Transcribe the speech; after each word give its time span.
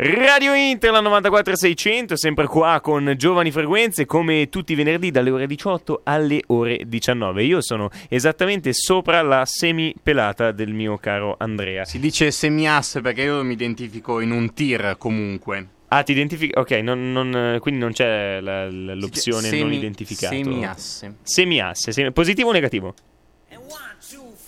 Radio 0.00 0.54
Inter, 0.54 0.92
la 0.92 1.00
94600, 1.00 2.16
sempre 2.16 2.46
qua 2.46 2.78
con 2.80 3.14
Giovani 3.16 3.50
Frequenze, 3.50 4.06
come 4.06 4.48
tutti 4.48 4.70
i 4.70 4.76
venerdì 4.76 5.10
dalle 5.10 5.30
ore 5.30 5.48
18 5.48 6.02
alle 6.04 6.40
ore 6.46 6.82
19. 6.86 7.42
Io 7.42 7.60
sono 7.60 7.90
esattamente 8.08 8.72
sopra 8.72 9.22
la 9.22 9.44
semipelata 9.44 10.52
del 10.52 10.72
mio 10.72 10.98
caro 10.98 11.34
Andrea. 11.36 11.84
Si 11.84 11.98
dice 11.98 12.30
semiasse 12.30 13.00
perché 13.00 13.22
io 13.22 13.42
mi 13.42 13.54
identifico 13.54 14.20
in 14.20 14.30
un 14.30 14.54
tir 14.54 14.94
comunque. 14.98 15.66
Ah, 15.88 16.04
ti 16.04 16.12
identifichi? 16.12 16.52
Ok, 16.56 16.70
non, 16.74 17.10
non, 17.10 17.58
quindi 17.60 17.80
non 17.80 17.90
c'è 17.90 18.38
la, 18.40 18.70
la, 18.70 18.94
l'opzione 18.94 19.48
Semi- 19.48 19.62
non 19.62 19.72
identificato. 19.72 20.32
Semiasse. 20.32 21.14
Semiasse, 21.22 21.90
semi- 21.90 22.12
positivo 22.12 22.50
o 22.50 22.52
negativo? 22.52 22.94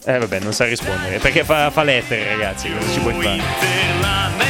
Eh 0.05 0.17
vabbè, 0.17 0.39
non 0.39 0.53
sa 0.53 0.65
rispondere, 0.67 1.19
perché 1.19 1.43
fa, 1.43 1.71
fa 1.71 1.83
lettere 1.83 2.25
ragazzi, 2.25 2.71
cosa 2.73 2.89
ci 2.93 3.01
puoi 3.01 3.15
fare? 3.15 4.50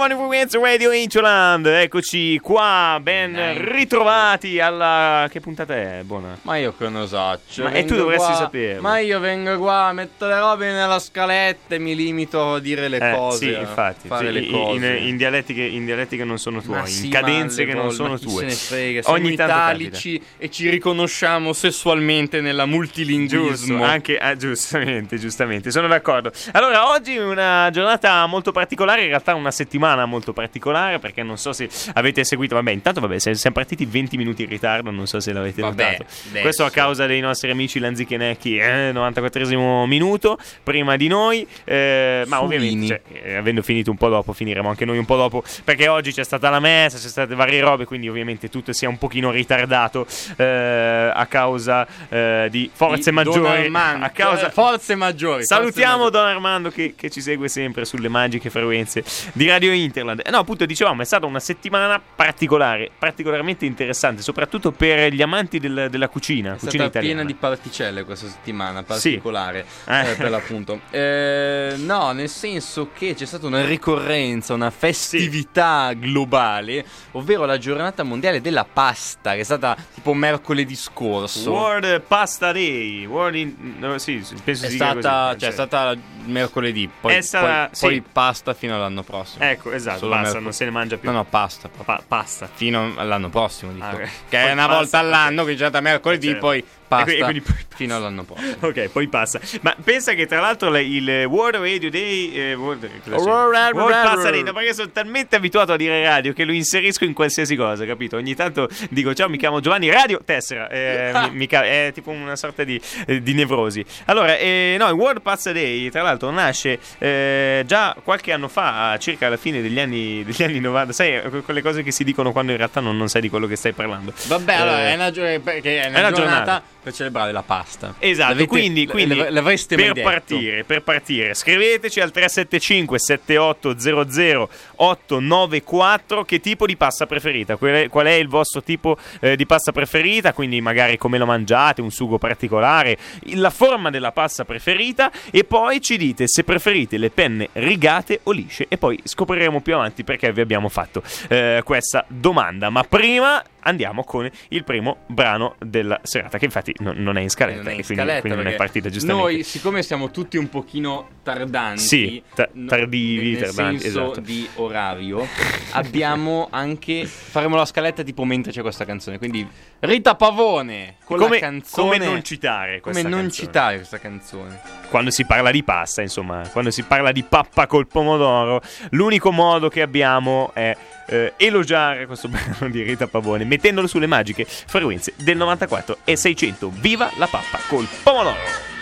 Giovani 0.00 0.18
Frequenze 0.18 0.58
Radio 0.58 0.92
Incholand, 0.92 1.66
eccoci 1.66 2.38
qua, 2.38 2.98
ben 3.02 3.36
ritrovati 3.70 4.58
alla... 4.58 5.28
che 5.30 5.40
puntata 5.40 5.76
è? 5.76 6.00
Buona. 6.04 6.38
Ma 6.40 6.56
io 6.56 6.74
che 6.74 6.88
cioè, 6.88 7.64
Ma- 7.64 7.72
e 7.72 7.84
tu 7.84 7.88
vengo 7.88 7.94
dovresti 7.96 8.32
saperlo. 8.32 8.80
Ma 8.80 8.98
io 8.98 9.20
vengo 9.20 9.58
qua, 9.58 9.92
metto 9.92 10.26
le 10.26 10.38
robe 10.38 10.72
nella 10.72 10.98
scaletta 10.98 11.74
e 11.74 11.78
mi 11.78 11.94
limito 11.94 12.54
a 12.54 12.60
dire 12.60 12.88
le 12.88 12.96
Eh, 12.96 13.14
cose. 13.14 13.36
sì, 13.36 13.52
infatti, 13.60 14.08
Fare 14.08 14.28
sì, 14.28 14.32
le 14.32 14.40
in, 14.40 14.50
cose. 14.52 14.86
in- 14.86 15.08
in 15.08 15.16
dialetti 15.18 15.52
che, 15.52 15.64
in 15.64 15.84
dialetti 15.84 16.16
che 16.16 16.24
non 16.24 16.38
sono 16.38 16.62
tuoi, 16.62 16.86
sì, 16.86 17.04
in 17.04 17.10
cadenze 17.10 17.66
che 17.66 17.74
non 17.74 17.90
sono 17.92 18.18
tue. 18.18 18.30
Se 18.40 18.44
ne 18.46 18.52
frega, 18.52 19.02
siamo 19.02 19.18
Ogni 19.18 19.36
tanto 19.36 19.52
italici 19.52 20.22
e 20.38 20.50
ci 20.50 20.70
riconosciamo 20.70 21.52
sessualmente 21.52 22.40
nella 22.40 22.62
Giusto, 22.64 22.76
multilinguismo. 22.78 23.84
anche 23.84 24.16
ah, 24.16 24.34
giustamente, 24.34 25.18
giustamente, 25.18 25.70
sono 25.70 25.88
d'accordo. 25.88 26.32
Allora, 26.52 26.88
oggi 26.88 27.16
è 27.16 27.22
una 27.22 27.68
giornata 27.70 28.24
molto 28.24 28.50
particolare, 28.50 29.02
in 29.02 29.08
realtà 29.08 29.34
una 29.34 29.50
settimana 29.50 29.88
molto 30.06 30.32
particolare, 30.32 30.98
perché 30.98 31.22
non 31.22 31.38
so 31.38 31.52
se 31.52 31.68
avete 31.94 32.24
seguito, 32.24 32.54
vabbè, 32.54 32.70
intanto 32.70 33.00
vabbè, 33.00 33.18
siamo 33.18 33.54
partiti 33.54 33.84
20 33.86 34.16
minuti 34.16 34.42
in 34.42 34.48
ritardo, 34.48 34.90
non 34.90 35.06
so 35.06 35.20
se 35.20 35.32
l'avete 35.32 35.60
Vabbè, 35.60 35.82
notato. 35.82 36.02
adesso. 36.02 36.40
Questo 36.40 36.64
a 36.64 36.70
causa 36.70 37.06
dei 37.06 37.20
nostri 37.20 37.50
amici 37.50 37.78
Lanzichenecchi, 37.78 38.56
eh, 38.56 38.92
94esimo 38.92 39.86
minuto, 39.86 40.38
prima 40.62 40.96
di 40.96 41.08
noi, 41.08 41.46
eh, 41.64 42.24
ma 42.26 42.42
ovviamente, 42.42 42.86
cioè, 42.86 43.00
eh, 43.22 43.36
avendo 43.36 43.62
finito 43.62 43.90
un 43.90 43.96
po' 43.96 44.08
dopo, 44.08 44.32
finiremo 44.32 44.68
anche 44.68 44.84
noi 44.84 44.98
un 44.98 45.04
po' 45.04 45.16
dopo, 45.16 45.42
perché 45.64 45.88
oggi 45.88 46.12
c'è 46.12 46.24
stata 46.24 46.50
la 46.50 46.60
messa, 46.60 46.98
c'è 46.98 47.08
state 47.08 47.34
varie 47.34 47.60
robe, 47.60 47.84
quindi 47.84 48.08
ovviamente 48.08 48.48
tutto 48.48 48.72
si 48.72 48.84
è 48.84 48.88
un 48.88 48.98
pochino 48.98 49.30
ritardato 49.30 50.06
eh, 50.36 51.10
a 51.14 51.26
causa 51.26 51.86
eh, 52.08 52.48
di 52.50 52.70
forze 52.72 53.10
Di 53.10 53.16
maggiori. 53.16 53.40
Don 53.40 53.50
Armando. 53.50 54.06
A 54.06 54.08
causa... 54.10 54.48
Eh, 54.48 54.50
forze 54.50 54.94
maggiori. 54.94 55.44
Salutiamo 55.44 56.04
forze 56.04 56.10
Don 56.10 56.26
Armando 56.26 56.70
che, 56.70 56.94
che 56.96 57.10
ci 57.10 57.20
segue 57.20 57.48
sempre 57.48 57.84
sulle 57.84 58.08
magiche 58.08 58.50
frequenze 58.50 59.04
di 59.32 59.48
Radio 59.48 59.72
Interland. 59.82 60.22
Eh, 60.24 60.30
No, 60.30 60.38
appunto, 60.38 60.64
dicevamo, 60.66 61.02
è 61.02 61.04
stata 61.04 61.26
una 61.26 61.40
settimana 61.40 62.00
particolare, 62.00 62.90
particolarmente 62.98 63.66
interessante, 63.66 64.22
soprattutto 64.22 64.70
per 64.72 65.12
gli 65.12 65.22
amanti 65.22 65.58
del- 65.58 65.88
della 65.90 66.08
cucina, 66.08 66.50
È 66.50 66.58
cucina 66.58 66.70
stata 66.70 66.84
italiana. 66.86 67.14
piena 67.16 67.24
di 67.24 67.34
particelle 67.34 68.04
questa 68.04 68.28
settimana, 68.28 68.80
Sì. 68.80 68.84
particolare 68.86 69.66
Eh. 69.86 70.10
eh, 70.10 70.14
per 70.14 70.30
l'appunto. 70.30 70.80
Eh, 70.90 71.74
no, 71.78 72.12
nel 72.12 72.28
senso 72.28 72.90
che 72.94 73.14
c'è 73.14 73.26
stata 73.26 73.46
una 73.46 73.64
ricorrenza, 73.64 74.54
una 74.54 74.70
festività 74.70 75.92
globale, 75.94 76.84
ovvero 77.12 77.44
la 77.44 77.58
giornata 77.58 78.02
mondiale 78.02 78.40
della 78.40 78.64
pasta, 78.70 79.34
che 79.34 79.40
è 79.40 79.44
stata 79.44 79.76
tipo 79.94 80.14
mercoledì 80.14 80.74
scorso. 80.76 81.50
World 81.50 82.00
Pasta 82.02 82.52
Day, 82.52 83.04
World 83.06 83.34
in- 83.34 83.54
no, 83.78 83.98
sì, 83.98 84.22
sì, 84.22 84.34
penso 84.42 84.66
è 84.66 84.70
stata, 84.70 84.92
così, 84.94 85.02
cioè, 85.02 85.34
è 85.34 85.38
cioè. 85.38 85.50
stata 85.52 85.94
mercoledì, 86.26 86.88
poi, 87.00 87.14
È 87.16 87.20
stata- 87.20 87.68
poi, 87.70 87.78
poi 87.80 87.94
sì. 87.94 88.02
pasta 88.12 88.54
fino 88.54 88.74
all'anno 88.74 89.02
prossimo. 89.02 89.44
Ecco, 89.44 89.69
esatto, 89.72 89.98
Solo 89.98 90.10
basta, 90.10 90.22
mercoledì. 90.24 90.44
non 90.44 90.52
se 90.52 90.64
ne 90.64 90.70
mangia 90.70 90.96
più. 90.96 91.08
No, 91.10 91.16
no, 91.16 91.24
pasta. 91.24 91.68
Pa- 91.84 92.02
pasta. 92.06 92.48
Fino 92.52 92.92
all'anno 92.96 93.28
prossimo, 93.28 93.72
dico. 93.72 93.84
Ah, 93.84 93.92
ok. 93.94 93.98
Che 94.00 94.08
Poi 94.28 94.38
è 94.40 94.52
una 94.52 94.66
pasta, 94.66 94.76
volta 94.76 94.98
all'anno, 94.98 95.42
ok. 95.42 95.48
che 95.48 95.54
c'è 95.56 95.70
da 95.70 95.80
mercoledì, 95.80 96.26
Certo. 96.28 96.40
poi 96.40 96.64
E 96.90 97.04
pasta 97.04 97.04
quindi- 97.04 97.22
quindi 97.22 97.40
poi- 97.40 97.76
fino 97.76 97.94
all'anno 97.96 98.24
prossimo. 98.24 98.56
Ok, 98.60 98.88
poi 98.88 99.08
passa. 99.08 99.40
Ma 99.60 99.74
pensa 99.82 100.12
che 100.14 100.26
tra 100.26 100.40
l'altro 100.40 100.70
le- 100.70 100.82
il 100.82 101.24
World 101.26 101.56
Radio 101.62 101.88
Day. 101.90 102.32
Eh, 102.34 102.54
World? 102.54 102.82
World- 103.06 103.24
World 103.26 103.74
World- 103.76 103.92
Pasta 104.02 104.30
Day, 104.30 104.42
no, 104.42 104.52
perché 104.52 104.74
sono 104.74 104.90
talmente 104.90 105.36
abituato 105.36 105.72
a 105.72 105.76
dire 105.76 106.02
radio 106.04 106.32
che 106.32 106.44
lo 106.44 106.52
inserisco 106.52 107.04
in 107.04 107.12
qualsiasi 107.12 107.54
cosa, 107.56 107.84
capito? 107.86 108.16
Ogni 108.16 108.34
tanto 108.34 108.68
dico 108.90 109.14
ciao, 109.14 109.28
mi 109.28 109.38
chiamo 109.38 109.60
Giovanni 109.60 109.88
Radio 109.90 110.20
Tessera. 110.24 110.68
eh, 110.68 111.12
mi- 111.30 111.36
mi 111.36 111.46
è 111.46 111.90
tipo 111.94 112.10
una 112.10 112.36
sorta 112.36 112.64
di, 112.64 112.80
eh, 113.06 113.22
di 113.22 113.34
nevrosi. 113.34 113.84
Allora, 114.06 114.36
eh, 114.36 114.76
no, 114.78 114.86
il 114.88 114.94
World 114.94 115.20
Pasta 115.22 115.52
Day, 115.52 115.88
tra 115.90 116.02
l'altro, 116.02 116.30
nasce 116.30 116.78
eh, 116.98 117.62
già 117.66 117.96
qualche 118.02 118.32
anno 118.32 118.48
fa, 118.48 118.96
circa 118.98 119.26
alla 119.26 119.36
fine 119.36 119.62
degli 119.62 119.78
anni, 119.78 120.24
degli 120.24 120.42
anni 120.42 120.60
90. 120.60 120.92
Sai, 120.92 121.20
quelle 121.44 121.62
cose 121.62 121.82
che 121.82 121.92
si 121.92 122.04
dicono 122.04 122.32
quando 122.32 122.50
in 122.52 122.58
realtà 122.58 122.80
non, 122.80 122.96
non 122.96 123.08
sai 123.08 123.20
di 123.20 123.28
quello 123.28 123.46
che 123.46 123.56
stai 123.56 123.72
parlando. 123.72 124.12
Vabbè, 124.26 124.54
allora 124.54 124.88
è 124.88 124.94
una, 124.94 125.10
gio- 125.10 125.24
è 125.24 125.36
una 125.36 125.52
è 125.52 125.88
una 125.88 126.12
giornata, 126.12 126.12
giornata. 126.12 126.62
Per 126.82 126.92
celebrare 126.92 127.32
la 127.32 127.42
pasta. 127.42 127.94
Esatto, 127.98 128.30
L'avete- 128.32 128.48
quindi, 128.48 128.86
l- 128.86 128.90
quindi 128.90 129.14
l- 129.14 129.40
mai 129.42 129.58
per 129.68 130.02
partire, 130.02 130.64
per 130.64 130.82
partire, 130.82 131.34
scriveteci 131.34 132.00
al 132.00 132.10
375 132.10 132.98
7800 132.98 134.48
894 134.76 136.24
che 136.24 136.40
tipo 136.40 136.66
di 136.66 136.76
pasta 136.76 137.06
preferita, 137.06 137.56
qual 137.56 137.72
è, 137.72 137.88
qual 137.88 138.06
è 138.06 138.12
il 138.12 138.28
vostro 138.28 138.62
tipo 138.62 138.96
eh, 139.20 139.36
di 139.36 139.46
pasta 139.46 139.72
preferita, 139.72 140.32
quindi 140.32 140.60
magari 140.60 140.96
come 140.96 141.18
lo 141.18 141.26
mangiate, 141.26 141.80
un 141.80 141.90
sugo 141.90 142.18
particolare, 142.18 142.96
la 143.34 143.50
forma 143.50 143.90
della 143.90 144.12
pasta 144.12 144.44
preferita 144.44 145.10
e 145.30 145.44
poi 145.44 145.80
ci 145.80 145.96
dite 145.96 146.26
se 146.26 146.44
preferite 146.44 146.96
le 146.96 147.10
penne 147.10 147.48
rigate 147.52 148.20
o 148.24 148.30
lisce 148.32 148.66
e 148.68 148.78
poi 148.78 148.98
scopriremo 149.02 149.60
più 149.60 149.74
avanti 149.74 150.04
perché 150.04 150.32
vi 150.32 150.40
abbiamo 150.40 150.68
fatto 150.68 151.02
eh, 151.28 151.60
questa 151.64 152.04
domanda, 152.08 152.70
ma 152.70 152.82
prima 152.84 153.42
andiamo 153.60 154.04
con 154.04 154.28
il 154.48 154.64
primo 154.64 154.98
brano 155.06 155.56
della 155.58 156.00
serata 156.02 156.38
che 156.38 156.44
infatti 156.44 156.74
non, 156.78 156.96
non 156.98 157.16
è 157.16 157.20
in 157.20 157.30
scaletta, 157.30 157.62
Non 157.62 157.68
è 157.68 157.74
in 157.74 157.84
quindi, 157.84 158.02
scaletta 158.02 158.20
quindi 158.20 158.42
non 158.42 158.52
è 158.52 158.56
partita 158.56 158.88
giustamente. 158.88 159.22
Noi, 159.32 159.42
siccome 159.42 159.82
siamo 159.82 160.10
tutti 160.10 160.36
un 160.36 160.48
pochino 160.48 161.08
tardanti, 161.22 161.80
Sì, 161.80 162.22
ta- 162.34 162.48
tardivi, 162.66 163.32
nel 163.32 163.40
tardanti, 163.42 163.80
senso 163.80 164.02
esatto. 164.04 164.20
di 164.20 164.48
orario, 164.56 165.26
abbiamo 165.72 166.48
anche 166.50 167.06
faremo 167.06 167.56
la 167.56 167.64
scaletta 167.64 168.02
tipo 168.02 168.24
mentre 168.24 168.52
c'è 168.52 168.62
questa 168.62 168.84
canzone. 168.84 169.18
Quindi 169.18 169.46
Rita 169.80 170.14
Pavone 170.14 170.96
con 171.04 171.18
come, 171.18 171.38
la 171.38 171.46
canzone 171.46 171.98
come 171.98 172.04
non 172.04 172.22
citare 172.22 172.80
come 172.80 172.92
questa 172.92 173.08
non 173.08 173.20
canzone? 173.20 173.46
citare 173.46 173.76
questa 173.76 173.98
canzone. 173.98 174.60
quando 174.90 175.10
si 175.10 175.24
parla 175.24 175.50
di 175.50 175.62
pasta, 175.62 176.02
insomma, 176.02 176.48
quando 176.52 176.70
si 176.70 176.82
parla 176.82 177.12
di 177.12 177.22
pappa 177.22 177.66
col 177.66 177.86
pomodoro, 177.86 178.60
l'unico 178.90 179.30
modo 179.32 179.68
che 179.68 179.82
abbiamo 179.82 180.50
è 180.54 180.76
eh, 181.06 181.32
elogiare 181.36 182.06
questo 182.06 182.28
brano 182.30 182.70
di 182.70 182.82
Rita 182.82 183.06
Pavone 183.06 183.44
mettendolo 183.50 183.88
sulle 183.88 184.06
magiche 184.06 184.46
frequenze 184.46 185.12
del 185.16 185.36
94 185.36 185.98
e 186.04 186.14
600. 186.14 186.70
Viva 186.72 187.10
la 187.16 187.26
pappa 187.26 187.58
col 187.68 187.86
pomodoro! 188.02 188.79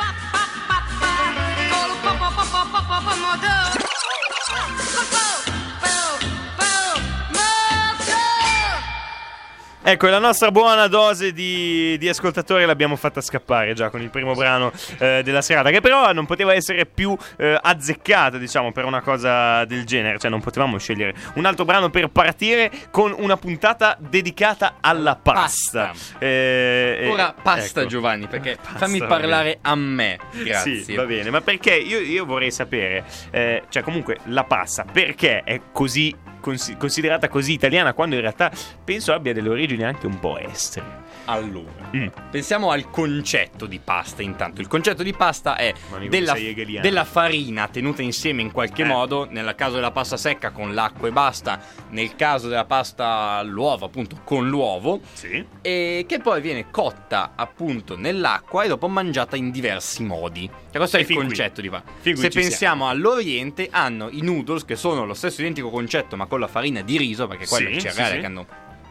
Ecco, 9.90 10.06
la 10.08 10.18
nostra 10.18 10.50
buona 10.50 10.86
dose 10.86 11.32
di, 11.32 11.96
di 11.96 12.10
ascoltatori 12.10 12.66
l'abbiamo 12.66 12.94
fatta 12.94 13.22
scappare 13.22 13.72
già 13.72 13.88
con 13.88 14.02
il 14.02 14.10
primo 14.10 14.34
brano 14.34 14.70
eh, 14.98 15.22
della 15.24 15.40
serata, 15.40 15.70
che 15.70 15.80
però 15.80 16.12
non 16.12 16.26
poteva 16.26 16.52
essere 16.52 16.84
più 16.84 17.16
eh, 17.38 17.58
azzeccata, 17.58 18.36
diciamo, 18.36 18.70
per 18.70 18.84
una 18.84 19.00
cosa 19.00 19.64
del 19.64 19.86
genere. 19.86 20.18
Cioè, 20.18 20.30
non 20.30 20.42
potevamo 20.42 20.76
scegliere 20.76 21.14
un 21.36 21.46
altro 21.46 21.64
brano 21.64 21.88
per 21.88 22.08
partire 22.08 22.70
con 22.90 23.14
una 23.16 23.38
puntata 23.38 23.96
dedicata 23.98 24.76
alla 24.82 25.16
pasta. 25.16 25.86
Pasta. 25.86 26.16
Eh, 26.18 26.98
eh, 27.00 27.08
Ora 27.08 27.34
pasta 27.42 27.80
ecco. 27.80 27.88
Giovanni, 27.88 28.26
perché 28.26 28.58
Pasta, 28.60 28.80
fammi 28.80 28.98
parlare 29.06 29.58
a 29.62 29.74
me. 29.74 30.18
Grazie. 30.32 30.82
Sì, 30.82 30.94
va 30.96 31.06
bene, 31.06 31.30
ma 31.30 31.40
perché 31.40 31.74
io, 31.74 32.00
io 32.00 32.26
vorrei 32.26 32.50
sapere, 32.50 33.06
eh, 33.30 33.62
cioè 33.70 33.82
comunque 33.82 34.18
la 34.24 34.44
pasta, 34.44 34.84
perché 34.84 35.44
è 35.44 35.58
così 35.72 36.14
consi- 36.40 36.76
considerata 36.76 37.28
così 37.28 37.52
italiana 37.52 37.92
quando 37.92 38.14
in 38.14 38.20
realtà 38.20 38.50
penso 38.84 39.12
abbia 39.12 39.32
delle 39.32 39.48
origini 39.48 39.82
anche 39.84 40.06
un 40.06 40.18
po' 40.18 40.38
estere. 40.38 41.06
Allora, 41.26 41.66
Mm. 41.94 42.06
pensiamo 42.30 42.70
al 42.70 42.88
concetto 42.90 43.66
di 43.66 43.78
pasta 43.82 44.22
intanto. 44.22 44.62
Il 44.62 44.66
concetto 44.66 45.02
di 45.02 45.12
pasta 45.12 45.56
è 45.56 45.74
della, 46.08 46.34
della 46.80 47.04
farina 47.04 47.68
tenuta 47.68 48.00
insieme 48.00 48.40
in 48.40 48.50
qualche 48.50 48.82
Eh. 48.82 48.86
modo, 48.86 49.26
nel 49.30 49.54
caso 49.54 49.74
della 49.74 49.90
pasta 49.90 50.16
secca 50.16 50.50
con 50.50 50.72
l'acqua 50.72 51.08
e 51.08 51.12
basta, 51.12 51.60
nel 51.90 52.14
caso 52.16 52.48
della 52.48 52.64
pasta 52.64 53.06
all'uovo 53.38 53.84
appunto 53.84 54.20
con 54.24 54.48
l'uovo, 54.48 55.00
Sì. 55.12 55.44
e 55.60 56.04
che 56.08 56.18
poi 56.20 56.40
viene 56.40 56.70
cotta 56.70 57.32
appunto 57.34 57.96
nell'acqua 57.96 58.64
e 58.64 58.68
dopo 58.68 58.88
mangiata 58.88 59.36
in 59.36 59.50
diversi 59.50 60.02
modi. 60.04 60.46
Cioè, 60.48 60.76
questo 60.78 60.96
è 60.96 61.00
E 61.00 61.02
il 61.02 61.08
fin 61.08 61.16
qui. 61.16 61.26
concetto 61.26 61.60
di 61.60 61.68
pasta. 61.68 61.90
Se 62.00 62.28
pensiamo 62.30 62.88
all'Oriente, 62.88 63.68
hanno 63.70 64.08
i 64.10 64.22
noodles 64.22 64.64
che 64.64 64.76
sono 64.76 65.04
lo 65.04 65.14
stesso 65.14 65.40
identico 65.42 65.68
concetto 65.68 66.16
ma 66.16 66.26
con 66.28 66.38
la 66.40 66.46
farina 66.46 66.82
di 66.82 66.96
riso, 66.98 67.26
perché 67.26 67.46
quello 67.46 67.66
è 67.68 67.70
Sì, 67.70 67.76
il 67.76 67.80
sì, 67.82 67.88
cereale 67.88 68.14
sì. 68.14 68.20
che 68.20 68.26
hanno 68.26 68.46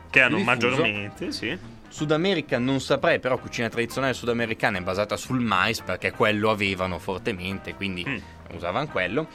Che 0.10 0.22
hanno 0.22 0.38
Diffuso. 0.38 0.52
maggiormente, 0.68 1.32
sì. 1.32 1.58
Sud 1.90 2.12
America 2.12 2.58
non 2.60 2.80
saprei, 2.82 3.20
però 3.20 3.38
cucina 3.38 3.70
tradizionale 3.70 4.14
sudamericana 4.14 4.78
è 4.78 4.82
basata 4.82 5.16
sul 5.16 5.40
mais 5.40 5.82
perché 5.82 6.12
quello 6.12 6.50
avevano 6.50 7.00
fortemente, 7.00 7.76
quindi 7.76 8.04
Mm. 8.08 8.56
usavano 8.56 8.88
quello. 8.88 9.28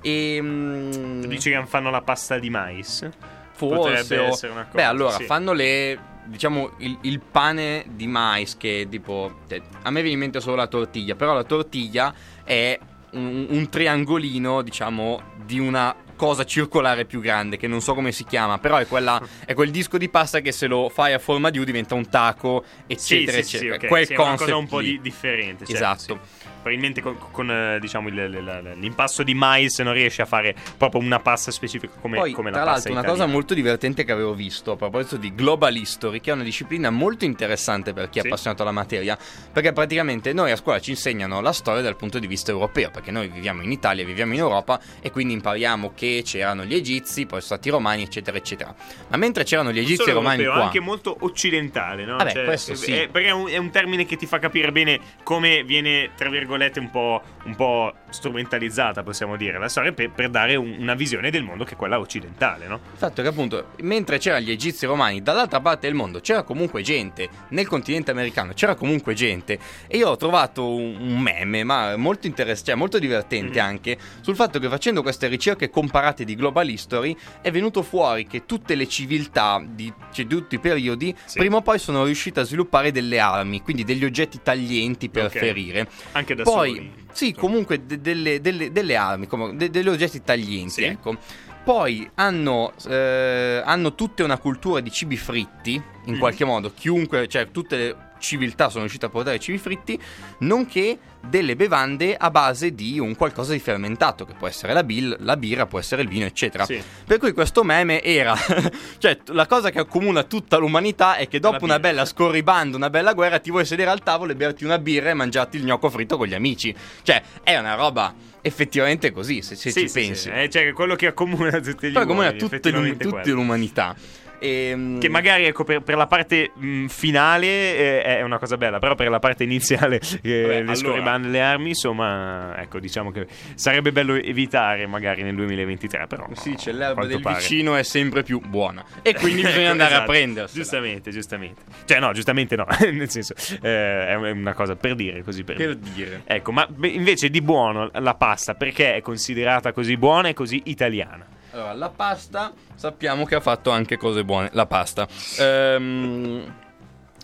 E 0.00 0.38
mm, 0.40 1.22
Dici 1.24 1.50
che 1.50 1.62
fanno 1.66 1.90
la 1.90 2.00
pasta 2.00 2.38
di 2.38 2.48
mais? 2.50 3.08
forse 3.52 3.76
potrebbe 3.76 4.18
o- 4.18 4.26
essere 4.28 4.52
una 4.52 4.64
cosa, 4.64 4.76
Beh, 4.76 4.84
allora 4.84 5.10
sì. 5.16 5.24
fanno 5.24 5.52
le 5.52 5.98
diciamo 6.24 6.72
il, 6.78 6.96
il 7.02 7.20
pane 7.20 7.84
di 7.88 8.06
mais 8.06 8.56
che 8.56 8.86
tipo 8.88 9.40
a 9.82 9.90
me 9.90 10.00
viene 10.00 10.14
in 10.14 10.18
mente 10.18 10.40
solo 10.40 10.56
la 10.56 10.66
tortiglia, 10.66 11.14
però 11.14 11.34
la 11.34 11.44
tortiglia 11.44 12.14
è 12.44 12.78
un, 13.12 13.46
un 13.50 13.68
triangolino, 13.68 14.62
diciamo, 14.62 15.20
di 15.44 15.58
una 15.58 15.94
cosa 16.20 16.44
circolare 16.44 17.06
più 17.06 17.20
grande 17.22 17.56
che 17.56 17.66
non 17.66 17.80
so 17.80 17.94
come 17.94 18.12
si 18.12 18.24
chiama, 18.24 18.58
però 18.58 18.76
è 18.76 18.86
quella 18.86 19.18
è 19.46 19.54
quel 19.54 19.70
disco 19.70 19.96
di 19.96 20.10
pasta 20.10 20.40
che 20.40 20.52
se 20.52 20.66
lo 20.66 20.90
fai 20.90 21.14
a 21.14 21.18
forma 21.18 21.48
di 21.48 21.58
U 21.58 21.64
diventa 21.64 21.94
un 21.94 22.10
taco, 22.10 22.62
eccetera, 22.86 23.38
sì, 23.38 23.42
sì, 23.42 23.48
sì, 23.48 23.56
eccetera. 23.66 23.76
ok. 23.76 23.86
Quel 23.86 24.06
Sì, 24.06 24.12
è 24.12 24.16
una 24.16 24.24
concept 24.26 24.50
cosa 24.50 24.60
un 24.60 24.68
po' 24.68 24.80
di- 24.82 25.00
differente. 25.00 25.64
certo, 25.64 25.72
Esatto. 25.72 26.20
Probabilmente 26.60 27.00
con, 27.00 27.16
con, 27.30 27.50
eh, 27.50 27.78
diciamo 27.80 28.08
il- 28.08 28.16
il- 28.18 28.72
l'impasto 28.78 29.22
di 29.22 29.34
mais 29.34 29.78
non 29.80 29.94
riesce 29.94 30.20
a 30.22 30.26
fare 30.26 30.54
proprio 30.76 31.00
una 31.00 31.18
pasta 31.18 31.50
specifica 31.50 31.94
come, 32.00 32.16
Poi, 32.18 32.32
come 32.32 32.50
la 32.50 32.56
tra 32.56 32.64
pasta 32.66 32.72
l'altro, 32.72 32.90
una 32.92 33.00
italiana. 33.00 33.24
cosa 33.24 33.32
molto 33.32 33.54
divertente 33.54 34.04
che 34.04 34.12
avevo 34.12 34.34
visto 34.34 34.72
a 34.72 34.76
proposito 34.76 35.16
di 35.16 35.34
Global 35.34 35.74
History, 35.74 36.20
che 36.20 36.30
è 36.30 36.34
una 36.34 36.42
disciplina 36.42 36.90
molto 36.90 37.24
interessante 37.24 37.92
per 37.94 38.10
chi 38.10 38.18
è 38.18 38.22
Sì. 38.22 38.28
appassionato 38.28 38.60
alla 38.62 38.72
materia, 38.72 39.16
perché 39.52 39.72
praticamente 39.72 40.32
noi 40.34 40.50
a 40.50 40.56
scuola 40.56 40.80
ci 40.80 40.90
insegnano 40.90 41.40
la 41.40 41.52
storia 41.52 41.80
dal 41.80 41.96
punto 41.96 42.18
di 42.18 42.26
vista 42.26 42.50
europeo, 42.50 42.90
perché 42.90 43.10
noi 43.10 43.28
viviamo 43.28 43.62
in 43.62 43.72
Italia, 43.72 44.04
viviamo 44.04 44.34
in 44.34 44.40
Europa 44.40 44.78
e 45.00 45.10
quindi 45.10 45.32
impariamo 45.32 45.92
che 45.94 46.20
c'erano 46.24 46.64
gli 46.64 46.74
egizi, 46.74 47.22
poi 47.24 47.40
sono 47.40 47.54
stati 47.56 47.68
i 47.68 47.70
romani, 47.70 48.02
eccetera, 48.02 48.36
eccetera. 48.36 48.74
Ma 49.08 49.16
mentre 49.16 49.44
c'erano 49.44 49.72
gli 49.72 49.78
egizi 49.78 50.02
e 50.02 50.10
i 50.10 50.14
romani 50.14 50.42
europeo, 50.42 50.52
qua, 50.60 50.64
anche 50.66 50.80
molto 50.80 51.16
occidentale, 51.20 52.04
no? 52.04 52.16
Vabbè, 52.18 52.44
questo 52.44 52.72
è- 52.72 52.76
sì. 52.76 52.92
è- 52.92 53.08
perché 53.08 53.28
è 53.28 53.32
un, 53.32 53.48
è 53.48 53.56
un 53.56 53.70
termine 53.70 54.04
che 54.04 54.16
ti 54.16 54.26
fa 54.26 54.38
capire 54.38 54.70
bene 54.72 55.00
come 55.22 55.62
viene, 55.64 56.10
tra 56.14 56.28
virgolette, 56.28 56.48
un 56.80 56.90
po', 56.90 57.22
un 57.44 57.54
po' 57.54 57.92
strumentalizzata, 58.10 59.02
possiamo 59.02 59.36
dire, 59.36 59.58
la 59.58 59.68
storia 59.68 59.92
per, 59.92 60.10
per 60.10 60.30
dare 60.30 60.56
un- 60.56 60.76
una 60.78 60.94
visione 60.94 61.30
del 61.30 61.42
mondo 61.42 61.64
che 61.64 61.74
è 61.74 61.76
quella 61.76 61.98
occidentale, 61.98 62.66
no? 62.66 62.80
Il 62.92 62.98
fatto 62.98 63.20
è 63.20 63.24
che 63.24 63.30
appunto, 63.30 63.68
mentre 63.80 64.18
c'erano 64.18 64.44
gli 64.44 64.50
egizi 64.50 64.86
romani, 64.86 65.22
dall'altra 65.22 65.60
parte 65.60 65.86
del 65.86 65.94
mondo 65.96 66.20
c'era 66.20 66.42
comunque 66.42 66.82
gente, 66.82 67.28
nel 67.48 67.66
continente 67.66 68.10
americano 68.10 68.52
c'era 68.54 68.74
comunque 68.74 69.14
gente, 69.14 69.58
e 69.86 69.96
io 69.96 70.08
ho 70.08 70.16
trovato 70.16 70.74
un, 70.74 70.96
un 71.00 71.18
meme, 71.20 71.64
ma 71.64 71.96
molto 71.96 72.26
interessante, 72.26 72.70
cioè 72.70 72.78
molto 72.78 72.98
divertente 72.98 73.60
Mhm. 73.60 73.66
anche, 73.66 73.98
sul 74.20 74.34
fatto 74.36 74.58
che 74.58 74.68
facendo 74.68 75.02
queste 75.02 75.26
ricerche 75.26 75.70
comparate 75.70 76.24
di 76.24 76.34
Global 76.34 76.68
History 76.68 77.16
è 77.40 77.50
venuto 77.50 77.82
fuori 77.82 78.26
che 78.26 78.44
tutte 78.46 78.74
le 78.74 78.86
civiltà 78.88 79.62
di, 79.66 79.92
cioè, 80.12 80.24
di 80.26 80.34
tutti 80.34 80.54
i 80.54 80.58
periodi, 80.58 81.14
Sì. 81.24 81.38
prima 81.38 81.56
o 81.56 81.62
poi 81.62 81.78
sono 81.78 82.04
riuscite 82.04 82.40
a 82.40 82.42
sviluppare 82.44 82.90
delle 82.92 83.18
armi, 83.18 83.60
quindi 83.62 83.84
degli 83.84 84.04
oggetti 84.04 84.40
taglienti 84.42 85.08
per 85.08 85.26
Ok. 85.26 85.38
ferire. 85.38 85.88
Anche 86.12 86.34
da 86.42 86.50
Poi, 86.50 86.74
soli. 86.74 86.92
sì, 87.12 87.32
comunque 87.34 87.84
de- 87.86 88.00
delle, 88.00 88.40
delle- 88.40 88.72
delle 88.72 88.96
armi, 88.96 89.26
come- 89.26 89.56
de- 89.56 89.70
degli 89.70 89.88
oggetti 89.88 90.22
taglienti, 90.22 90.70
Sì. 90.70 90.82
ecco. 90.84 91.16
Poi 91.62 92.08
hanno, 92.14 92.72
eh, 92.88 93.62
hanno 93.64 93.94
tutte 93.94 94.22
una 94.22 94.38
cultura 94.38 94.80
di 94.80 94.90
cibi 94.90 95.16
fritti, 95.16 95.80
in 96.06 96.14
Mm. 96.14 96.18
qualche 96.18 96.44
modo. 96.44 96.72
Chiunque, 96.74 97.28
cioè 97.28 97.50
tutte 97.50 97.76
le 97.76 97.96
civiltà 98.20 98.68
sono 98.68 98.82
riuscite 98.82 99.06
a 99.06 99.08
portare 99.08 99.38
cibi 99.40 99.58
fritti, 99.58 99.98
nonché 100.38 100.98
delle 101.22 101.54
bevande 101.54 102.16
a 102.16 102.30
base 102.30 102.74
di 102.74 102.98
un 102.98 103.14
qualcosa 103.14 103.52
di 103.52 103.58
fermentato, 103.58 104.24
che 104.24 104.32
può 104.38 104.46
essere 104.48 104.72
la, 104.72 104.82
bil- 104.82 105.16
la 105.20 105.36
birra, 105.36 105.66
può 105.66 105.78
essere 105.78 106.00
il 106.02 106.08
vino, 106.08 106.24
eccetera. 106.24 106.64
Sì. 106.64 106.82
Per 107.06 107.18
cui 107.18 107.32
questo 107.32 107.62
meme 107.62 108.02
era, 108.02 108.34
cioè 108.98 109.18
la 109.26 109.46
cosa 109.46 109.70
che 109.70 109.80
accomuna 109.80 110.22
tutta 110.22 110.56
l'umanità 110.56 111.16
è 111.16 111.28
che 111.28 111.38
dopo 111.40 111.64
una 111.64 111.78
bella 111.78 112.04
scorribanda, 112.06 112.76
una 112.76 112.88
bella 112.90 113.12
guerra, 113.12 113.38
ti 113.38 113.50
vuoi 113.50 113.66
sedere 113.66 113.90
al 113.90 114.02
tavolo 114.02 114.32
e 114.32 114.36
berti 114.36 114.64
una 114.64 114.78
birra 114.78 115.10
e 115.10 115.14
mangiarti 115.14 115.56
il 115.58 115.64
gnocco 115.64 115.90
fritto 115.90 116.16
con 116.16 116.26
gli 116.26 116.34
amici. 116.34 116.74
Cioè, 117.02 117.22
è 117.42 117.56
una 117.58 117.74
roba 117.74 118.14
effettivamente 118.42 119.10
così, 119.12 119.42
se, 119.42 119.54
se 119.54 119.70
Sì, 119.70 119.80
ci 119.80 119.88
sì, 119.88 120.00
pensi. 120.00 120.22
sì, 120.22 120.30
eh, 120.30 120.48
cioè 120.48 120.72
quello 120.72 120.94
che 120.96 121.08
accomuna 121.08 121.60
tutti 121.60 121.88
gli 121.90 121.92
Poi 121.92 122.06
comune 122.06 122.26
a 122.28 122.30
uomini, 122.30 122.48
l'um- 122.72 122.96
tutta 122.96 123.20
quello. 123.20 123.34
l'umanità. 123.34 123.94
Ehm, 124.40 124.98
Che 124.98 125.08
magari 125.08 125.44
ecco, 125.44 125.64
per, 125.64 125.82
per 125.82 125.96
la 125.96 126.06
parte 126.06 126.52
mh, 126.54 126.86
finale 126.86 127.46
eh, 127.46 128.02
è 128.02 128.22
una 128.22 128.38
cosa 128.38 128.56
bella, 128.56 128.78
però 128.78 128.94
per 128.94 129.08
la 129.10 129.18
parte 129.18 129.44
iniziale, 129.44 130.00
eh, 130.22 130.42
Vabbè, 130.42 130.62
le 130.62 130.72
allora- 130.72 131.16
le 131.18 131.40
armi, 131.40 131.68
insomma, 131.68 132.54
ecco, 132.56 132.80
diciamo 132.80 133.10
che 133.10 133.26
sarebbe 133.54 133.92
bello 133.92 134.14
evitare 134.14 134.86
magari 134.86 135.22
nel 135.22 135.34
2023, 135.34 136.06
però. 136.06 136.26
si 136.32 136.50
dice 136.50 136.70
a 136.70 136.72
l'erba 136.72 137.04
del 137.06 137.20
pare. 137.20 137.38
vicino 137.38 137.76
è 137.76 137.82
sempre 137.82 138.22
più 138.22 138.40
buona. 138.40 138.84
E 139.02 139.14
quindi 139.14 139.42
bisogna 139.44 139.70
andare 139.70 139.92
a 139.92 139.96
esatto. 139.98 140.10
prendersela. 140.10 140.60
Giustamente, 140.62 141.10
giustamente. 141.10 141.62
Cioè, 141.84 142.00
no, 142.00 142.12
giustamente 142.12 142.56
no, 142.56 142.66
nel 142.80 143.10
senso, 143.10 143.34
eh, 143.62 144.06
è 144.06 144.14
una 144.14 144.54
cosa 144.54 144.74
per 144.76 144.94
dire, 144.94 145.22
così 145.22 145.44
per, 145.44 145.56
Per 145.56 145.76
dire. 145.76 146.22
Ecco, 146.24 146.52
ma 146.52 146.66
beh, 146.66 146.88
invece 146.88 147.28
di 147.28 147.42
buono 147.42 147.90
la 147.92 148.14
pasta, 148.14 148.54
perché 148.54 148.94
è 148.94 149.00
considerata 149.02 149.72
così 149.72 149.96
buona 149.96 150.28
e 150.28 150.34
così 150.34 150.62
italiana? 150.64 151.26
Allora, 151.52 151.72
la 151.72 151.90
pasta 151.90 152.52
sappiamo 152.74 153.24
che 153.24 153.34
ha 153.34 153.40
fatto 153.40 153.70
anche 153.70 153.96
cose 153.96 154.24
buone. 154.24 154.50
La 154.52 154.66
pasta. 154.66 155.08
Ehm, 155.38 156.54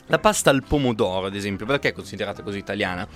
la 0.06 0.19
pasta 0.19 0.50
al 0.50 0.64
pomodoro, 0.64 1.26
ad 1.26 1.34
esempio, 1.34 1.67
perché 1.67 1.88
è 1.88 1.93
considerata 1.93 2.43
così 2.43 2.58
italiana? 2.58 3.06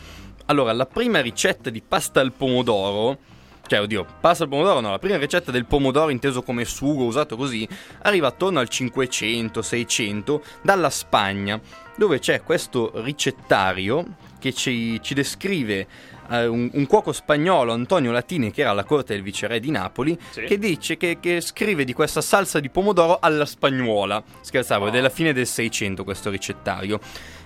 Allora, 0.47 0.73
la 0.73 0.87
prima 0.87 1.21
ricetta 1.21 1.71
di 1.71 1.83
pasta 1.83 2.21
al 2.21 2.33
pomodoro. 2.33 3.19
Cioè, 3.67 3.81
oddio, 3.81 4.05
pasta 4.21 4.45
al 4.45 4.49
pomodoro 4.49 4.81
no, 4.81 4.91
la 4.91 4.99
prima 4.99 5.17
ricetta 5.17 5.53
del 5.53 5.67
pomodoro 5.67 6.11
inteso 6.11 6.43
come 6.43 6.65
sugo, 6.65 7.05
usato 7.05 7.37
così, 7.37 7.69
arriva 8.03 8.27
attorno 8.27 8.59
al 8.59 8.69
500-600 8.69 10.41
dalla 10.63 10.91
Spagna, 10.91 11.61
dove 11.97 12.19
c'è 12.19 12.43
questo 12.43 12.91
ricettario 12.95 14.17
che 14.41 14.53
ci, 14.53 15.01
ci 15.03 15.15
descrive 15.15 15.87
eh, 16.31 16.47
un, 16.47 16.71
un 16.73 16.87
cuoco 16.87 17.13
spagnolo, 17.13 17.73
Antonio 17.73 18.11
Latini, 18.13 18.51
che 18.51 18.61
era 18.63 18.71
alla 18.71 18.85
corte 18.85 19.15
del 19.15 19.23
viceré 19.23 19.61
di 19.61 19.71
Napoli, 19.71 20.17
Sì. 20.31 20.43
che 20.45 20.59
dice 20.59 20.97
che, 20.97 21.19
che 21.21 21.41
scrive 21.41 21.85
di 21.85 21.93
questa 21.93 22.21
salsa 22.21 22.61
di 22.61 22.69
pomodoro 22.71 23.19
alla 23.21 23.45
spagnuola. 23.47 24.23
Scherzavo, 24.41 24.85
Oh. 24.85 24.89
è 24.89 24.91
della 24.91 25.11
fine 25.11 25.33
del 25.33 25.47
600 25.47 26.05
questo 26.05 26.31
ricettario. 26.31 27.01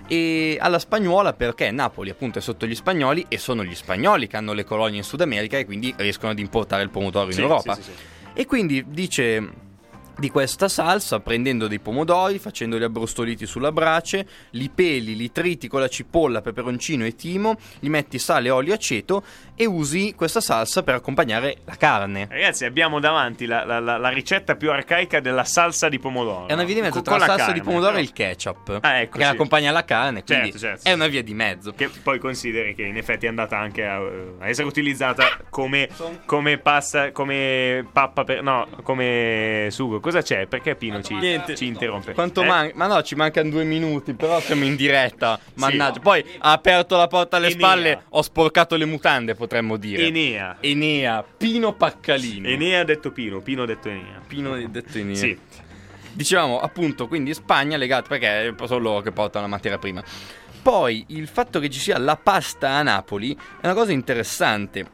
E 0.06 0.58
alla 0.60 0.78
spagnuola 0.78 1.32
perché 1.32 1.70
Napoli 1.70 2.10
appunto 2.10 2.38
è 2.38 2.42
sotto 2.42 2.66
gli 2.66 2.74
spagnoli 2.74 3.24
e 3.28 3.38
sono 3.38 3.64
gli 3.64 3.74
spagnoli 3.74 4.26
che 4.26 4.36
hanno 4.36 4.52
le 4.52 4.64
colonie 4.64 4.98
in 4.98 5.02
Sud 5.04 5.22
America 5.22 5.56
e 5.56 5.64
quindi 5.64 5.94
riescono 5.96 6.32
ad 6.32 6.38
importare 6.38 6.82
il 6.82 6.90
pomodoro 6.90 7.26
in 7.28 7.32
Sì, 7.32 7.40
Europa. 7.40 7.74
sì, 7.74 7.82
sì, 7.82 7.90
sì. 7.90 8.02
E 8.34 8.44
quindi 8.46 8.84
dice 8.86 9.48
di 10.16 10.30
questa 10.30 10.68
salsa 10.68 11.20
prendendo 11.20 11.66
dei 11.66 11.80
pomodori, 11.80 12.38
facendoli 12.38 12.84
abbrustoliti 12.84 13.46
sulla 13.46 13.72
brace, 13.72 14.26
li 14.50 14.68
peli, 14.68 15.16
li 15.16 15.32
triti 15.32 15.68
con 15.68 15.80
la 15.80 15.88
cipolla, 15.88 16.40
peperoncino 16.40 17.04
e 17.04 17.14
timo, 17.16 17.56
gli 17.80 17.88
metti 17.88 18.18
sale, 18.18 18.50
olio 18.50 18.72
e 18.72 18.76
aceto 18.76 19.24
e 19.56 19.66
usi 19.66 20.14
questa 20.14 20.40
salsa 20.40 20.82
per 20.82 20.94
accompagnare 20.94 21.56
la 21.64 21.76
carne. 21.76 22.26
Ragazzi, 22.30 22.64
abbiamo 22.64 23.00
davanti 23.00 23.46
la, 23.46 23.64
la- 23.64 23.80
la- 23.80 23.96
la 23.96 24.08
ricetta 24.08 24.56
più 24.56 24.70
arcaica 24.70 25.20
della 25.20 25.44
salsa 25.44 25.88
di 25.88 25.98
pomodoro. 25.98 26.48
È 26.48 26.52
una 26.52 26.64
via 26.64 26.74
di 26.74 26.80
mezzo 26.80 26.94
Con- 26.94 27.02
tra 27.02 27.12
con 27.12 27.20
la 27.20 27.26
salsa 27.26 27.44
carne, 27.46 27.60
di 27.60 27.64
pomodoro 27.64 27.96
e 27.96 28.00
il 28.00 28.12
ketchup. 28.12 28.78
Ah, 28.82 28.98
ecco, 29.00 29.18
che 29.18 29.24
sì. 29.24 29.30
accompagna 29.30 29.70
la 29.72 29.84
carne, 29.84 30.22
quindi 30.24 30.50
Certo, 30.52 30.58
certo, 30.58 30.88
è 30.88 30.92
una 30.92 31.06
via 31.08 31.22
di 31.22 31.34
mezzo. 31.34 31.72
Che 31.72 31.90
poi 32.02 32.18
consideri 32.18 32.74
che 32.74 32.82
in 32.82 32.96
effetti 32.96 33.26
è 33.26 33.28
andata 33.28 33.58
anche 33.58 33.84
a, 33.84 33.96
a 34.38 34.48
essere 34.48 34.66
utilizzata 34.66 35.24
come, 35.50 35.88
come 36.24 36.58
pasta, 36.58 37.10
come 37.12 37.84
pappa 37.92 38.24
per. 38.24 38.42
No, 38.42 38.68
come 38.82 39.68
sugo. 39.70 40.00
Cosa 40.04 40.20
c'è? 40.20 40.46
Perché 40.46 40.74
Pino 40.76 41.00
ci, 41.00 41.14
Niente. 41.14 41.54
ci 41.56 41.64
interrompe? 41.64 42.12
Quanto 42.12 42.42
Eh? 42.42 42.46
manca? 42.46 42.74
Ma 42.76 42.86
no, 42.88 43.02
ci 43.02 43.14
mancano 43.14 43.48
due 43.48 43.64
minuti, 43.64 44.12
però 44.12 44.38
siamo 44.38 44.64
in 44.64 44.76
diretta. 44.76 45.40
Mannaggia. 45.54 45.94
no. 45.94 46.00
Poi 46.02 46.22
ha 46.40 46.52
aperto 46.52 46.94
la 46.98 47.06
porta 47.06 47.38
alle 47.38 47.46
Enea. 47.46 47.58
spalle, 47.58 48.02
ho 48.10 48.20
sporcato 48.20 48.76
le 48.76 48.84
mutande, 48.84 49.34
potremmo 49.34 49.78
dire. 49.78 50.04
Enea. 50.04 50.58
Enea, 50.60 51.24
Pino 51.24 51.72
Paccalini. 51.72 52.52
Enea 52.52 52.84
detto 52.84 53.12
Pino, 53.12 53.40
Pino 53.40 53.64
detto 53.64 53.88
Enea. 53.88 54.20
Pino 54.26 54.54
detto 54.68 54.98
Enea. 54.98 55.14
Sì. 55.16 55.38
Dicevamo 56.12 56.60
appunto, 56.60 57.08
quindi 57.08 57.32
Spagna 57.32 57.78
legato 57.78 58.08
perché 58.08 58.54
sono 58.66 58.78
loro 58.80 59.00
che 59.00 59.10
portano 59.10 59.46
la 59.46 59.50
materia 59.50 59.78
prima. 59.78 60.04
Poi 60.62 61.02
il 61.08 61.28
fatto 61.28 61.60
che 61.60 61.70
ci 61.70 61.80
sia 61.80 61.96
la 61.96 62.16
pasta 62.16 62.68
a 62.72 62.82
Napoli 62.82 63.34
è 63.34 63.64
una 63.64 63.72
cosa 63.74 63.92
interessante. 63.92 64.86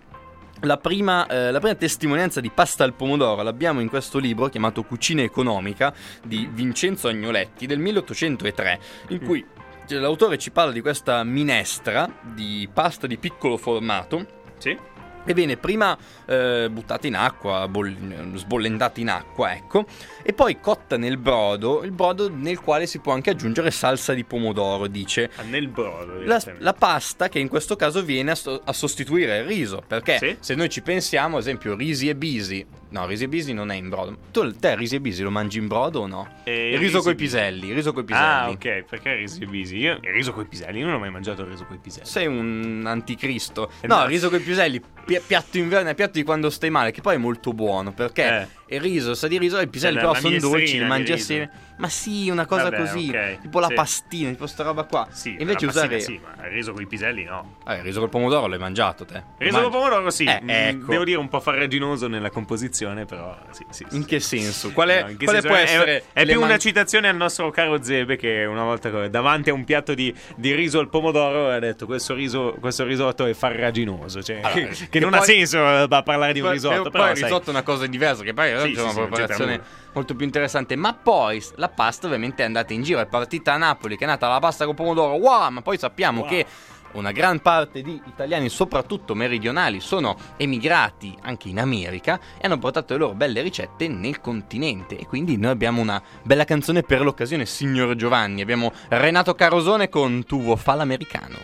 La 0.63 0.77
prima, 0.77 1.27
eh, 1.27 1.51
la 1.51 1.59
prima 1.59 1.75
testimonianza 1.75 2.41
di 2.41 2.51
pasta 2.51 2.85
al 2.85 2.93
pomodoro 2.93 3.43
l'abbiamo 3.43 3.81
in 3.81 3.89
questo 3.89 4.19
libro 4.19 4.49
chiamato 4.49 4.83
Cucina 4.83 5.23
economica 5.23 5.95
di 6.23 6.49
Vincenzo 6.53 7.09
Agnoletti 7.09 7.67
del 7.67 7.79
1803, 7.79 8.81
in 9.09 9.21
cui 9.25 9.45
l'autore 9.89 10.37
ci 10.37 10.51
parla 10.51 10.73
di 10.73 10.83
questa 10.83 11.25
minestra 11.25 12.09
di 12.23 12.69
pasta 12.73 13.07
di 13.07 13.17
piccolo 13.17 13.57
formato 13.57 14.27
Sì. 14.59 14.77
E 15.25 15.35
viene 15.35 15.57
prima 15.57 15.97
eh, 16.27 16.69
buttata 16.71 17.07
in 17.07 17.15
acqua, 17.15 17.69
boll- 17.69 18.35
sbollentata 18.37 19.01
in 19.01 19.11
acqua, 19.11 19.53
ecco, 19.55 19.85
e 20.23 20.33
poi 20.33 20.59
cotta 20.61 20.97
nel 20.97 21.17
brodo, 21.19 21.83
il 21.83 21.91
brodo 21.93 22.31
nel 22.33 22.61
quale 22.61 22.87
si 22.87 22.99
può 23.01 23.13
anche 23.13 23.31
aggiungere 23.31 23.71
salsa 23.71 24.13
di 24.15 24.25
pomodoro, 24.25 24.87
dice. 24.87 25.31
Ah, 25.37 25.43
nel 25.43 25.69
brodo. 25.69 26.23
La, 26.25 26.43
la 26.59 26.73
pasta 26.73 27.29
che 27.29 27.39
in 27.39 27.49
questo 27.49 27.77
caso 27.77 28.03
viene 28.03 28.31
a, 28.33 28.35
so- 28.35 28.61
a 28.65 28.73
sostituire 28.73 29.39
il 29.39 29.45
riso, 29.45 29.83
perché 29.87 30.19
Sì. 30.19 30.37
se 30.41 30.55
noi 30.55 30.69
ci 30.69 30.83
pensiamo, 30.83 31.37
ad 31.37 31.43
esempio, 31.43 31.75
risi 31.77 32.09
e 32.09 32.15
bisi, 32.17 32.67
no, 32.91 33.07
risi 33.07 33.25
e 33.25 33.29
bisi 33.29 33.53
non 33.53 33.71
è 33.71 33.77
in 33.77 33.89
brodo. 33.89 34.17
Tu 34.31 34.53
te 34.57 34.77
risi 34.77 34.97
e 34.97 35.01
bisi 35.01 35.23
lo 35.23 35.31
mangi 35.31 35.59
in 35.59 35.67
brodo 35.67 36.01
o 36.01 36.07
no? 36.07 36.29
Eh, 36.45 36.73
il 36.73 36.79
riso 36.79 36.99
risi 36.99 37.03
coi 37.05 37.13
e 37.13 37.17
piselli, 37.17 37.73
riso 37.73 37.93
coi 37.93 38.05
piselli. 38.05 38.27
Ah, 38.27 38.51
ok, 38.51 38.85
perché 38.89 39.15
riso 39.15 39.43
e 39.43 39.47
bisi? 39.47 39.77
Io 39.79 39.99
il 40.03 40.13
riso 40.13 40.33
coi 40.33 40.47
piselli, 40.47 40.81
non 40.83 40.95
ho 40.95 40.99
mai 40.99 41.11
mangiato 41.11 41.43
il 41.43 41.49
riso 41.49 41.65
coi 41.65 41.79
piselli. 41.79 42.07
Sei 42.07 42.27
un 42.27 42.85
anticristo. 42.87 43.71
No, 43.83 43.97
no. 43.97 44.03
il 44.03 44.09
riso 44.09 44.29
con 44.29 44.39
i 44.39 44.43
piselli, 44.43 44.81
pi- 45.05 45.21
piatto 45.27 45.59
inverno 45.59 45.91
è 45.91 45.95
piatto 45.95 46.13
di 46.13 46.23
quando 46.23 46.51
stai 46.51 46.71
male, 46.71 46.91
che 46.91 47.01
poi 47.01 47.15
è 47.15 47.19
molto 47.19 47.53
buono, 47.53 47.93
perché 47.93 48.41
Eh. 48.41 48.49
Il 48.71 48.81
riso 48.81 49.15
sa 49.15 49.27
di 49.29 49.39
riso 49.39 49.59
e 49.59 49.65
i 49.65 49.69
piselli 49.69 49.95
la- 49.97 50.01
però 50.01 50.15
sono 50.15 50.39
dolci, 50.39 50.79
li 50.79 50.85
mangi 50.87 51.13
assieme. 51.13 51.51
Ma 51.81 51.89
sì, 51.89 52.29
una 52.29 52.45
cosa 52.45 52.65
Vabbè, 52.65 52.77
così, 52.77 53.09
ok, 53.09 53.41
tipo 53.41 53.59
la 53.59 53.69
sì. 53.69 53.75
pastina, 53.75 54.29
tipo 54.31 54.47
sta 54.47 54.63
roba 54.65 54.85
qua. 54.85 55.09
Sì, 55.11 55.37
Invece 55.39 55.65
usare 55.65 55.99
Sì, 56.01 56.21
ma 56.23 56.45
il 56.47 56.53
riso 56.53 56.73
coi 56.75 56.87
piselli 56.87 57.25
no. 57.25 57.57
Vabbè, 57.65 57.79
il 57.79 57.85
riso 57.85 58.01
col 58.01 58.11
pomodoro 58.11 58.47
l'hai 58.49 58.59
mangiato 58.59 59.07
te. 59.07 59.15
Il 59.39 59.47
riso 59.47 59.61
con 59.63 59.71
mangi. 59.71 59.77
pomodoro 59.79 60.11
sì, 60.11 60.25
Eh, 60.25 60.41
Mm, 60.43 60.49
ecco. 60.51 60.91
devo 60.91 61.05
dire 61.05 61.17
un 61.19 61.29
po' 61.29 61.41
farraginoso 61.41 62.07
nella 62.07 62.29
composizione, 62.29 63.07
però 63.07 63.35
sì, 63.53 63.65
sì, 63.71 63.87
sì. 63.89 63.97
In 63.97 64.05
che 64.05 64.21
senso? 64.21 64.73
Quale, 64.73 65.01
No, 65.03 65.09
in 65.09 65.17
che 65.17 65.25
quale 65.25 65.41
senso? 65.41 65.57
può 65.57 65.57
È- 65.57 65.63
essere 65.75 66.05
È, 66.13 66.25
le 66.25 66.33
più 66.33 66.39
una 66.41 66.49
man- 66.51 66.59
citazione 66.59 67.09
al 67.09 67.17
nostro 67.17 67.51
caro 67.51 67.83
Zebe 67.83 68.17
che 68.17 68.45
una 68.45 68.65
volta 68.65 69.09
davanti 69.09 69.49
a 69.49 69.55
un 69.55 69.65
piatto 69.65 69.95
di, 69.95 70.15
di 70.37 70.55
riso 70.55 70.81
al 70.81 70.91
pomodoro 70.91 71.49
ha 71.51 71.59
detto 71.59 71.87
questo, 71.87 72.13
riso, 72.13 72.57
questo 72.61 72.85
risotto 72.85 73.25
è 73.25 73.33
farraginoso, 73.33 74.23
cioè, 74.23 74.41
Allora, 74.43 74.67
che, 74.69 74.89
che 74.91 74.99
non 75.01 75.11
poi- 75.11 75.19
ha 75.19 75.23
senso 75.23 75.59
eh, 75.83 75.89
parlare 75.89 76.35
di 76.35 76.41
un 76.41 76.51
risotto, 76.51 76.83
poi 76.83 76.91
però 76.91 77.11
il 77.11 77.17
risotto 77.17 77.47
è 77.47 77.51
una 77.51 77.63
cosa 77.63 77.87
diversa, 77.87 78.23
che 78.23 78.35
poi 78.35 78.53
realtà 78.63 78.69
Sì, 78.69 78.75
c'è 78.75 78.81
una 78.81 78.91
sì, 78.91 78.95
sì, 78.95 79.01
non 79.01 79.11
c'entra 79.11 79.37
preparazione 79.37 79.63
molto 79.93 80.15
più 80.15 80.25
interessante. 80.27 80.77
Ma 80.77 80.95
poi 80.95 81.43
la 81.57 81.69
pasta 81.69 82.07
ovviamente 82.07 82.43
è 82.43 82.47
andata 82.47 82.73
in 82.73 82.83
giro, 82.83 83.01
è 83.01 83.07
partita 83.07 83.55
a 83.55 83.57
Napoli, 83.57 83.97
che 83.97 84.05
è 84.05 84.07
nata 84.07 84.29
la 84.29 84.39
pasta 84.39 84.65
con 84.65 84.75
pomodoro, 84.75 85.15
wow, 85.15 85.51
ma 85.51 85.63
poi 85.63 85.79
sappiamo 85.79 86.21
Wow. 86.21 86.29
che 86.29 86.47
una 86.93 87.13
gran 87.13 87.39
parte 87.41 87.83
di 87.83 88.03
italiani, 88.07 88.49
soprattutto 88.49 89.15
meridionali, 89.15 89.79
sono 89.79 90.17
emigrati 90.37 91.17
anche 91.23 91.49
in 91.49 91.61
America 91.61 92.19
e 92.37 92.47
hanno 92.47 92.59
portato 92.59 92.95
le 92.95 92.99
loro 92.99 93.15
belle 93.15 93.43
ricette 93.43 93.87
nel 93.87 94.21
continente. 94.21 94.99
E 94.99 95.07
quindi 95.07 95.37
noi 95.37 95.53
abbiamo 95.53 95.81
una 95.81 96.03
bella 96.25 96.45
canzone 96.45 96.83
per 96.83 97.03
l'occasione, 97.03 97.47
signor 97.47 97.95
Giovanni. 97.95 98.41
Abbiamo 98.41 98.73
Renato 98.89 99.35
Carosone 99.37 99.89
con 99.89 100.25
Tuvo 100.25 100.57
fa 100.57 100.75
l'americano. 100.75 101.37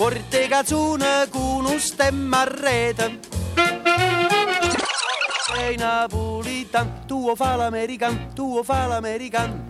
Porte 0.00 0.48
cazzone 0.48 1.28
con 1.28 1.66
un 1.66 1.78
stemma 1.78 2.40
a 2.40 2.44
rete. 2.44 3.18
Sei 5.44 5.76
napolitan, 5.76 7.04
tu 7.06 7.36
fa 7.36 7.54
l'american, 7.54 8.32
tu 8.32 8.62
fa 8.64 8.86
l'american. 8.86 9.68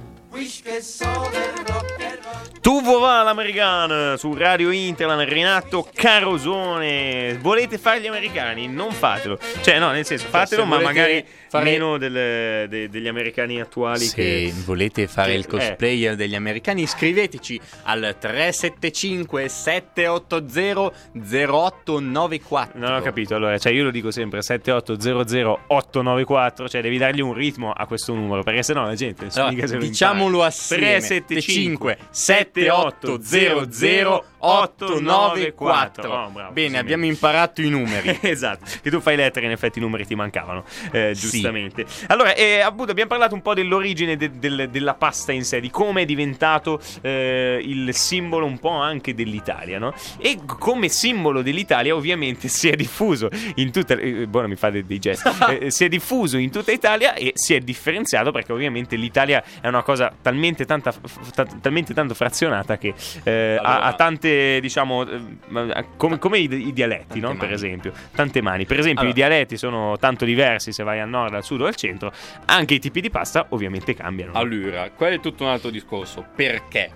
Tu 2.60 2.80
va 2.80 3.22
l'americano 3.24 4.16
su 4.16 4.32
Radio 4.34 4.70
Interland, 4.70 5.28
Renato 5.28 5.88
Carosone. 5.92 7.36
Volete 7.40 7.76
fare 7.76 8.00
gli 8.00 8.06
americani? 8.06 8.68
Non 8.68 8.92
fatelo. 8.92 9.36
Cioè, 9.62 9.80
no, 9.80 9.90
nel 9.90 10.06
senso, 10.06 10.28
fatelo, 10.28 10.62
se 10.62 10.68
ma 10.68 10.76
volete 10.76 10.92
magari 10.92 11.26
fare- 11.50 11.70
meno 11.70 11.98
del- 11.98 12.68
de- 12.68 12.88
degli 12.88 13.08
americani 13.08 13.60
attuali. 13.60 14.04
Se 14.04 14.14
che... 14.14 14.52
volete 14.64 15.06
fare 15.08 15.32
che- 15.32 15.38
il 15.38 15.46
cosplayer 15.46 16.14
degli 16.14 16.34
americani, 16.34 16.82
iscriveteci 16.82 17.60
al 17.82 18.16
375 18.18 19.48
780 19.48 20.92
0894. 21.12 22.78
Non 22.78 22.94
ho 22.94 23.00
capito, 23.02 23.34
allora, 23.34 23.58
cioè 23.58 23.72
io 23.72 23.84
lo 23.84 23.90
dico 23.90 24.10
sempre 24.10 24.40
7800 24.42 26.68
cioè 26.68 26.82
devi 26.82 26.98
dargli 26.98 27.20
un 27.20 27.34
ritmo 27.34 27.72
a 27.72 27.86
questo 27.86 28.14
numero, 28.14 28.42
perché 28.42 28.62
sennò 28.62 28.84
la 28.84 28.94
gente 28.94 29.28
Allora, 29.34 29.66
se 29.66 29.74
lo 29.74 29.80
diciamolo 29.80 30.42
assieme 30.42 30.98
375 30.98 31.98
7800 32.10 34.24
894 34.38 36.08
Oh, 36.10 36.28
bravo, 36.30 36.52
Bene, 36.52 36.78
abbiamo 36.78 37.04
imparato 37.04 37.60
i 37.60 37.68
numeri. 37.68 38.18
esatto, 38.22 38.64
che 38.82 38.90
tu 38.90 39.00
fai 39.00 39.16
lettere, 39.16 39.46
in 39.46 39.52
effetti 39.52 39.78
i 39.78 39.82
numeri 39.82 40.06
ti 40.06 40.14
mancavano, 40.14 40.64
eh, 40.92 41.12
giustamente. 41.40 41.86
Allora, 42.08 42.34
eh, 42.34 42.60
appunto, 42.60 42.90
abbiamo 42.90 43.08
parlato 43.10 43.34
un 43.34 43.42
po' 43.42 43.54
dell'origine 43.54 44.16
de- 44.16 44.30
del- 44.38 44.68
della 44.70 44.94
pasta 44.94 45.32
in 45.32 45.44
sé, 45.44 45.60
di 45.60 45.70
come 45.70 46.02
è 46.02 46.04
diventato 46.04 46.80
eh, 47.02 47.60
il 47.62 47.94
simbolo 47.94 48.46
un 48.46 48.58
po' 48.58 48.70
anche 48.70 49.14
dell'Italia, 49.14 49.78
no? 49.78 49.92
E 50.18 50.38
come 50.46 50.88
simbolo 50.88 51.42
dell'Italia, 51.42 51.94
ovviamente, 51.94 52.48
si 52.48 52.68
è 52.68 52.76
diffuso 52.76 53.28
in 53.56 53.70
tutta. 53.72 53.94
Eh, 53.94 54.26
buono, 54.26 54.48
mi 54.48 54.56
fa 54.56 54.70
dei, 54.70 54.84
dei 54.84 54.98
gesti. 54.98 55.28
Eh, 55.50 55.70
si 55.70 55.84
è 55.84 55.88
diffuso 55.88 56.36
in 56.36 56.50
tutta 56.50 56.70
Italia 56.70 57.14
e 57.14 57.32
si 57.34 57.54
è 57.54 57.60
differenziato 57.60 58.30
perché, 58.30 58.52
ovviamente, 58.52 58.94
l'Italia 58.96 59.42
è 59.60 59.66
una 59.68 59.82
cosa 59.82 60.12
talmente, 60.20 60.64
tanta, 60.64 60.92
f- 60.92 61.30
ta- 61.34 61.46
talmente 61.60 61.92
tanto 61.94 62.14
frazionata 62.14 62.78
che 62.78 62.94
eh, 63.24 63.56
ha- 63.56 63.58
Allora- 63.60 63.82
ha, 63.82 63.92
tante, 63.94 64.60
diciamo, 64.60 65.08
eh, 65.08 65.86
come, 65.96 66.18
come 66.18 66.38
i, 66.38 66.68
i 66.68 66.72
dialetti, 66.72 67.18
no? 67.20 67.36
Per 67.36 67.52
esempio, 67.52 67.92
tante 68.14 68.40
mani. 68.42 68.64
Per 68.66 68.78
esempio, 68.78 69.02
Allora. 69.02 69.16
i 69.18 69.20
dialetti 69.20 69.56
sono 69.56 69.96
tanto 69.98 70.24
diversi 70.24 70.72
se 70.72 70.82
vai 70.84 71.00
al 71.00 71.08
nord, 71.08 71.29
al 71.36 71.44
sud 71.44 71.60
o 71.62 71.66
al 71.66 71.74
centro. 71.76 72.12
Anche 72.46 72.74
i 72.74 72.78
tipi 72.78 73.00
di 73.00 73.10
pasta, 73.10 73.46
ovviamente, 73.50 73.94
cambiano. 73.94 74.32
Allora, 74.32 74.90
quello 74.90 75.16
è 75.16 75.20
tutto 75.20 75.44
un 75.44 75.50
altro 75.50 75.70
discorso. 75.70 76.26
Perché? 76.34 76.92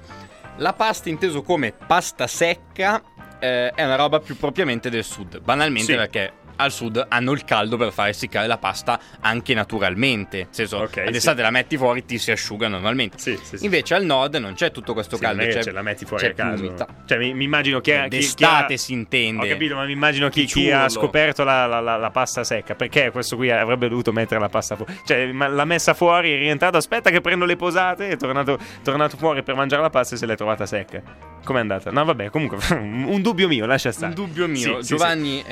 La 0.58 0.72
pasta 0.72 1.08
inteso 1.08 1.42
come 1.42 1.72
pasta 1.72 2.26
secca 2.26 3.02
eh, 3.40 3.70
è 3.70 3.84
una 3.84 3.96
roba 3.96 4.20
più 4.20 4.36
propriamente 4.36 4.88
del 4.90 5.04
sud. 5.04 5.40
Banalmente 5.40 5.92
Sì. 5.92 5.98
perché 5.98 6.32
al 6.56 6.70
sud 6.72 7.04
hanno 7.08 7.32
il 7.32 7.44
caldo 7.44 7.76
per 7.76 7.92
far 7.92 8.08
essiccare 8.08 8.46
la 8.46 8.58
pasta 8.58 8.98
anche 9.20 9.54
naturalmente. 9.54 10.36
Nel 10.38 10.46
senso, 10.50 10.78
Ok, 10.78 10.98
ad 11.06 11.14
sì. 11.14 11.34
la 11.36 11.50
metti 11.50 11.76
fuori, 11.76 12.04
ti 12.04 12.18
si 12.18 12.30
asciuga 12.30 12.68
normalmente. 12.68 13.18
Sì, 13.18 13.38
sì. 13.42 13.64
Invece 13.64 13.94
al 13.94 14.04
nord 14.04 14.34
non 14.36 14.54
c'è 14.54 14.70
tutto 14.70 14.92
questo 14.92 15.16
caldo. 15.18 15.42
c'è- 15.44 15.62
ce 15.62 15.70
la 15.72 15.82
metti 15.82 16.04
fuori 16.04 16.24
c'è 16.24 16.30
a 16.30 16.34
caso. 16.34 16.74
Cioè, 17.06 17.18
mi, 17.18 17.34
mi 17.34 17.44
immagino 17.44 17.80
chi, 17.80 17.92
ha- 17.92 18.02
chi, 18.04 18.10
chi 18.10 18.16
D'estate 18.18 18.74
ha- 18.74 18.76
si 18.78 18.92
intende. 18.92 19.46
Ho 19.46 19.48
capito, 19.50 19.74
ma 19.74 19.84
mi 19.84 19.92
immagino 19.92 20.28
chi, 20.28 20.44
chi 20.44 20.70
ha 20.70 20.88
scoperto 20.88 21.44
la, 21.44 21.66
la- 21.66 21.80
la- 21.80 21.96
la 21.96 22.10
pasta 22.10 22.44
secca. 22.44 22.74
Perché 22.74 23.10
questo 23.10 23.36
qui 23.36 23.50
avrebbe 23.50 23.88
dovuto 23.88 24.12
mettere 24.12 24.40
la 24.40 24.48
pasta 24.48 24.76
fuori? 24.76 24.96
Cioè, 25.04 25.26
l'ha 25.32 25.64
messa 25.64 25.94
fuori, 25.94 26.32
è 26.32 26.38
rientrato. 26.38 26.76
Aspetta, 26.76 27.10
che 27.10 27.20
prendo 27.20 27.44
le 27.44 27.56
posate. 27.56 28.08
È 28.08 28.16
tornato, 28.16 28.58
tornato 28.82 29.16
fuori 29.16 29.42
per 29.42 29.54
mangiare 29.54 29.82
la 29.82 29.90
pasta 29.90 30.14
e 30.14 30.18
se 30.18 30.26
l'è 30.26 30.36
trovata 30.36 30.66
secca. 30.66 31.02
Com'è 31.44 31.60
andata? 31.60 31.90
No, 31.90 32.04
vabbè, 32.04 32.30
comunque, 32.30 32.56
un 32.74 33.20
dubbio 33.20 33.48
mio, 33.48 33.66
lascia 33.66 33.92
stare. 33.92 34.08
Un 34.08 34.14
dubbio 34.14 34.46
mio. 34.48 34.56
Sì, 34.56 34.82
sì, 34.82 34.88
Giovanni, 34.94 35.42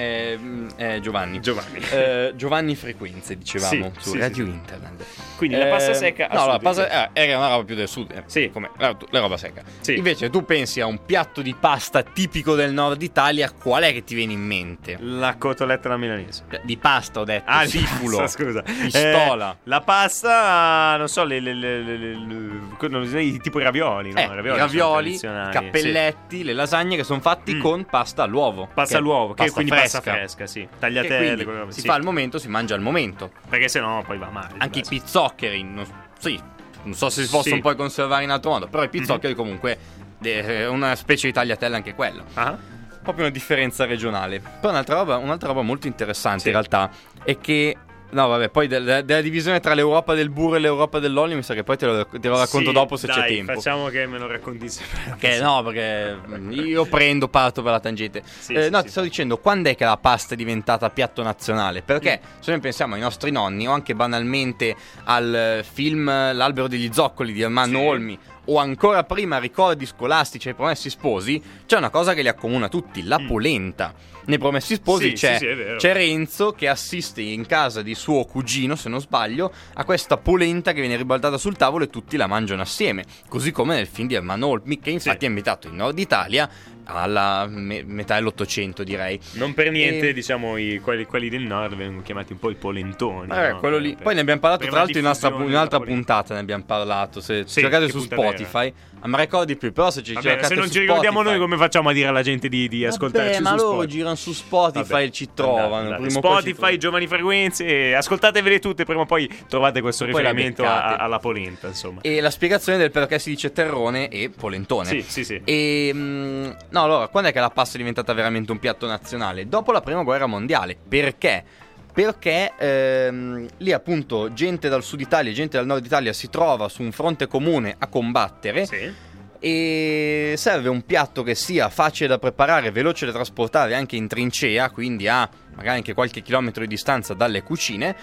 è- 0.93 0.97
è 0.97 1.01
Giovanni. 1.01 1.41
Giovanni. 1.41 1.79
Eh, 1.91 2.33
Giovanni 2.37 2.75
Frequenze, 2.77 3.37
dicevamo, 3.37 3.93
Sì, 3.97 4.03
su 4.03 4.11
sì, 4.13 4.19
Radio 4.19 4.45
sì. 4.45 4.51
Interland. 4.51 5.05
Quindi 5.37 5.57
la 5.57 5.67
pasta 5.67 5.91
Eh, 5.91 5.95
secca. 5.95 6.29
No, 6.33 6.47
la 6.47 6.59
pasta 6.59 7.11
eh, 7.13 7.21
era 7.27 7.37
una 7.39 7.49
roba 7.49 7.65
più 7.65 7.75
del 7.75 7.89
sud. 7.89 8.11
eh, 8.13 8.23
Sì. 8.27 8.51
Come 8.53 8.71
la, 8.79 8.97
la 9.11 9.21
roba 9.21 9.37
secca. 9.37 9.63
Sì. 9.81 9.97
Invece 9.97 10.31
tu 10.31 10.45
pensi 10.45 10.81
a 10.81 10.87
un 10.87 11.05
piatto 11.05 11.43
di 11.43 11.55
pasta 11.59 12.03
tipico 12.03 12.55
del 12.55 12.73
nord 12.73 13.03
Italia, 13.03 13.51
qual 13.51 13.83
è 13.83 13.93
che 13.93 14.05
ti 14.05 14.15
viene 14.15 14.33
in 14.35 14.41
mente? 14.41 14.97
La 15.01 15.35
cotoletta 15.37 15.89
alla 15.89 15.97
milanese. 15.97 16.45
Di 16.63 16.77
pasta 16.77 17.21
ho 17.21 17.25
detto, 17.25 17.45
Ah, 17.51 17.65
sifulo, 17.67 18.19
pasta, 18.19 18.43
scusa. 18.45 18.63
pistola. 18.63 19.53
Eh, 19.53 19.57
la 19.65 19.81
pasta, 19.81 20.97
non 20.97 21.09
so, 21.09 21.25
le, 21.25 21.41
le, 21.41 21.55
le, 21.55 23.39
tipo 23.41 23.59
i 23.61 23.63
ravioli, 23.65 24.13
no? 24.13 24.21
Eh, 24.21 24.27
ravioli, 24.29 24.59
tradizionali, 24.59 25.15
i 25.49 25.53
cappelletti, 25.53 26.45
le 26.45 26.53
lasagne 26.53 26.97
che 26.97 27.05
sono 27.05 27.21
fatti 27.21 27.55
Mm. 27.55 27.61
con 27.61 27.85
pasta 27.85 28.23
all'uovo. 28.23 28.69
Pasta 28.73 28.95
che 28.95 29.01
all'uovo, 29.01 29.29
che 29.35 29.35
pasta 29.45 29.53
quindi 29.55 29.71
fresca. 29.73 29.99
pasta 30.01 30.13
fresca, 30.13 30.47
sì. 30.47 30.69
Tagliatelle, 30.87 31.45
robe, 31.45 31.73
si 31.73 31.81
sì. 31.81 31.87
fa 31.87 31.95
al 31.95 32.03
momento, 32.03 32.39
si 32.39 32.49
mangia 32.49 32.75
al 32.75 32.81
momento. 32.81 33.31
Perché 33.49 33.69
sennò 33.69 34.03
poi 34.03 34.19
va 34.19 34.31
male. 34.31 34.55
Anche 34.59 34.81
i 34.81 34.85
pizzoccheri, 34.89 35.63
non, 35.63 35.87
sì, 36.19 36.41
non 36.83 36.95
so 36.95 37.09
se 37.09 37.23
si 37.23 37.31
possono 37.31 37.55
Sì. 37.57 37.61
poi 37.61 37.77
conservare 37.77 38.25
in 38.25 38.31
altro 38.31 38.51
modo, 38.51 38.67
però 38.67 38.83
i 38.83 38.89
pizzoccheri 38.89 39.35
comunque 39.35 39.79
eh, 40.21 40.45
è 40.45 40.69
una 40.69 40.97
specie 40.97 41.29
di 41.29 41.33
tagliatella 41.33 41.77
anche 41.77 41.95
quello. 41.95 42.25
Ah? 42.35 42.57
Proprio 43.01 43.25
una 43.25 43.33
differenza 43.33 43.85
regionale. 43.85 44.41
Poi 44.61 44.71
un'altra 44.71 44.97
roba, 44.97 45.17
un'altra 45.19 45.49
roba 45.49 45.63
molto 45.63 45.87
interessante 45.87 46.41
Sì. 46.43 46.47
in 46.49 46.53
realtà 46.55 46.91
è 47.23 47.39
che 47.39 47.77
No, 48.13 48.29
vabbè, 48.29 48.51
poi 48.51 48.67
del- 48.69 49.03
della 49.07 49.21
divisione 49.23 49.59
tra 49.61 49.73
l'Europa 49.73 50.13
del 50.15 50.29
burro 50.29 50.57
e 50.57 50.59
l'Europa 50.59 50.99
dell'olio 50.99 51.35
mi 51.35 51.43
sa 51.43 51.55
che 51.55 51.65
poi 51.65 51.79
te 51.79 51.87
lo, 51.87 52.07
te 52.07 52.29
lo 52.29 52.39
racconto 52.39 52.69
Sì, 52.69 52.75
dopo 52.75 52.97
se 52.97 53.07
c'è 53.07 53.21
dai, 53.21 53.37
tempo. 53.37 53.55
Facciamo 53.55 53.87
che 53.89 54.07
me 54.07 54.19
lo 54.19 54.27
racconti 54.27 54.69
sempre. 54.69 55.17
Che 55.19 55.41
no, 55.41 55.63
perché 55.63 56.19
io 56.51 56.85
prendo, 56.85 57.29
parto 57.29 57.63
per 57.63 57.73
la 57.73 57.81
tangente. 57.81 58.23
Sì, 58.39 58.53
Eh, 58.53 58.65
sì, 58.65 58.71
no, 58.71 58.79
sì. 58.79 58.85
ti 58.85 58.91
stavo 58.91 59.07
dicendo, 59.07 59.39
quando 59.39 59.71
è 59.71 59.75
che 59.75 59.85
la 59.85 59.97
pasta 59.97 60.35
è 60.35 60.37
diventata 60.37 60.91
piatto 60.91 61.23
nazionale? 61.23 61.81
Perché 61.81 62.21
se 62.41 62.51
noi 62.51 62.61
pensiamo 62.61 62.95
ai 62.97 63.01
nostri 63.01 63.31
nonni 63.31 63.67
o 63.67 63.73
anche 63.73 63.95
banalmente 63.95 64.77
al 65.05 65.35
eh, 65.35 65.65
film 65.71 66.05
L'albero 66.35 66.69
degli 66.69 66.91
zoccoli 66.93 67.33
di 67.33 67.43
Armando 67.43 67.79
Sì. 67.79 67.85
Olmi 67.87 68.19
o 68.47 68.59
ancora 68.59 69.05
prima 69.05 69.39
ricordi 69.39 69.87
scolastici 69.87 70.49
ai 70.49 70.55
promessi 70.55 70.91
sposi, 70.91 71.41
c'è 71.67 71.77
una 71.77 71.91
cosa 71.91 72.15
che 72.15 72.23
li 72.23 72.29
accomuna 72.29 72.69
tutti, 72.69 73.03
la 73.05 73.21
polenta. 73.27 73.95
Nei 74.25 74.39
promessi 74.39 74.75
sposi 74.75 74.91
Mm. 75.03 75.09
Sì, 75.09 75.15
c'è, 75.15 75.39
sì, 75.39 75.47
sì, 75.47 75.75
c'è 75.79 75.93
Renzo 75.93 76.53
che 76.53 76.69
assiste 76.69 77.21
in 77.21 77.45
casa 77.45 77.83
di 77.83 77.95
suo 77.95 78.25
cugino, 78.25 78.77
se 78.77 78.89
non 78.89 79.01
sbaglio, 79.01 79.53
a 79.75 79.85
questa 79.85 80.17
polenta 80.17 80.73
che 80.73 80.81
viene 80.81 80.97
ribaltata 80.97 81.37
sul 81.37 81.57
tavolo 81.57 81.85
e 81.85 81.91
tutti 81.91 82.17
la 82.17 82.27
mangiano 82.29 82.63
assieme. 82.63 83.05
Così 83.29 83.51
come 83.51 83.75
nel 83.75 83.89
film 83.89 84.07
di 84.07 84.15
Herman 84.15 84.43
Olmi, 84.43 84.79
che 84.79 84.91
infatti 84.91 85.25
è 85.25 85.29
ambientato 85.29 85.69
in 85.69 85.75
Nord 85.75 85.99
Italia 85.99 86.49
alla 86.85 87.47
me- 87.49 87.83
metà 87.85 88.15
dell'Ottocento, 88.17 88.83
direi. 88.85 89.19
Non 89.33 89.55
per 89.55 89.71
niente, 89.71 90.09
E- 90.09 90.13
diciamo, 90.13 90.57
i- 90.57 90.81
quelli, 90.83 91.05
quelli 91.05 91.29
del 91.29 91.43
nord 91.43 91.75
vengono 91.77 92.03
chiamati 92.03 92.33
un 92.33 92.39
po' 92.39 92.51
i 92.51 92.55
polentoni. 92.55 93.31
Eh, 93.33 93.51
no? 93.53 93.59
quello 93.59 93.79
lì. 93.79 93.97
Poi 94.01 94.15
ne 94.15 94.21
abbiamo 94.21 94.41
parlato 94.41 94.63
tra 94.65 94.73
la 94.73 94.79
l'altro 94.79 94.99
in 94.99 95.05
un'altra, 95.05 95.29
in 95.29 95.41
un'altra 95.43 95.81
puntata, 95.81 96.35
ne 96.35 96.41
abbiamo 96.41 96.65
parlato. 96.65 97.21
Se 97.21 97.45
Sì, 97.47 97.61
cercate 97.61 97.89
su 97.89 97.99
era? 97.99 98.07
Spotify, 98.07 98.73
non 99.03 99.11
mi 99.11 99.17
ricordo 99.19 99.47
di 99.47 99.57
più, 99.57 99.73
però 99.73 99.91
se 99.91 100.03
ci 100.03 100.13
Vabbè, 100.15 100.27
cercate 100.27 100.47
se 100.49 100.55
non 100.61 100.71
ci 100.71 100.81
ricordiamo 100.81 101.19
Spotify- 101.21 101.39
noi, 101.39 101.49
come 101.49 101.57
facciamo 101.63 101.89
a 101.89 101.93
dire 101.93 102.09
alla 102.09 102.23
gente 102.23 102.49
di, 102.49 102.69
di 102.69 102.85
ascoltarci 102.85 103.33
Vabbè, 103.43 103.43
ma 103.43 103.55
loro 103.55 103.69
Spotify? 103.73 103.93
girano 103.93 104.15
su 104.17 104.33
Spotify 104.33 104.89
Vabbè, 104.91 105.03
e 105.05 105.11
ci 105.11 105.29
trovano. 105.35 105.95
andate, 105.95 106.11
Spotify, 106.11 106.77
giovani 106.79 107.07
frequenze, 107.07 107.65
eh, 107.67 107.93
ascoltatevele 107.95 108.59
tutte, 108.59 108.85
prima 108.85 109.03
o 109.03 109.07
poi 109.07 109.29
trovate 109.49 109.81
questo 109.81 110.05
Poi 110.05 110.15
riferimento 110.21 110.65
a- 110.65 110.97
alla 110.97 111.19
polenta, 111.19 111.69
insomma. 111.69 112.01
E 112.03 112.21
la 112.21 112.31
spiegazione 112.31 112.79
del 112.79 112.91
perché 112.91 113.19
si 113.19 113.31
dice 113.31 113.53
terrone 113.53 114.09
e 114.09 114.31
polentone. 114.31 114.87
Sì, 114.89 115.03
sì, 115.07 115.25
sì. 115.25 115.41
E 115.45 115.91
mm, 115.93 116.51
no, 116.73 116.83
allora, 116.83 117.09
quando 117.09 117.29
è 117.29 117.33
che 117.33 117.39
la 117.41 117.51
pasta 117.51 117.75
è 117.75 117.79
diventata 117.79 118.13
veramente 118.13 118.51
un 118.51 118.59
piatto 118.59 118.87
nazionale? 118.87 119.47
Dopo 119.49 119.71
la 119.73 119.81
prima 119.81 120.03
guerra 120.03 120.27
mondiale. 120.27 120.77
Perché? 120.89 121.45
Perché 121.93 122.53
ehm, 122.59 123.47
lì 123.59 123.73
appunto 123.73 124.33
gente 124.33 124.69
dal 124.69 124.83
sud 124.83 125.01
Italia 125.01 125.31
e 125.31 125.35
gente 125.35 125.59
dal 125.59 125.67
nord 125.67 125.85
Italia 125.85 126.13
si 126.15 126.31
trova 126.31 126.69
su 126.69 126.83
un 126.83 126.91
fronte 126.91 127.27
comune 127.27 127.75
a 127.79 127.87
combattere 127.87 128.65
Sì. 128.65 128.91
e 129.39 130.33
serve 130.37 130.71
un 130.71 130.87
piatto 130.87 131.23
che 131.23 131.35
sia 131.35 131.69
facile 131.69 132.09
da 132.09 132.19
preparare, 132.19 132.71
veloce 132.71 133.05
da 133.05 133.13
trasportare 133.13 133.75
anche 133.75 133.97
in 133.97 134.09
trincea, 134.09 134.71
quindi 134.71 135.07
a 135.07 135.29
magari 135.55 135.77
anche 135.77 135.93
qualche 135.93 136.23
chilometro 136.23 136.63
di 136.63 136.69
distanza 136.69 137.13
dalle 137.13 137.43
cucine. 137.43 137.95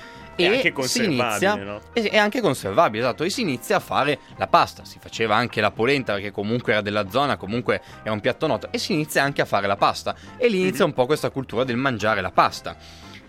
E 0.43 0.47
anche 0.47 0.71
conservabile, 0.71 1.23
inizia, 1.23 1.55
no? 1.55 1.81
è 1.93 2.17
anche 2.17 2.41
conservabile, 2.41 3.03
esatto. 3.03 3.23
E 3.23 3.29
si 3.29 3.41
inizia 3.41 3.77
a 3.77 3.79
fare 3.79 4.19
la 4.37 4.47
pasta. 4.47 4.85
Si 4.85 4.97
faceva 4.99 5.35
anche 5.35 5.61
la 5.61 5.71
polenta 5.71 6.13
perché 6.13 6.31
comunque 6.31 6.73
era 6.73 6.81
della 6.81 7.09
zona, 7.09 7.37
comunque 7.37 7.81
era 8.03 8.11
un 8.13 8.19
piatto 8.19 8.47
noto. 8.47 8.69
E 8.71 8.77
si 8.77 8.93
inizia 8.93 9.23
anche 9.23 9.41
a 9.41 9.45
fare 9.45 9.67
la 9.67 9.75
pasta. 9.77 10.15
E 10.37 10.47
lì 10.47 10.59
inizia 10.61 10.85
un 10.85 10.93
po' 10.93 11.05
questa 11.05 11.29
cultura 11.29 11.63
del 11.63 11.77
mangiare 11.77 12.21
la 12.21 12.31
pasta. 12.31 12.75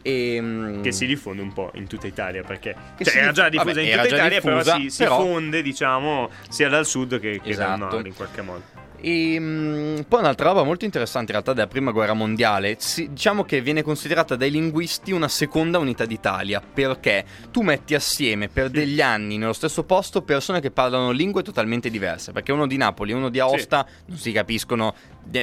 E, 0.03 0.39
mm, 0.41 0.83
Che 0.83 0.93
si 0.93 1.05
diffonde 1.07 1.43
un 1.43 1.53
po' 1.53 1.71
in 1.75 1.87
tutta 1.87 2.07
Italia 2.07 2.43
perché 2.43 2.75
cioè, 3.03 3.17
era 3.17 3.33
già 3.33 3.49
diff- 3.51 3.65
diffusa 3.65 3.81
vabbè, 3.81 3.93
in 3.95 4.01
tutta 4.03 4.15
Italia, 4.17 4.41
diffusa, 4.41 4.63
però 4.73 4.79
si, 4.79 4.91
si 4.91 5.03
però- 5.03 5.21
fonde, 5.21 5.63
diciamo, 5.63 6.31
sia 6.49 6.69
dal 6.71 6.87
sud 6.87 7.21
che, 7.21 7.33
che 7.33 7.55
dal 7.55 7.75
Esatto. 7.75 7.77
nord 7.95 8.07
in 8.07 8.15
qualche 8.15 8.41
modo. 8.43 8.63
E 9.01 9.37
mm, 9.39 10.01
poi 10.09 10.21
un'altra 10.21 10.49
roba 10.49 10.63
molto 10.63 10.85
interessante 10.85 11.33
in 11.33 11.39
realtà 11.39 11.53
della 11.53 11.67
prima 11.67 11.91
guerra 11.91 12.13
mondiale, 12.13 12.77
si- 12.79 13.09
diciamo 13.11 13.45
che 13.45 13.61
viene 13.63 13.83
considerata 13.83 14.37
dai 14.37 14.51
linguisti 14.51 15.13
una 15.13 15.29
seconda 15.29 15.79
unità 15.79 16.05
d'Italia, 16.05 16.61
perché? 16.61 17.25
Tu 17.51 17.63
metti 17.63 17.95
assieme 17.95 18.49
per 18.49 18.69
degli 18.69 19.01
anni 19.01 19.39
nello 19.39 19.53
stesso 19.53 19.85
posto 19.85 20.23
persone 20.23 20.61
che 20.61 20.71
parlano 20.71 21.11
lingue 21.11 21.43
totalmente 21.43 21.91
diverse, 21.91 22.33
perché 22.33 22.53
uno 22.53 22.67
di 22.67 22.77
Napoli 22.77 23.13
e 23.13 23.15
uno 23.15 23.29
di 23.29 23.41
Aosta 23.41 23.87
non 24.07 24.19
si 24.19 24.33
capiscono, 24.33 24.95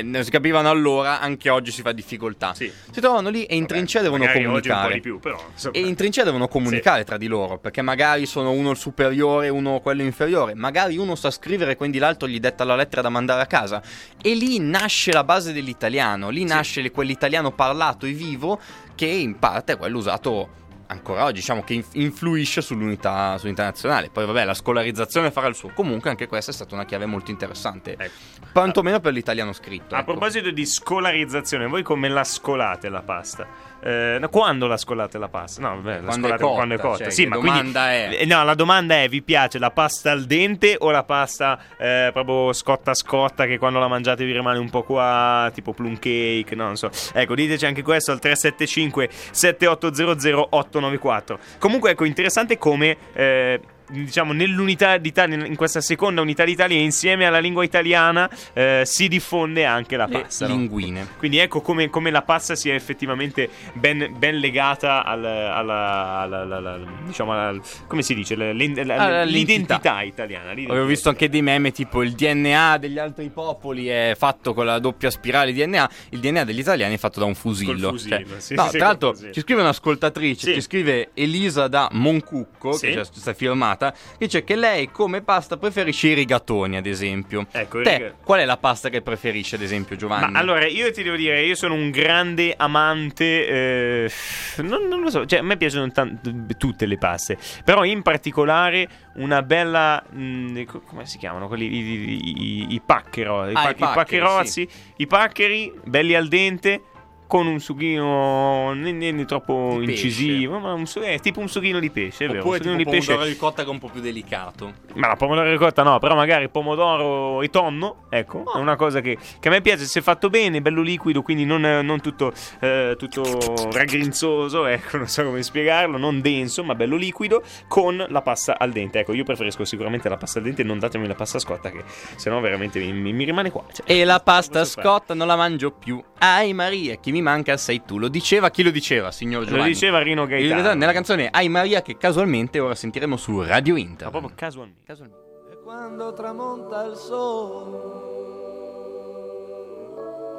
non 0.01 0.23
si 0.23 0.31
capivano 0.31 0.69
allora, 0.69 1.19
anche 1.19 1.49
oggi 1.49 1.71
si 1.71 1.81
fa 1.81 1.91
difficoltà. 1.91 2.53
Sì. 2.53 2.71
Si 2.91 2.99
trovano 2.99 3.29
lì 3.29 3.45
e 3.45 3.55
in 3.55 3.65
trincea 3.65 4.01
devono 4.01 4.25
comunicare. 4.31 4.99
più, 4.99 5.19
però. 5.19 5.41
E 5.71 5.79
in 5.79 5.95
trincea 5.95 6.23
devono 6.23 6.47
comunicare 6.47 7.03
tra 7.03 7.17
di 7.17 7.27
loro, 7.27 7.57
perché 7.57 7.81
magari 7.81 8.25
sono 8.25 8.51
uno 8.51 8.71
il 8.71 8.77
superiore, 8.77 9.49
uno 9.49 9.79
quello 9.79 10.01
inferiore, 10.01 10.55
magari 10.55 10.97
uno 10.97 11.15
sa 11.15 11.31
scrivere, 11.31 11.75
quindi 11.75 11.97
l'altro 11.97 12.27
gli 12.27 12.39
detta 12.39 12.63
la 12.63 12.75
lettera 12.75 13.01
da 13.01 13.09
mandare 13.09 13.41
a 13.41 13.45
casa. 13.45 13.81
E 14.21 14.33
lì 14.33 14.59
nasce 14.59 15.11
la 15.11 15.23
base 15.23 15.53
dell'italiano, 15.53 16.29
lì 16.29 16.43
nasce 16.43 16.89
quell'italiano 16.91 17.51
parlato 17.51 18.05
e 18.05 18.11
vivo 18.11 18.59
che 18.95 19.05
in 19.05 19.37
parte 19.39 19.73
è 19.73 19.77
quello 19.77 19.97
usato 19.97 20.65
ancora 20.87 21.23
oggi, 21.23 21.33
diciamo 21.39 21.63
che 21.63 21.73
inf- 21.73 21.95
influisce 21.95 22.61
sull'unità, 22.61 23.37
sull'unità 23.37 23.63
nazionale. 23.63 24.09
Poi 24.09 24.25
vabbè, 24.25 24.43
la 24.45 24.53
scolarizzazione 24.53 25.31
farà 25.31 25.47
il 25.47 25.55
suo. 25.55 25.71
Comunque 25.73 26.09
anche 26.09 26.27
questa 26.27 26.51
è 26.51 26.53
stata 26.53 26.75
una 26.75 26.85
chiave 26.85 27.05
molto 27.05 27.31
interessante, 27.31 27.95
Ecco. 27.97 28.11
quantomeno 28.51 28.99
per 28.99 29.13
l'italiano 29.13 29.53
scritto. 29.53 29.95
A 29.95 29.99
ecco. 29.99 30.11
proposito 30.11 30.51
di 30.51 30.65
scolarizzazione, 30.65 31.67
voi 31.67 31.83
come 31.83 32.09
la 32.09 32.23
scolate 32.23 32.89
la 32.89 33.01
pasta? 33.01 33.66
Eh, 33.79 34.19
quando 34.31 34.67
la 34.67 34.75
scolate 34.77 35.17
la 35.17 35.27
pasta? 35.29 35.61
No, 35.61 35.81
vabbè, 35.81 35.99
la 36.01 36.05
Quando 36.07 36.27
è 36.27 36.31
cotta, 36.37 36.53
quando 36.55 36.75
è 36.75 36.77
cotta. 36.79 36.97
cioè, 37.03 37.09
sì, 37.11 37.25
ma 37.25 37.35
domanda 37.35 37.87
quindi, 37.89 38.15
è? 38.15 38.21
eh, 38.21 38.25
No, 38.25 38.43
la 38.43 38.53
domanda 38.55 38.95
è: 39.01 39.07
vi 39.07 39.21
piace 39.21 39.59
la 39.59 39.71
pasta 39.71 40.11
al 40.11 40.25
dente 40.25 40.75
o 40.79 40.89
la 40.91 41.03
pasta 41.03 41.59
eh, 41.77 42.09
proprio 42.11 42.53
scotta 42.53 42.93
scotta 42.93 43.45
che 43.45 43.57
quando 43.57 43.79
la 43.79 43.87
mangiate 43.87 44.25
vi 44.25 44.31
rimane 44.33 44.57
un 44.59 44.69
po' 44.69 44.83
qua, 44.83 45.49
tipo 45.53 45.73
plum 45.73 45.93
cake? 45.99 46.55
No, 46.55 46.65
non 46.65 46.75
so. 46.75 46.89
Ecco, 47.13 47.35
diteci 47.35 47.65
anche 47.65 47.83
questo 47.83 48.11
al 48.11 48.19
375 48.19 49.09
7800 49.31 50.47
894. 50.49 51.39
Comunque, 51.59 51.91
ecco, 51.91 52.05
interessante 52.05 52.57
come. 52.57 52.97
eh, 53.13 53.59
Diciamo 53.89 54.33
nell'unità 54.33 54.97
d'Italia, 54.97 55.45
in 55.45 55.55
questa 55.55 55.79
seconda 55.79 56.19
unità 56.19 56.43
d'Italia, 56.43 56.77
insieme 56.77 57.25
alla 57.25 57.39
lingua 57.39 57.63
italiana, 57.63 58.29
eh, 58.51 58.81
si 58.83 59.07
diffonde 59.07 59.63
anche 59.65 59.95
la 59.95 60.05
Le 60.07 60.21
pasta. 60.23 60.45
no? 60.47 60.55
linguine. 60.55 61.07
Quindi 61.17 61.37
ecco 61.37 61.61
come, 61.61 61.89
come 61.89 62.11
la 62.11 62.21
pasta 62.21 62.55
sia 62.55 62.73
effettivamente 62.73 63.49
ben, 63.73 64.13
ben 64.17 64.39
legata 64.39 65.05
al- 65.05 65.23
alla, 65.23 66.17
alla- 66.19 66.41
alla- 66.41 66.57
alla- 66.57 66.79
diciamo 67.05 67.31
alla- 67.31 67.61
come 67.87 68.01
si 68.01 68.13
dice 68.13 68.35
Le- 68.35 68.51
le- 68.51 69.25
l'identità 69.25 70.01
italiana. 70.01 70.49
l'identità 70.51 70.71
Avevo 70.73 70.85
visto 70.85 71.07
anche 71.07 71.29
dei 71.29 71.41
meme 71.41 71.71
tipo 71.71 72.03
il 72.03 72.11
DNA 72.11 72.77
degli 72.79 72.99
altri 72.99 73.29
popoli 73.29 73.87
è 73.87 74.15
fatto 74.17 74.53
con 74.53 74.65
la 74.65 74.79
doppia 74.79 75.09
spirale 75.09 75.53
DNA, 75.53 75.89
il 76.09 76.19
DNA 76.19 76.43
degli 76.43 76.59
italiani 76.59 76.95
è 76.95 76.97
fatto 76.97 77.19
da 77.19 77.25
un 77.25 77.35
fusillo. 77.35 77.91
Fusillo, 77.91 78.17
Cioè, 78.17 78.39
sì, 78.39 78.53
no, 78.55 78.67
sì, 78.69 78.77
tra 78.77 78.87
l'altro 78.87 79.11
fusillo. 79.13 79.31
ci 79.31 79.39
scrive 79.39 79.61
un'ascoltatrice, 79.61 80.47
Sì. 80.47 80.53
ci 80.55 80.61
scrive 80.61 81.11
Elisa 81.13 81.67
da 81.69 81.87
Moncucco, 81.93 82.71
che 82.77 82.93
questa 82.93 83.33
firmata, 83.33 83.76
che 83.77 83.93
dice 84.17 84.43
che 84.43 84.55
lei 84.55 84.89
come 84.91 85.21
pasta 85.21 85.57
preferisce 85.57 86.07
i 86.09 86.13
rigatoni, 86.13 86.77
ad 86.77 86.85
esempio. 86.85 87.45
Ecco, 87.51 87.81
Te, 87.81 87.97
riga- 87.97 88.13
qual 88.23 88.39
è 88.41 88.45
la 88.45 88.57
pasta 88.57 88.89
che 88.89 89.01
preferisci, 89.01 89.55
ad 89.55 89.61
esempio, 89.61 89.95
Giovanni? 89.95 90.31
Ma 90.31 90.39
allora 90.39 90.65
io 90.65 90.91
ti 90.91 91.03
devo 91.03 91.15
dire, 91.15 91.43
io 91.43 91.55
sono 91.55 91.73
un 91.73 91.89
grande 91.91 92.53
amante. 92.57 93.47
eh, 93.47 94.11
non, 94.57 94.87
non 94.87 95.01
lo 95.01 95.09
so, 95.09 95.25
cioè 95.25 95.39
a 95.39 95.43
me 95.43 95.57
piacciono 95.57 95.91
tan- 95.91 96.19
tutte 96.57 96.85
le 96.85 96.97
paste, 96.97 97.37
però 97.63 97.83
in 97.83 98.01
particolare 98.01 98.87
una 99.15 99.41
bella. 99.41 100.03
mh, 100.09 100.63
co- 100.63 100.81
come 100.81 101.05
si 101.05 101.17
chiamano? 101.17 101.47
Quelli, 101.47 101.65
i, 101.65 101.79
i, 101.79 102.41
i- 102.71 102.73
i 102.75 102.81
pacchero, 102.85 103.47
i, 103.49 103.53
Ah, 103.53 103.61
pa- 103.61 103.69
i 103.69 103.75
paccheri, 103.75 103.93
paccherozzi, 103.93 104.69
i 104.97 105.07
paccheri 105.07 105.73
belli 105.83 106.15
al 106.15 106.27
dente. 106.27 106.81
Con 107.27 107.45
un 107.47 107.59
sughino 107.59 108.73
né 108.73 109.25
troppo 109.25 109.75
Di 109.79 109.85
pesce. 109.87 110.05
incisivo, 110.07 110.59
ma 110.59 110.73
un 110.73 110.85
è 111.01 111.19
tipo 111.19 111.39
un 111.41 111.47
sughino 111.49 111.79
di 111.79 111.89
pesce, 111.91 112.25
è 112.25 112.27
vero? 112.27 112.39
Oppure 112.39 112.57
un 112.57 112.63
sughino 112.63 112.77
di 112.77 112.89
pesce. 112.89 113.07
pomodoro 113.11 113.29
ricotta 113.29 113.63
che 113.63 113.67
è 113.69 113.71
un 113.71 113.79
po' 113.79 113.89
più 113.89 113.99
delicato. 114.01 114.73
Ma 114.95 115.07
la 115.07 115.15
pomodoro 115.15 115.49
ricotta 115.51 115.83
no, 115.83 115.99
però 115.99 116.15
magari 116.15 116.47
pomodoro 116.49 117.41
e 117.41 117.49
tonno, 117.49 118.05
ecco, 118.09 118.43
Oh. 118.45 118.53
è 118.57 118.59
una 118.59 118.75
cosa 118.75 119.01
che, 119.01 119.17
che 119.39 119.47
a 119.47 119.51
me 119.51 119.61
piace, 119.61 119.83
se 119.85 120.01
fatto 120.01 120.29
bene, 120.29 120.61
bello 120.61 120.81
liquido, 120.81 121.21
quindi 121.21 121.43
non, 121.45 121.61
non 121.61 121.99
tutto, 122.01 122.31
eh, 122.61 122.95
tutto 122.97 123.23
raggrinzoso, 123.71 124.65
ecco, 124.65 124.97
non 124.97 125.07
so 125.07 125.23
come 125.23 125.43
spiegarlo, 125.43 125.97
non 125.97 126.21
denso, 126.21 126.63
ma 126.63 126.75
bello 126.75 126.95
liquido, 126.95 127.43
con 127.67 128.03
la 128.07 128.21
pasta 128.21 128.57
al 128.57 128.71
dente. 128.71 128.99
Ecco, 128.99 129.13
io 129.13 129.23
preferisco 129.23 129.65
sicuramente 129.65 130.09
la 130.09 130.17
pasta 130.17 130.39
al 130.39 130.45
dente, 130.45 130.63
non 130.63 130.79
datemi 130.79 131.07
la 131.07 131.15
pasta 131.15 131.39
scotta 131.39 131.69
che 131.71 131.83
sennò 132.15 132.39
veramente 132.39 132.79
mi, 132.79 133.11
mi- 133.13 133.23
rimane 133.25 133.51
qua. 133.51 133.63
Cioè, 133.71 133.83
E 133.91 134.03
la 134.05 134.19
pasta 134.19 134.63
scotta 134.65 135.13
non 135.13 135.27
la 135.27 135.35
mangio 135.35 135.71
più. 135.71 136.01
Ai 136.19 136.53
Maria, 136.53 136.95
chi 136.95 137.11
mi 137.11 137.16
manca 137.21 137.57
sei 137.57 137.83
tu. 137.85 137.97
Lo 137.97 138.07
diceva 138.07 138.49
chi 138.49 138.63
lo 138.63 138.71
diceva, 138.71 139.11
signor 139.11 139.43
Lo 139.43 139.49
Giovanni? 139.49 139.69
diceva 139.69 139.99
Rino 139.99 140.25
Gaetano. 140.25 140.73
Nella 140.73 140.91
canzone 140.93 141.29
Ai 141.31 141.49
Maria 141.49 141.81
che 141.81 141.97
casualmente 141.97 142.59
ora 142.59 142.75
sentiremo 142.75 143.17
su 143.17 143.41
Radio 143.41 143.75
Inter. 143.75 144.05
Ma 144.05 144.11
proprio 144.11 144.31
casualmente. 144.35 144.81
Casualmente. 144.85 145.25
E 145.51 145.57
quando 145.63 146.13
tramonta 146.13 146.83
il 146.85 146.95
sole, 146.95 147.77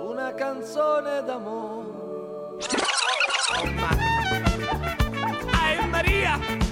una 0.08 0.34
canzone 0.34 1.22
d'amore. 1.24 1.86
Ai 5.52 5.88
Maria! 5.88 6.67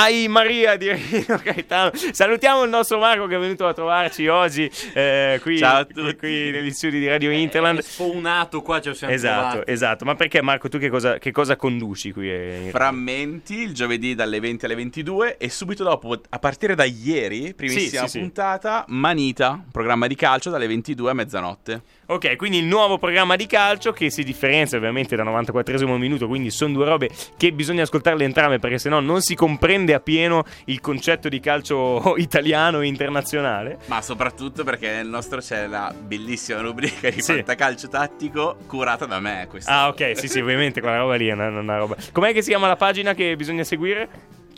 Ai 0.00 0.28
Maria 0.28 0.76
di 0.76 0.92
Rino 0.92 1.40
Gaetano. 1.42 1.90
Salutiamo 2.12 2.62
il 2.62 2.70
nostro 2.70 3.00
Marco 3.00 3.26
che 3.26 3.34
è 3.34 3.38
venuto 3.38 3.66
a 3.66 3.72
trovarci 3.72 4.28
oggi 4.28 4.70
eh, 4.94 5.40
qui, 5.42 5.60
qui- 5.92 6.16
qui 6.16 6.50
negli 6.52 6.70
studi 6.70 7.00
di 7.00 7.08
Radio 7.08 7.32
Interland. 7.32 7.80
Sfonato 7.80 8.62
qua 8.62 8.80
ci 8.80 8.94
siamo 8.94 9.12
Esatto, 9.12 9.48
trovati. 9.50 9.70
esatto. 9.72 10.04
Ma 10.04 10.14
perché 10.14 10.40
Marco, 10.40 10.68
tu 10.68 10.78
che 10.78 10.88
cosa, 10.88 11.18
che 11.18 11.32
cosa 11.32 11.56
conduci 11.56 12.12
qui? 12.12 12.30
eh, 12.30 12.68
Frammenti 12.70 13.54
il 13.58 13.74
giovedì 13.74 14.14
dalle 14.14 14.38
20 14.38 14.66
alle 14.66 14.74
22 14.76 15.36
e 15.36 15.48
subito 15.50 15.82
dopo, 15.82 16.16
a 16.28 16.38
partire 16.38 16.76
da 16.76 16.84
ieri, 16.84 17.52
primissima 17.54 18.02
Sì, 18.02 18.06
sì, 18.06 18.08
sì. 18.08 18.18
puntata, 18.20 18.84
Manita, 18.88 19.60
programma 19.72 20.06
di 20.06 20.14
calcio 20.14 20.50
dalle 20.50 20.68
22 20.68 21.10
a 21.10 21.14
mezzanotte. 21.14 21.82
Ok, 22.10 22.36
quindi 22.36 22.56
il 22.56 22.64
nuovo 22.64 22.96
programma 22.96 23.36
di 23.36 23.44
calcio 23.44 23.92
che 23.92 24.08
si 24.10 24.22
differenzia 24.24 24.78
ovviamente 24.78 25.14
da 25.14 25.24
94esimo 25.24 25.94
minuto, 25.98 26.26
quindi 26.26 26.50
sono 26.50 26.72
due 26.72 26.86
robe 26.86 27.10
che 27.36 27.52
bisogna 27.52 27.82
ascoltarle 27.82 28.24
entrambe 28.24 28.58
perché 28.58 28.78
sennò 28.78 29.00
non 29.00 29.20
si 29.20 29.34
comprende 29.34 29.92
appieno 29.92 30.42
il 30.66 30.80
concetto 30.80 31.28
di 31.28 31.38
calcio 31.38 32.16
italiano 32.16 32.80
e 32.80 32.86
internazionale. 32.86 33.76
Ma 33.88 34.00
soprattutto 34.00 34.64
perché 34.64 34.90
nel 34.90 35.06
nostro 35.06 35.40
c'è 35.40 35.66
la 35.66 35.94
bellissima 35.94 36.60
rubrica 36.62 37.10
di 37.10 37.20
Sì. 37.20 37.34
fantacalcio 37.34 37.88
tattico 37.88 38.56
curata 38.66 39.04
da 39.04 39.20
me. 39.20 39.46
Questa. 39.46 39.70
Ah, 39.70 39.88
ok, 39.88 40.18
sì, 40.18 40.28
sì, 40.28 40.40
ovviamente 40.40 40.80
quella 40.80 40.96
roba 40.96 41.14
lì 41.14 41.26
è 41.26 41.32
una, 41.32 41.48
una 41.48 41.76
roba. 41.76 41.94
Com'è 42.10 42.32
che 42.32 42.40
si 42.40 42.48
chiama 42.48 42.68
la 42.68 42.76
pagina 42.76 43.12
che 43.12 43.36
bisogna 43.36 43.64
seguire? 43.64 44.08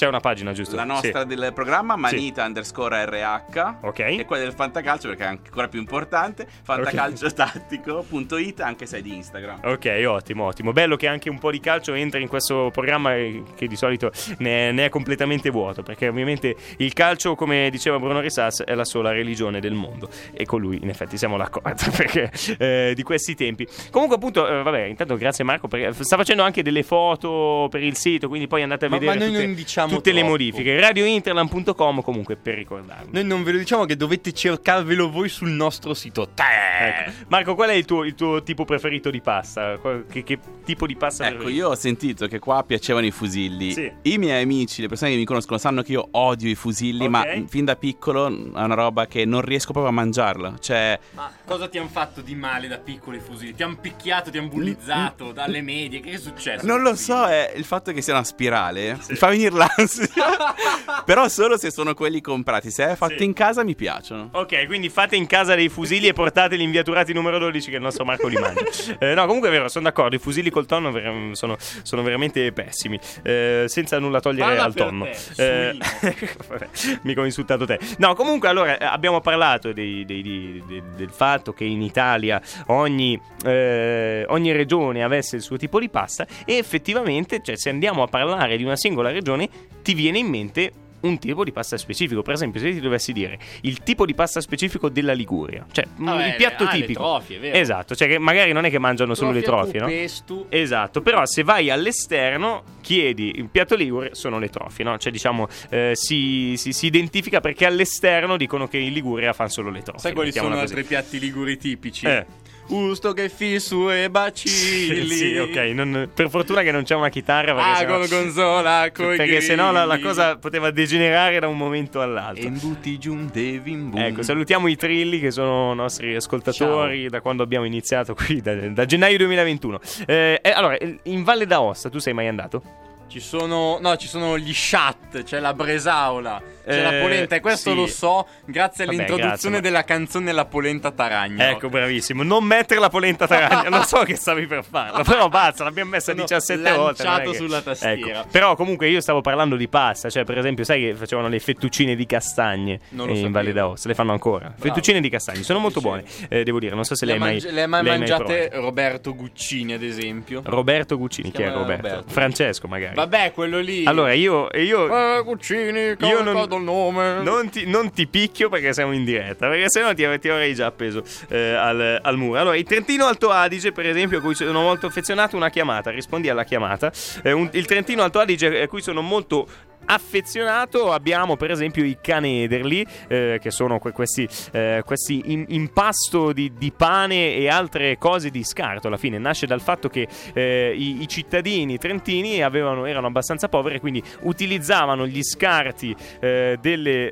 C'è 0.01 0.07
una 0.07 0.21
pagina, 0.21 0.53
giusto? 0.53 0.77
La 0.77 0.85
nostra 0.85 1.21
Sì. 1.21 1.27
del 1.27 1.53
programma, 1.53 1.95
Manita 1.95 2.47
underscore 2.47 3.05
RH. 3.05 3.75
Ok. 3.83 3.99
E 3.99 4.25
quella 4.25 4.45
del 4.45 4.55
fantacalcio, 4.55 5.09
perché 5.09 5.25
è 5.25 5.27
ancora 5.27 5.69
più 5.69 5.79
importante, 5.79 6.47
fantacalciotattico.it, 6.63 8.61
anche 8.61 8.87
se 8.87 8.97
è 8.97 9.03
di 9.03 9.15
Instagram. 9.15 9.59
Ok, 9.63 10.03
ottimo, 10.07 10.45
ottimo. 10.47 10.73
Bello 10.73 10.97
che 10.97 11.07
anche 11.07 11.29
un 11.29 11.39
po' 11.39 11.51
di 11.51 11.61
calcio 11.61 11.93
entri 11.93 12.23
in 12.23 12.29
questo 12.29 12.71
programma 12.73 13.15
eh, 13.15 13.43
che 13.55 13.67
di 13.67 13.77
solito 13.77 14.11
ne 14.39 14.71
è, 14.71 14.73
ne 14.73 14.87
è 14.87 14.89
completamente 14.89 15.51
vuoto, 15.51 15.83
perché 15.83 16.09
ovviamente 16.09 16.57
il 16.79 16.95
calcio, 16.95 17.35
come 17.35 17.69
diceva 17.71 17.99
Bruno 17.99 18.21
Risas, 18.21 18.63
è 18.65 18.75
la 18.75 18.87
sola 18.87 19.13
religione 19.13 19.61
del 19.61 19.75
mondo. 19.75 20.09
E 20.33 20.47
con 20.47 20.63
lui, 20.63 20.79
in 20.81 20.89
effetti, 20.89 21.19
siamo 21.19 21.37
d'accordo, 21.37 21.91
perché 21.95 22.33
eh, 22.57 22.93
di 22.95 23.03
questi 23.03 23.35
tempi. 23.35 23.67
Comunque, 23.91 24.17
appunto, 24.17 24.49
eh, 24.49 24.63
vabbè, 24.63 24.81
intanto 24.85 25.17
grazie 25.19 25.45
Marco, 25.45 25.69
perché 25.69 25.93
sta 26.05 26.17
facendo 26.17 26.43
anche 26.43 26.63
delle 26.63 26.85
foto 26.85 27.69
per 27.71 27.83
il 27.83 27.97
sito, 27.97 28.29
quindi 28.29 28.47
poi 28.47 28.63
andate 28.63 28.87
a 28.87 28.89
Ma- 28.89 28.97
vedere 28.99 29.19
ma 29.19 29.25
noi 29.25 29.33
tutte, 29.35 29.45
non 29.45 29.55
diciamo 29.55 29.89
tutte 29.97 30.11
le 30.13 30.19
troppo. 30.21 30.33
modifiche. 30.33 30.81
Radiointerland.com 30.81 32.03
comunque 32.03 32.37
per 32.37 32.55
ricordarvi. 32.55 33.11
Noi 33.13 33.25
non 33.25 33.43
ve 33.43 33.53
lo 33.53 33.59
diciamo 33.59 33.85
che 33.85 33.97
dovete 33.97 34.33
cercarvelo 34.33 35.11
voi 35.11 35.29
sul 35.29 35.51
nostro 35.51 35.95
sito. 35.95 36.29
Ecco. 36.35 37.11
Marco, 37.29 37.55
qual 37.55 37.71
è 37.71 37.75
il 37.75 37.85
tuo, 37.85 38.05
il 38.05 38.15
tuo 38.15 38.43
tipo 38.43 38.65
preferito 38.65 39.11
di 39.11 39.21
pasta? 39.21 39.79
Che, 40.11 40.23
che 40.23 40.39
tipo 40.65 40.87
di 40.87 40.97
pasta 40.97 41.25
Ecco, 41.27 41.35
preferito? 41.37 41.59
io 41.61 41.69
ho 41.71 41.75
sentito 41.75 42.27
che 42.27 42.39
qua 42.39 42.63
piacevano 42.65 43.07
i 43.07 43.11
fusilli. 43.11 43.73
Sì. 43.73 43.93
I 44.03 44.19
miei 44.19 44.43
amici, 44.43 44.81
le 44.83 44.89
persone 44.89 45.11
che 45.11 45.17
mi 45.17 45.25
conoscono, 45.25 45.59
sanno 45.59 45.83
che 45.83 45.93
io 45.93 46.09
odio 46.13 46.49
i 46.49 46.55
fusilli, 46.55 47.05
Ok. 47.05 47.11
ma 47.11 47.25
fin 47.49 47.65
da 47.65 47.77
piccolo 47.77 48.27
è 48.27 48.31
una 48.31 48.75
roba 48.75 49.07
che 49.07 49.25
non 49.25 49.41
riesco 49.43 49.73
proprio 49.73 49.93
a 49.93 49.95
mangiarla. 49.95 50.55
Cioè, 50.59 50.99
Ma 51.13 51.31
cosa 51.45 51.69
ti 51.69 51.79
hanno 51.79 51.89
fatto 51.89 52.21
di 52.21 52.35
male 52.35 52.69
da 52.69 52.79
piccoli 52.79 53.19
fusili? 53.19 53.55
Ti 53.55 53.63
hanno 53.63 53.77
picchiato, 53.81 54.31
ti 54.31 54.39
hanno 54.39 54.49
bullizzato 54.49 55.33
dalle 55.33 55.61
medie? 55.63 56.01
Che 56.01 56.11
è 56.13 56.17
successo? 56.19 56.67
non 56.67 56.83
lo 56.83 56.95
so, 56.95 57.27
è 57.27 57.53
il 57.57 57.65
fatto 57.65 57.93
che 57.93 58.01
sia 58.03 58.13
una 58.15 58.25
spirale. 58.25 58.99
Mi 59.09 59.17
fa 59.17 59.29
venire 59.29 59.51
l'ansia. 59.77 60.09
Però 61.05 61.29
solo 61.29 61.57
se 61.59 61.71
sono 61.71 61.95
quelli 61.95 62.21
comprati. 62.21 62.71
Se 62.71 62.87
è 62.91 62.95
fatti 62.97 63.19
Sì. 63.19 63.25
in 63.25 63.33
casa 63.33 63.65
mi 63.65 63.75
piacciono. 63.75 64.29
Ok, 64.33 64.67
quindi 64.67 64.89
fate 64.89 65.17
in 65.17 65.27
casa 65.27 65.55
dei 65.55 65.69
fusili 65.69 66.09
e 66.09 66.13
portateli 66.13 66.63
in 66.63 66.71
viaturati 66.71 67.13
numero 67.13 67.39
12 67.39 67.71
che 67.71 67.77
il 67.77 67.83
nostro 67.83 68.05
Marco 68.05 68.27
li 68.29 68.37
mangia. 68.37 68.59
Eh, 69.01 69.15
no, 69.15 69.25
comunque 69.27 69.49
è 69.49 69.53
vero, 69.53 69.69
sono 69.69 69.85
d'accordo, 69.85 70.15
i 70.17 70.19
fusili 70.19 70.51
col 70.51 70.67
tonno 70.67 70.91
ver- 70.91 71.33
sono, 71.33 71.57
sono 71.83 72.03
veramente 72.03 72.53
pessimi, 72.53 72.99
eh, 73.23 73.65
senza 73.67 73.99
nulla 73.99 74.21
togliere 74.21 74.57
Parla 74.57 74.65
al 74.65 74.75
tonno. 74.75 75.09
te, 75.37 75.71
Eh, 75.71 75.77
vabbè, 76.49 76.69
mica 77.03 77.21
ho 77.21 77.25
insultato 77.25 77.65
te. 77.67 77.79
No, 77.99 78.15
comunque 78.15 78.49
allora 78.49 78.77
eh, 78.79 78.85
abbiamo 78.85 79.21
parlato 79.21 79.73
dei- 79.73 80.05
dei- 80.05 80.23
di- 80.23 80.63
de- 80.67 80.83
del 80.97 81.11
fatto 81.11 81.53
che 81.53 81.65
in 81.65 81.83
Italia 81.83 82.41
ogni, 82.67 83.19
eh, 83.45 84.25
ogni 84.29 84.53
regione 84.53 85.03
avesse 85.03 85.37
il 85.37 85.43
suo 85.43 85.57
tipo 85.57 85.79
di 85.81 85.89
pasta 85.89 86.27
e 86.45 86.57
effettivamente, 86.57 87.41
cioè, 87.43 87.57
se 87.57 87.71
andiamo 87.71 88.03
a 88.03 88.07
parlare 88.07 88.57
di 88.57 88.65
una 88.65 88.77
singola 88.77 89.11
regione, 89.11 89.49
ti 89.83 89.95
viene 89.95 90.19
in 90.19 90.27
mente 90.29 90.73
un 91.01 91.19
tipo 91.19 91.45
di 91.45 91.51
pasta 91.53 91.79
specifico. 91.79 92.21
Per 92.21 92.35
esempio, 92.35 92.61
se 92.61 92.73
ti 92.73 92.81
dovessi 92.81 93.15
dire 93.15 93.39
il 93.63 93.83
tipo 93.83 94.05
di 94.05 94.13
pasta 94.15 94.41
specifico 94.43 94.91
della 94.91 95.15
Liguria, 95.15 95.65
cioè 95.73 95.87
Vabbè, 95.97 96.27
il 96.27 96.35
piatto 96.37 96.65
ah, 96.65 96.73
le 96.73 96.81
tipico. 96.81 97.03
trofie, 97.03 97.39
vero. 97.39 97.57
Esatto, 97.57 97.95
cioè 97.95 98.07
che 98.07 98.19
magari 98.19 98.53
non 98.53 98.67
è 98.67 98.71
che 98.71 98.79
mangiano 98.79 99.15
solo 99.15 99.31
le 99.33 99.41
trofie, 99.41 99.81
no? 99.81 99.87
Pestu. 99.87 100.45
Esatto, 100.51 101.01
però 101.01 101.25
se 101.25 101.43
vai 101.43 101.71
all'esterno, 101.71 102.65
chiedi 102.83 103.33
il 103.37 103.49
piatto 103.49 103.77
ligure, 103.77 104.15
sono 104.15 104.39
le 104.39 104.51
trofie, 104.51 104.85
no? 104.85 104.99
Cioè, 104.99 105.11
diciamo, 105.11 105.49
eh, 105.71 105.93
si, 105.95 106.55
si- 106.59 106.73
si 106.75 106.87
identifica 106.87 107.41
perché 107.41 107.65
all'esterno 107.65 108.37
dicono 108.37 108.69
che 108.69 108.77
in 108.77 108.93
Liguria 108.93 109.33
fanno 109.33 109.49
solo 109.49 109.71
le 109.71 109.81
trofie. 109.81 110.01
Sai 110.03 110.13
quali 110.13 110.33
sono 110.33 110.55
altri 110.59 110.85
piatti 110.85 111.19
liguri 111.19 111.57
tipici? 111.57 112.05
Eh. 112.07 112.27
Usto 112.71 113.13
che 113.13 113.29
fisu 113.29 113.91
e 113.91 114.09
bacilli. 114.11 115.07
sì, 115.15 115.37
ok, 115.37 115.57
non- 115.75 116.09
per 116.15 116.31
fortuna 116.31 116.63
che 116.63 116.71
non 116.71 116.85
c'è 116.85 116.95
una 116.95 117.09
chitarra 117.09 117.53
perché 117.55 117.71
Ah, 117.71 117.77
sennò- 117.77 117.97
gorgonzola 117.99 118.91
coi 118.95 119.17
perché 119.17 119.41
sennò 119.41 119.73
la, 119.73 119.85
la 119.85 119.95
grilli. 119.95 120.09
cosa 120.09 120.37
poteva 120.39 120.71
degenerare 120.71 121.41
da 121.41 121.49
un 121.49 121.57
momento 121.57 122.01
all'altro. 122.01 122.43
E 122.45 122.47
imbuti 122.47 122.99
giundevi 122.99 123.71
in 123.73 123.91
boom. 123.91 124.03
Ecco, 124.03 124.23
salutiamo 124.23 124.69
i 124.69 124.77
Trilli 124.77 125.19
che 125.21 125.31
sono 125.31 125.75
nostri 125.75 126.15
ascoltatori 126.15 127.09
da 127.09 127.21
quando 127.21 127.43
abbiamo 127.43 127.65
iniziato 127.65 128.15
qui, 128.15 128.41
da, 128.41 128.55
da 128.55 128.85
gennaio 128.87 129.17
2021. 129.19 129.81
Eh, 130.07 130.39
eh, 130.43 130.51
allora, 130.51 130.77
in 131.05 131.23
Valle 131.25 131.47
d'Aosta 131.47 131.89
tu 131.91 131.99
sei 131.99 132.13
mai 132.13 132.29
andato? 132.29 132.63
Ci 133.09 133.19
sono, 133.19 133.79
no, 133.81 133.97
ci 133.97 134.07
sono 134.07 134.39
gli 134.39 134.53
chat, 134.55 135.25
c'è 135.25 135.41
la 135.41 135.53
Bresaola, 135.53 136.41
c'è 136.71 136.79
Eh, 136.79 136.83
la 136.97 137.03
polenta 137.03 137.35
e 137.37 137.41
questo 137.41 137.71
sì. 137.71 137.77
lo 137.77 137.87
so 137.87 138.27
grazie 138.45 138.85
Vabbè, 138.85 138.97
all'introduzione 138.97 139.29
grazie, 139.29 139.51
ma- 139.51 139.61
della 139.61 139.85
canzone 139.85 140.33
La 140.33 140.45
polenta 140.47 140.91
taragna. 140.91 141.51
Ecco, 141.51 141.69
bravissimo. 141.69 142.23
Non 142.23 142.45
mettere 142.45 142.81
la 142.81 142.89
polenta 142.89 143.27
taragna. 143.27 143.69
Lo 143.69 143.83
so 143.83 144.03
che 144.05 144.15
stavi 144.17 144.47
per 144.47 144.65
farlo, 144.65 145.03
però 145.05 145.29
basta, 145.29 145.65
l'abbiamo 145.65 145.91
messa 145.91 146.13
Sono 146.13 146.23
17 146.23 146.73
volte. 146.73 147.05
che- 147.05 147.35
sulla 147.35 147.61
tastiera. 147.63 148.21
Ecco. 148.21 148.29
Però 148.31 148.55
comunque 148.57 148.89
io 148.89 149.01
stavo 149.01 149.21
parlando 149.21 149.57
di 149.57 149.69
pasta, 149.69 150.09
cioè 150.11 150.25
per 150.25 150.39
esempio 150.39 150.65
sai 150.65 150.81
che 150.81 150.95
facevano 150.95 151.29
le 151.29 151.39
fettuccine 151.39 151.95
di 151.97 152.07
castagne 152.07 152.81
Non 152.91 153.07
lo 153.07 153.13
eh, 153.13 153.17
in 153.17 153.23
sapevo. 153.23 153.33
Valle 153.39 153.53
d'Aosta, 153.53 153.89
le 153.89 153.95
fanno 153.95 154.13
ancora. 154.13 154.53
Fettuccine 154.59 155.01
di 155.01 155.09
castagne, 155.09 155.43
sono 155.43 155.59
molto 155.59 155.81
buone, 155.81 156.05
eh, 156.29 156.43
devo 156.45 156.59
dire, 156.59 156.75
non 156.75 156.85
so 156.85 156.95
se 156.95 157.05
le, 157.07 157.13
le 157.13 157.17
hai 157.19 157.23
mai, 157.25 157.31
mangi- 157.33 157.51
le 157.55 157.63
hai 157.63 157.69
mai 157.69 157.83
le 157.83 157.91
mangiate 157.91 158.23
provate. 158.25 158.51
Roberto 158.55 159.15
Guccini, 159.15 159.73
ad 159.73 159.83
esempio? 159.83 160.43
Roberto 160.45 160.97
Guccini, 160.99 161.31
chi 161.31 161.43
è 161.43 161.51
Roberto? 161.53 161.87
Roberto. 161.89 162.11
Francesco 162.11 162.69
magari. 162.69 162.95
Vabbè, 162.95 163.33
quello 163.33 163.59
lì. 163.59 163.85
Allora 163.87 164.13
io, 164.13 164.49
io 164.55 165.19
Eh, 165.19 165.23
Guccini, 165.23 165.97
Io 165.99 166.23
non 166.23 166.47
il 166.61 166.65
nome. 166.65 167.23
non 167.23 167.49
ti, 167.49 167.67
non 167.67 167.91
ti 167.93 168.07
picchio 168.07 168.49
perché 168.49 168.73
siamo 168.73 168.93
in 168.93 169.05
diretta, 169.05 169.49
perché 169.49 169.69
sennò 169.69 169.89
ti, 169.93 170.07
ti 170.21 170.29
avrei 170.29 170.55
già 170.55 170.67
appeso 170.67 171.03
eh, 171.29 171.53
al, 171.55 171.99
al 172.03 172.17
muro. 172.17 172.39
Allora, 172.39 172.57
il 172.57 172.65
Trentino 172.65 173.07
Alto 173.07 173.31
Adige, 173.31 173.73
per 173.73 173.87
esempio, 173.87 174.19
a 174.19 174.21
cui 174.21 174.35
sono 174.35 174.61
molto 174.61 174.87
affezionato, 174.87 175.37
una 175.37 175.51
chiamata, 175.51 175.91
rispondi 175.91 176.29
alla 176.29 176.45
chiamata. 176.45 176.93
Eh, 177.23 177.33
un- 177.33 177.49
il 177.53 177.67
Trentino 177.67 178.03
Alto 178.03 178.19
Adige, 178.21 178.63
a 178.63 178.69
cui 178.69 178.81
sono 178.83 179.03
molto 179.03 179.49
affezionato 179.93 180.93
abbiamo 180.93 181.37
per 181.37 181.51
esempio 181.51 181.85
i 181.85 181.99
canederli 182.01 182.87
eh, 183.09 183.39
che 183.41 183.51
sono 183.51 183.79
que- 183.79 183.93
questi, 183.93 184.29
eh, 184.53 184.83
questi 184.85 185.33
in- 185.33 185.47
impasto 185.49 186.33
di, 186.33 186.53
di 186.57 186.73
pane 186.73 187.35
e 187.35 187.49
altre 187.49 187.99
cose 187.99 188.31
di 188.31 188.45
scarto 188.45 188.87
alla 188.87 188.97
fine 188.97 189.19
nasce 189.19 189.47
dal 189.47 189.61
fatto 189.61 189.89
che 189.89 190.07
eh, 190.33 190.73
i, 190.77 191.03
i 191.03 191.09
cittadini 191.09 191.77
trentini 191.79 192.43
avevano- 192.43 192.87
erano 192.87 193.09
abbastanza 193.09 193.49
poveri 193.49 193.81
quindi 193.81 194.03
utilizzavano 194.21 195.07
gli 195.07 195.23
scarti 195.23 195.95
eh, 196.21 196.59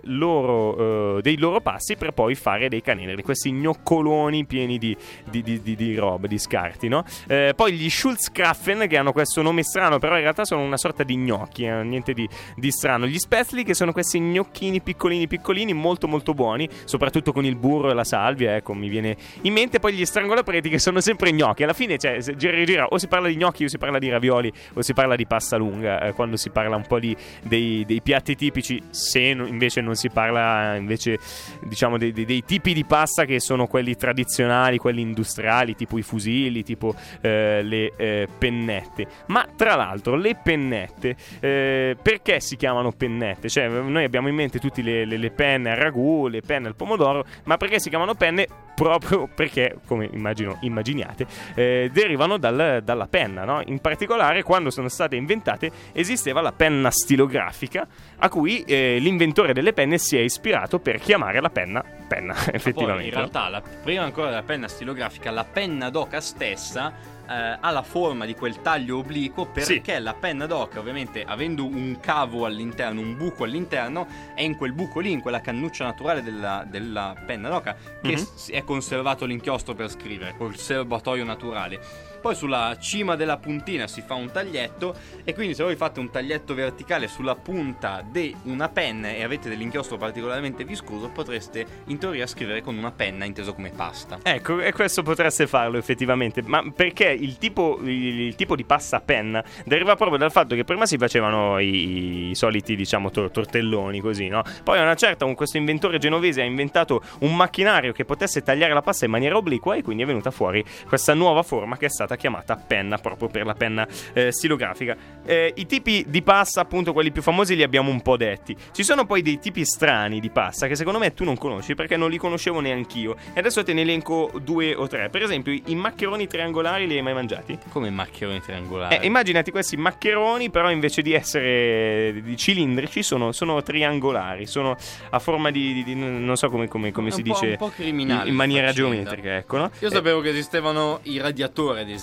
loro, 0.05 1.17
eh, 1.17 1.23
dei 1.23 1.37
loro 1.37 1.61
passi 1.61 1.97
per 1.97 2.13
poi 2.13 2.35
fare 2.35 2.69
dei 2.69 2.81
canederli 2.81 3.23
questi 3.23 3.51
gnoccoloni 3.51 4.47
pieni 4.47 4.79
di, 4.79 4.97
di, 5.29 5.43
di, 5.43 5.61
di, 5.63 5.95
roba 5.97 6.27
di 6.27 6.39
scarti 6.39 6.89
no? 6.89 7.05
Eh, 7.27 7.53
poi 7.57 7.73
gli 7.73 7.91
Schulzkraffen 7.91 8.87
che 8.87 8.97
hanno 8.97 9.13
questo 9.13 9.43
nome 9.43 9.63
strano 9.63 9.99
però 9.99 10.15
in 10.15 10.23
realtà 10.23 10.45
sono 10.45 10.63
una 10.63 10.77
sorta 10.77 11.03
di 11.03 11.17
gnocchi 11.17 11.67
niente 11.67 12.13
di, 12.13 12.29
di 12.69 12.71
strano. 12.71 13.07
Gli 13.07 13.19
Spätzli 13.19 13.65
che 13.65 13.75
sono 13.75 13.93
questi 13.93 14.21
gnocchini 14.21 14.81
piccolini 14.81 15.27
piccolini 15.27 15.73
molto 15.73 16.07
molto 16.07 16.35
buoni 16.35 16.69
soprattutto 16.85 17.33
con 17.33 17.45
il 17.45 17.57
burro 17.57 17.91
e 17.91 17.95
la 17.95 18.05
salvia 18.05 18.57
ecco 18.57 18.75
mi 18.75 18.89
viene 18.89 19.17
in 19.43 19.53
mente. 19.53 19.79
Poi 19.79 19.95
gli 19.95 20.05
strangolapreti 20.05 20.69
che 20.69 20.79
sono 20.79 21.01
sempre 21.01 21.33
gnocchi. 21.33 21.63
Alla 21.63 21.73
fine 21.73 21.99
cioè 21.99 22.19
gira 22.19 22.63
gira 22.65 22.87
o 22.87 22.99
si 22.99 23.09
parla 23.09 23.29
di 23.29 23.37
gnocchi 23.37 23.65
o 23.65 23.69
si 23.69 23.79
parla 23.79 23.99
di 23.99 24.09
ravioli 24.09 24.53
o 24.75 24.83
si 24.83 24.93
parla 24.93 25.17
di 25.17 25.27
pasta 25.27 25.57
lunga 25.57 26.03
eh, 26.03 26.13
quando 26.13 26.37
si 26.37 26.51
parla 26.51 26.77
un 26.77 26.87
po' 26.87 26.99
di, 26.99 27.17
dei, 27.43 27.85
dei 27.87 28.03
piatti 28.03 28.35
tipici. 28.35 28.83
Se 28.91 29.21
invece 29.21 29.81
non 29.81 29.95
si 29.95 30.11
parla 30.11 30.77
invece 30.77 31.19
diciamo 31.63 31.97
dei, 31.97 32.13
dei- 32.13 32.25
dei 32.25 32.45
tipi 32.45 32.75
di 32.75 32.85
pasta 32.85 33.25
che 33.25 33.41
sono 33.41 33.67
quelli 33.67 33.97
tradizionali 33.97 34.79
quelli 34.79 35.01
industriali 35.01 35.75
tipo 35.75 35.99
i 35.99 36.03
fusilli 36.03 36.63
tipo 36.63 36.95
eh, 37.21 37.63
le 37.63 37.93
eh, 37.97 38.29
pennette. 38.37 39.07
Ma 39.27 39.47
tra 39.57 39.75
l'altro 39.75 40.17
le 40.17 40.37
pennette 40.43 41.17
eh, 41.41 41.97
perché 42.01 42.41
si 42.49 42.57
chiamano 42.57 42.91
pennette 42.93 43.49
cioè 43.49 43.69
noi 43.69 44.05
abbiamo 44.05 44.29
in 44.29 44.35
mente 44.35 44.59
tutte 44.59 44.81
le, 44.83 45.05
le- 45.05 45.17
le 45.19 45.31
penne 45.31 45.71
al 45.73 45.77
ragù 45.77 46.27
le 46.29 46.41
penne 46.41 46.67
al 46.69 46.75
pomodoro 46.75 47.25
ma 47.45 47.57
perché 47.59 47.79
si 47.79 47.89
chiamano 47.91 48.15
penne 48.15 48.47
proprio 48.75 49.29
perché 49.35 49.77
come 49.87 50.09
immagino 50.13 50.57
immaginiate 50.63 51.27
eh, 51.55 51.91
derivano 51.93 52.39
dal- 52.39 52.81
dalla 52.83 53.07
penna 53.07 53.45
no? 53.45 53.61
in 53.67 53.81
particolare 53.81 54.43
quando 54.43 54.71
sono 54.71 54.89
state 54.89 55.17
inventate 55.17 55.71
esisteva 55.93 56.41
la 56.41 56.53
penna 56.53 56.91
stilografica 56.91 57.87
a 58.19 58.29
cui 58.29 58.63
eh, 58.63 58.97
l'inventore 59.01 59.53
delle 59.53 59.73
penne 59.73 59.99
si 59.99 60.17
è 60.17 60.21
ispirato 60.21 60.79
per 60.79 60.99
chiamare 61.01 61.41
la 61.41 61.51
penna 61.51 61.85
penna 62.09 62.33
Poi, 62.33 62.55
effettivamente 62.55 63.09
in 63.09 63.13
no? 63.13 63.19
realtà, 63.19 63.49
la- 63.49 63.63
prima 63.83 64.03
ancora 64.05 64.29
della 64.31 64.43
penna 64.43 64.67
stilografica, 64.69 65.31
la 65.31 65.45
penna 65.45 65.91
d'oca 65.91 66.21
stessa 66.23 67.17
eh, 67.29 67.59
ha 67.61 67.71
la 67.71 67.83
forma 67.83 68.25
di 68.25 68.35
quel 68.35 68.61
taglio 68.63 68.99
obliquo 68.99 69.47
perché 69.47 69.99
la 69.99 70.15
penna 70.15 70.47
d'oca, 70.47 70.79
ovviamente, 70.79 71.23
avendo 71.25 71.65
un 71.67 71.99
cavo 72.01 72.45
all'interno, 72.47 73.01
un 73.01 73.17
buco 73.17 73.45
all'interno, 73.45 74.07
è 74.35 74.43
in 74.43 74.57
quel 74.57 74.73
buco 74.73 75.01
lì, 75.01 75.11
in 75.13 75.21
quella 75.21 75.41
cannuccia 75.41 75.85
naturale 75.85 76.23
della, 76.23 76.65
della 76.67 77.15
penna 77.27 77.49
d'oca, 77.49 77.77
che 78.03 78.13
Mhm. 78.13 78.17
s- 78.17 78.51
è 78.51 78.65
conservato 78.65 79.25
l'inchiostro 79.27 79.75
per 79.75 79.91
scrivere, 79.91 80.35
col 80.37 80.57
serbatoio 80.57 81.25
naturale. 81.25 81.81
Poi 82.21 82.35
sulla 82.35 82.77
cima 82.79 83.17
della 83.17 83.37
puntina 83.37 83.87
si 83.87 84.03
fa 84.03 84.15
un 84.15 84.31
taglietto 84.31 84.95
e 85.25 85.35
quindi 85.35 85.55
se 85.55 85.63
voi 85.63 85.77
fate 85.77 86.01
un 86.01 86.11
taglietto 86.11 86.55
verticale 86.55 87.07
sulla 87.09 87.35
punta 87.35 88.05
di 88.09 88.35
una 88.45 88.69
penna 88.69 89.09
e 89.09 89.23
avete 89.23 89.49
dell'inchiostro 89.49 89.97
particolarmente 89.97 90.65
viscoso 90.65 91.09
potreste 91.09 91.65
in 91.87 91.99
teoria 91.99 92.27
scrivere 92.27 92.63
con 92.63 92.77
una 92.77 92.91
penna 92.91 93.25
inteso 93.25 93.55
come 93.55 93.71
pasta. 93.71 94.19
Ecco, 94.23 94.61
e 94.61 94.73
questo 94.73 95.03
potreste 95.03 95.47
farlo 95.47 95.79
effettivamente, 95.79 96.43
ma 96.43 96.63
perché 96.75 97.07
il 97.09 97.39
tipo, 97.39 97.79
il, 97.83 98.35
tipo 98.35 98.57
di 98.57 98.65
pasta 98.65 99.01
penna 99.01 99.43
deriva 99.65 99.95
proprio 99.97 100.19
dal 100.19 100.33
fatto 100.33 100.55
che 100.55 100.65
prima 100.65 100.87
si 100.87 100.97
facevano 100.97 101.59
i, 101.59 102.31
i 102.31 102.35
soliti, 102.35 102.77
diciamo, 102.77 103.11
tor- 103.11 103.31
tortelloni 103.31 104.01
così, 104.01 104.29
no? 104.29 104.43
Poi 104.63 104.79
a 104.79 104.83
una 104.83 104.95
certa 104.95 105.25
un, 105.25 105.35
questo 105.35 105.57
inventore 105.57 105.99
genovese 105.99 106.43
ha 106.43 106.45
inventato 106.45 107.03
un 107.21 107.35
macchinario 107.37 107.93
che 107.93 108.05
potesse 108.05 108.43
tagliare 108.43 108.75
la 108.75 108.83
pasta 108.83 109.05
in 109.05 109.11
maniera 109.11 109.37
obliqua 109.37 109.77
e 109.77 109.83
quindi 109.83 110.03
è 110.03 110.07
venuta 110.07 110.31
fuori 110.31 110.65
questa 110.87 111.15
nuova 111.15 111.43
forma 111.43 111.77
che 111.77 111.87
è 111.87 111.91
stata 111.91 112.08
chiamata 112.17 112.57
penna, 112.57 112.99
proprio 112.99 113.29
per 113.29 113.45
la 113.47 113.55
penna 113.55 113.87
eh, 114.13 114.33
stilografica. 114.33 114.97
Eh, 115.25 115.53
I 115.57 115.67
tipi 115.67 116.05
di 116.09 116.23
pasta, 116.23 116.61
appunto 116.61 116.93
quelli 116.93 117.11
più 117.11 117.23
famosi, 117.23 117.55
li 117.57 117.63
abbiamo 117.63 117.91
un 117.91 118.01
po' 118.03 118.17
detti. 118.17 118.57
Ci 118.73 118.83
sono 118.83 119.05
poi 119.07 119.23
dei 119.23 119.39
tipi 119.39 119.65
strani 119.65 120.21
di 120.21 120.31
pasta 120.31 120.67
che 120.67 120.75
secondo 120.77 120.99
me 120.99 121.13
tu 121.15 121.25
non 121.25 121.37
conosci 121.37 121.75
perché 121.75 121.97
non 121.97 122.11
li 122.11 122.17
conoscevo 122.19 122.61
neanch'io. 122.61 123.17
E 123.35 123.39
adesso 123.41 123.63
te 123.63 123.73
ne 123.73 123.83
elenco 123.83 124.31
due 124.43 124.75
o 124.75 124.87
tre. 124.87 125.09
Per 125.11 125.23
esempio, 125.23 125.53
i 125.53 125.75
maccheroni 125.75 126.27
triangolari 126.27 126.87
li 126.87 126.97
hai 126.97 127.03
mai 127.03 127.15
mangiati? 127.15 127.59
Come 127.71 127.91
maccheroni 127.91 128.41
triangolari. 128.41 128.97
Eh, 128.97 129.07
immaginati 129.07 129.51
questi 129.51 129.77
maccheroni, 129.77 130.51
però 130.51 130.71
invece 130.71 131.03
di 131.03 131.13
essere 131.13 132.21
di 132.23 132.37
cilindrici, 132.37 133.03
sono, 133.03 133.33
sono 133.33 133.63
triangolari. 133.63 134.47
Sono 134.47 134.77
a 135.11 135.19
forma 135.19 135.51
di. 135.51 135.73
di- 135.75 135.85
di- 135.85 135.95
non 135.95 136.37
so 136.37 136.49
come, 136.49 136.69
come- 136.69 136.93
come 136.93 137.11
si 137.11 137.23
dice. 137.23 137.47
un 137.51 137.57
po' 137.57 137.69
criminale 137.75 138.23
In, 138.25 138.29
in 138.29 138.35
maniera 138.35 138.73
geometrica, 138.73 139.37
ecco, 139.37 139.57
no? 139.59 139.71
Io 139.81 139.89
Eh, 139.89 139.91
sapevo 139.91 140.21
che 140.21 140.31
esistevano 140.31 141.01
i 141.05 141.19
radiatori, 141.19 141.81
ad 141.81 141.89
esempio. 141.89 141.98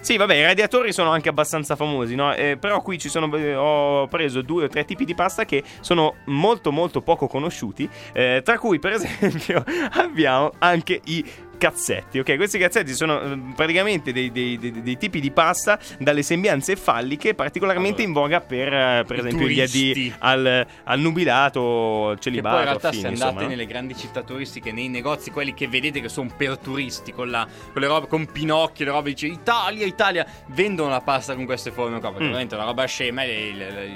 Sì, 0.00 0.16
vabbè, 0.16 0.34
i 0.34 0.42
radiatori 0.42 0.92
sono 0.92 1.10
anche 1.10 1.28
abbastanza 1.28 1.76
famosi, 1.76 2.14
no? 2.14 2.34
Eh, 2.34 2.56
però 2.58 2.82
qui 2.82 2.98
ci 2.98 3.08
sono. 3.08 3.34
eh, 3.36 3.54
ho 3.54 4.06
preso 4.08 4.42
due 4.42 4.64
o 4.64 4.68
tre 4.68 4.84
tipi 4.84 5.04
di 5.04 5.14
pasta 5.14 5.44
che 5.44 5.62
sono 5.80 6.16
molto, 6.26 6.72
molto 6.72 7.02
poco 7.02 7.26
conosciuti. 7.26 7.88
eh, 8.12 8.40
tra 8.44 8.58
cui, 8.58 8.78
per 8.78 8.92
esempio, 9.00 9.64
abbiamo 9.92 10.52
anche 10.58 11.00
i. 11.04 11.24
Cazzetti, 11.58 12.18
ok? 12.18 12.36
Questi 12.36 12.58
cazzetti 12.58 12.92
sono 12.94 13.20
eh, 13.20 13.38
praticamente 13.54 14.12
dei, 14.12 14.30
dei- 14.30 14.58
dei- 14.58 14.82
dei 14.82 14.96
tipi 14.96 15.20
di 15.20 15.30
pasta 15.30 15.78
dalle 15.98 16.22
sembianze 16.22 16.76
falliche, 16.76 17.34
particolarmente 17.34 18.02
in 18.02 18.12
voga 18.12 18.40
per, 18.40 18.72
eh, 18.72 19.04
per 19.06 19.18
esempio, 19.20 19.46
gli 19.48 19.60
addii 19.60 20.14
al, 20.18 20.66
al 20.84 21.00
nubilato, 21.00 22.08
al 22.10 22.14
Che 22.16 22.22
celibato. 22.22 22.54
poi 22.56 22.64
in 22.64 22.68
realtà 22.68 22.88
affini, 22.88 23.02
se 23.02 23.08
insomma, 23.10 23.28
andate 23.30 23.44
no? 23.46 23.50
nelle 23.50 23.66
grandi 23.66 23.96
città 23.96 24.22
turistiche, 24.22 24.72
nei 24.72 24.88
negozi, 24.88 25.30
quelli 25.30 25.54
che 25.54 25.68
vedete 25.68 26.00
che 26.00 26.08
sono 26.08 26.30
per 26.36 26.58
turisti, 26.58 27.12
con, 27.12 27.30
la, 27.30 27.46
con 27.72 27.80
le 27.82 27.88
robe, 27.88 28.06
con 28.08 28.26
Pinocchio, 28.26 28.84
le 28.84 28.90
robe 28.90 29.10
dice 29.10 29.26
Italia, 29.26 29.86
Italia, 29.86 30.26
vendono 30.48 30.90
la 30.90 31.00
pasta 31.00 31.34
con 31.34 31.44
queste 31.44 31.70
forme 31.70 32.00
qua, 32.00 32.08
perché 32.10 32.24
Mm. 32.24 32.28
ovviamente 32.28 32.54
è 32.54 32.58
una 32.58 32.66
roba 32.66 32.84
scema 32.86 33.22
e 33.24 33.48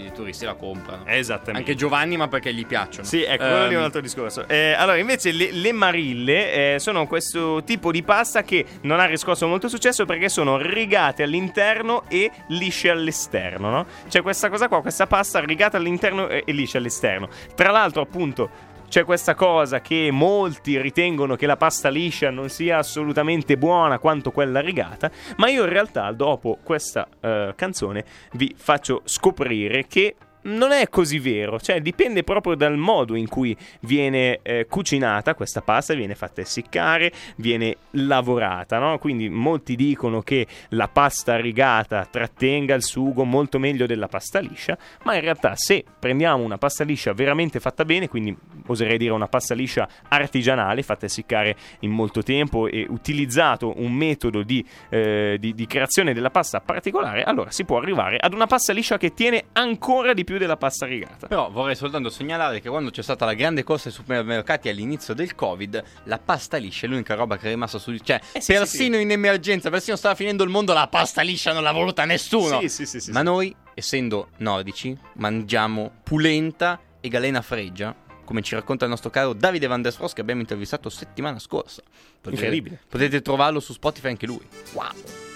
i, 0.06 0.10
turisti 0.14 0.44
la 0.44 0.54
comprano. 0.54 1.04
Esattamente. 1.06 1.58
Anche 1.58 1.74
Giovanni, 1.74 2.16
ma 2.16 2.28
perché 2.28 2.52
gli 2.54 2.64
piacciono. 2.66 3.04
Sì, 3.06 3.22
ecco, 3.22 3.44
quello 3.44 3.66
lì 3.66 3.72
è 3.72 3.76
un 3.76 3.78
Ehm, 3.80 3.82
altro 3.84 4.00
discorso. 4.00 4.46
Eh, 4.48 4.72
allora, 4.72 4.98
invece, 4.98 5.32
le, 5.32 5.50
le 5.52 5.72
marille 5.72 6.74
eh, 6.74 6.78
sono 6.78 7.06
questo 7.06 7.49
tipo 7.64 7.90
di 7.90 8.02
pasta 8.02 8.42
che 8.42 8.64
non 8.82 9.00
ha 9.00 9.04
riscosso 9.06 9.46
molto 9.46 9.68
successo 9.68 10.04
perché 10.04 10.28
sono 10.28 10.56
rigate 10.56 11.22
all'interno 11.22 12.04
e 12.08 12.30
lisce 12.48 12.90
all'esterno, 12.90 13.70
no? 13.70 13.86
C'è 14.08 14.22
questa 14.22 14.48
cosa 14.48 14.68
qua, 14.68 14.80
questa 14.80 15.06
pasta 15.06 15.40
rigata 15.40 15.76
all'interno 15.76 16.28
e, 16.28 16.44
e 16.46 16.52
liscia 16.52 16.78
all'esterno. 16.78 17.28
Tra 17.54 17.70
l'altro, 17.70 18.02
appunto. 18.02 18.68
C'è 18.90 19.04
questa 19.04 19.36
cosa 19.36 19.80
che 19.80 20.08
molti 20.10 20.80
ritengono 20.80 21.36
che 21.36 21.46
la 21.46 21.56
pasta 21.56 21.88
liscia 21.88 22.30
non 22.30 22.48
sia 22.48 22.78
assolutamente 22.78 23.56
buona 23.56 24.00
quanto 24.00 24.32
quella 24.32 24.58
rigata, 24.58 25.08
ma 25.36 25.48
io 25.48 25.62
in 25.62 25.68
realtà 25.68 26.10
dopo 26.10 26.58
questa 26.64 27.06
eh, 27.20 27.52
canzone 27.54 28.04
vi 28.32 28.52
faccio 28.58 29.02
scoprire 29.04 29.86
che 29.86 30.16
non 30.42 30.72
è 30.72 30.88
così 30.88 31.18
vero, 31.18 31.58
cioè 31.60 31.80
dipende 31.80 32.22
proprio 32.22 32.54
dal 32.54 32.76
modo 32.76 33.14
in 33.14 33.28
cui 33.28 33.56
viene 33.80 34.40
eh, 34.42 34.66
cucinata 34.68 35.34
questa 35.34 35.60
pasta, 35.60 35.94
viene 35.94 36.14
fatta 36.14 36.40
essiccare, 36.40 37.12
viene 37.36 37.76
lavorata, 37.92 38.78
no? 38.78 38.98
Quindi 38.98 39.28
molti 39.28 39.76
dicono 39.76 40.22
che 40.22 40.46
la 40.70 40.88
pasta 40.88 41.36
rigata 41.36 42.06
trattenga 42.10 42.74
il 42.74 42.82
sugo 42.82 43.24
molto 43.24 43.58
meglio 43.58 43.86
della 43.86 44.08
pasta 44.08 44.38
liscia, 44.38 44.78
ma 45.04 45.14
in 45.14 45.20
realtà 45.20 45.54
se 45.56 45.84
prendiamo 45.98 46.42
una 46.42 46.58
pasta 46.58 46.84
liscia 46.84 47.12
veramente 47.12 47.60
fatta 47.60 47.84
bene, 47.84 48.08
quindi 48.08 48.34
oserei 48.66 48.98
dire 48.98 49.12
una 49.12 49.28
pasta 49.28 49.54
liscia 49.54 49.88
artigianale, 50.08 50.82
fatta 50.82 51.06
essiccare 51.06 51.56
in 51.80 51.90
molto 51.90 52.22
tempo 52.22 52.66
e 52.66 52.86
utilizzato 52.88 53.74
un 53.76 53.92
metodo 53.92 54.42
di, 54.42 54.64
eh, 54.88 55.36
di- 55.38 55.54
di 55.54 55.66
creazione 55.66 56.14
della 56.14 56.30
pasta 56.30 56.60
particolare, 56.60 57.22
allora 57.22 57.50
si 57.50 57.64
può 57.64 57.78
arrivare 57.78 58.16
ad 58.18 58.32
una 58.32 58.46
pasta 58.46 58.72
liscia 58.72 58.98
che 58.98 59.12
tiene 59.12 59.44
ancora 59.52 60.14
di 60.14 60.24
più 60.24 60.29
della 60.38 60.56
pasta 60.56 60.86
rigata. 60.86 61.26
Però 61.26 61.50
vorrei 61.50 61.74
soltanto 61.76 62.10
segnalare 62.10 62.60
che 62.60 62.68
quando 62.68 62.90
c'è 62.90 63.02
stata 63.02 63.24
la 63.24 63.34
grande 63.34 63.62
corsa 63.64 63.88
ai 63.88 63.94
supermercati 63.94 64.68
all'inizio 64.68 65.14
del 65.14 65.34
Covid, 65.34 65.82
la 66.04 66.18
pasta 66.18 66.56
liscia 66.56 66.86
è 66.86 66.88
l'unica 66.88 67.14
roba 67.14 67.36
che 67.36 67.46
è 67.46 67.50
rimasta 67.50 67.78
su. 67.78 67.96
Cioè, 67.96 68.20
Eh 68.32 68.40
sì, 68.40 68.52
persino 68.52 68.96
in 68.96 69.10
emergenza, 69.10 69.70
persino 69.70 69.96
stava 69.96 70.14
finendo 70.14 70.44
il 70.44 70.50
mondo, 70.50 70.72
la 70.72 70.88
pasta 70.88 71.22
liscia 71.22 71.52
non 71.52 71.62
l'ha 71.62 71.72
voluta 71.72 72.04
nessuno. 72.04 72.60
Sì, 72.60 72.68
sì, 72.68 72.86
sì, 72.86 73.00
sì, 73.00 73.10
Ma 73.12 73.18
sì. 73.20 73.24
noi, 73.24 73.56
essendo 73.74 74.28
nordici, 74.38 74.96
mangiamo 75.14 75.90
pulenta 76.02 76.78
e 77.00 77.08
galena 77.08 77.42
freggia. 77.42 77.94
Come 78.24 78.42
ci 78.42 78.54
racconta 78.54 78.84
il 78.84 78.90
nostro 78.90 79.10
caro 79.10 79.32
Davide 79.32 79.66
Van 79.66 79.82
der 79.82 79.92
Fros 79.92 80.12
che 80.12 80.20
abbiamo 80.20 80.40
intervistato 80.40 80.88
settimana 80.88 81.40
scorsa. 81.40 81.82
Potete- 82.20 82.42
Incredibile. 82.42 82.80
Potete 82.88 83.22
trovarlo 83.22 83.58
su 83.58 83.72
Spotify 83.72 84.08
anche 84.08 84.26
lui. 84.26 84.46
Wow. 84.72 85.29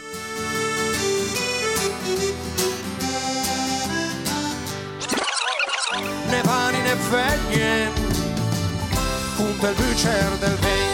Punta 9.36 9.68
il 9.68 9.74
bucer 9.74 10.30
del 10.38 10.56
vento. 10.60 10.93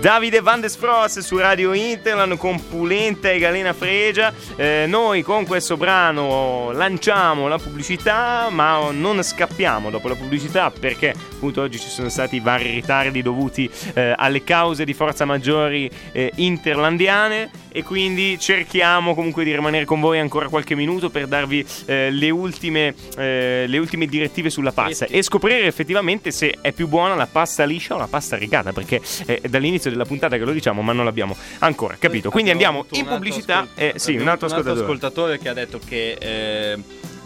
Davide 0.00 0.40
Van 0.40 0.62
des 0.62 0.78
Fros 0.78 1.18
su 1.18 1.36
Radio 1.36 1.74
Interland 1.74 2.38
con 2.38 2.58
Pulenta 2.70 3.30
e 3.30 3.38
Galena 3.38 3.74
Fregia. 3.74 4.32
Eh, 4.56 4.86
noi 4.88 5.20
con 5.20 5.44
questo 5.44 5.76
brano 5.76 6.70
lanciamo 6.72 7.48
la 7.48 7.58
pubblicità, 7.58 8.48
ma 8.50 8.90
non 8.92 9.22
scappiamo 9.22 9.90
dopo 9.90 10.08
la 10.08 10.14
pubblicità 10.14 10.70
perché 10.70 11.10
appunto 11.10 11.60
oggi 11.60 11.78
ci 11.78 11.90
sono 11.90 12.08
stati 12.08 12.40
vari 12.40 12.70
ritardi 12.70 13.20
dovuti 13.20 13.70
eh, 13.92 14.14
alle 14.16 14.42
cause 14.42 14.86
di 14.86 14.94
forza 14.94 15.26
maggiori 15.26 15.90
eh, 16.12 16.32
interlandiane 16.36 17.50
e 17.72 17.82
quindi 17.82 18.38
cerchiamo 18.38 19.14
comunque 19.14 19.44
di 19.44 19.54
rimanere 19.54 19.84
con 19.84 20.00
voi 20.00 20.18
ancora 20.18 20.48
qualche 20.48 20.74
minuto 20.74 21.10
per 21.10 21.26
darvi 21.26 21.64
eh, 21.86 22.10
le, 22.10 22.30
ultime, 22.30 22.94
eh, 23.16 23.64
le 23.66 23.78
ultime 23.78 24.06
direttive 24.06 24.50
sulla 24.50 24.72
pasta 24.72 25.06
e 25.06 25.22
scoprire 25.22 25.66
effettivamente 25.66 26.30
se 26.30 26.58
è 26.60 26.72
più 26.72 26.88
buona 26.88 27.14
la 27.14 27.26
pasta 27.26 27.64
liscia 27.64 27.94
o 27.94 27.98
la 27.98 28.08
pasta 28.08 28.36
rigata 28.36 28.72
perché 28.72 29.00
è 29.24 29.40
dall'inizio 29.48 29.90
della 29.90 30.04
puntata 30.04 30.36
che 30.36 30.44
lo 30.44 30.52
diciamo 30.52 30.82
ma 30.82 30.92
non 30.92 31.04
l'abbiamo 31.04 31.36
ancora 31.58 31.96
capito. 31.98 32.30
Quindi 32.30 32.50
Abbiamo 32.50 32.80
andiamo 32.80 33.00
in 33.00 33.06
un 33.06 33.12
altro 33.12 33.28
pubblicità 33.30 33.68
eh, 33.74 33.92
sì 33.96 34.16
un 34.16 34.28
altro 34.28 34.46
avuto 34.46 34.70
ascoltatore. 34.70 34.80
ascoltatore 34.80 35.38
che 35.38 35.48
ha 35.48 35.54
detto 35.54 35.80
che 35.84 36.16
eh, 36.20 36.78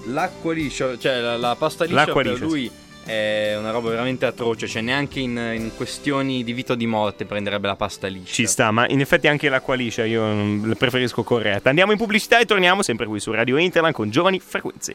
l'acqua 0.06 0.52
liscia, 0.52 0.98
cioè 0.98 1.20
la, 1.20 1.36
la 1.36 1.56
pasta 1.56 1.84
liscia 1.84 1.96
L'acqua 1.96 2.22
per 2.22 2.32
liscia, 2.32 2.44
lui 2.44 2.70
è 3.04 3.54
una 3.58 3.70
roba 3.70 3.90
veramente 3.90 4.26
atroce, 4.26 4.66
cioè 4.66 4.82
neanche 4.82 5.20
in, 5.20 5.36
in 5.54 5.70
questioni 5.76 6.42
di 6.42 6.52
vita 6.52 6.72
o 6.72 6.76
di 6.76 6.86
morte 6.86 7.24
prenderebbe 7.24 7.66
la 7.66 7.76
pasta 7.76 8.06
liscia. 8.06 8.32
ci 8.32 8.46
sta, 8.46 8.70
ma 8.70 8.88
in 8.88 9.00
effetti 9.00 9.28
anche 9.28 9.48
l'acqua 9.48 9.74
liscia 9.74 10.04
io 10.04 10.24
mm, 10.24 10.68
la 10.68 10.74
preferisco 10.74 11.22
corretta. 11.22 11.68
Andiamo 11.68 11.92
in 11.92 11.98
pubblicità 11.98 12.38
e 12.38 12.46
torniamo 12.46 12.82
sempre 12.82 13.06
qui 13.06 13.20
su 13.20 13.32
Radio 13.32 13.56
Interland 13.56 13.94
con 13.94 14.10
giovani 14.10 14.40
frequenze. 14.40 14.94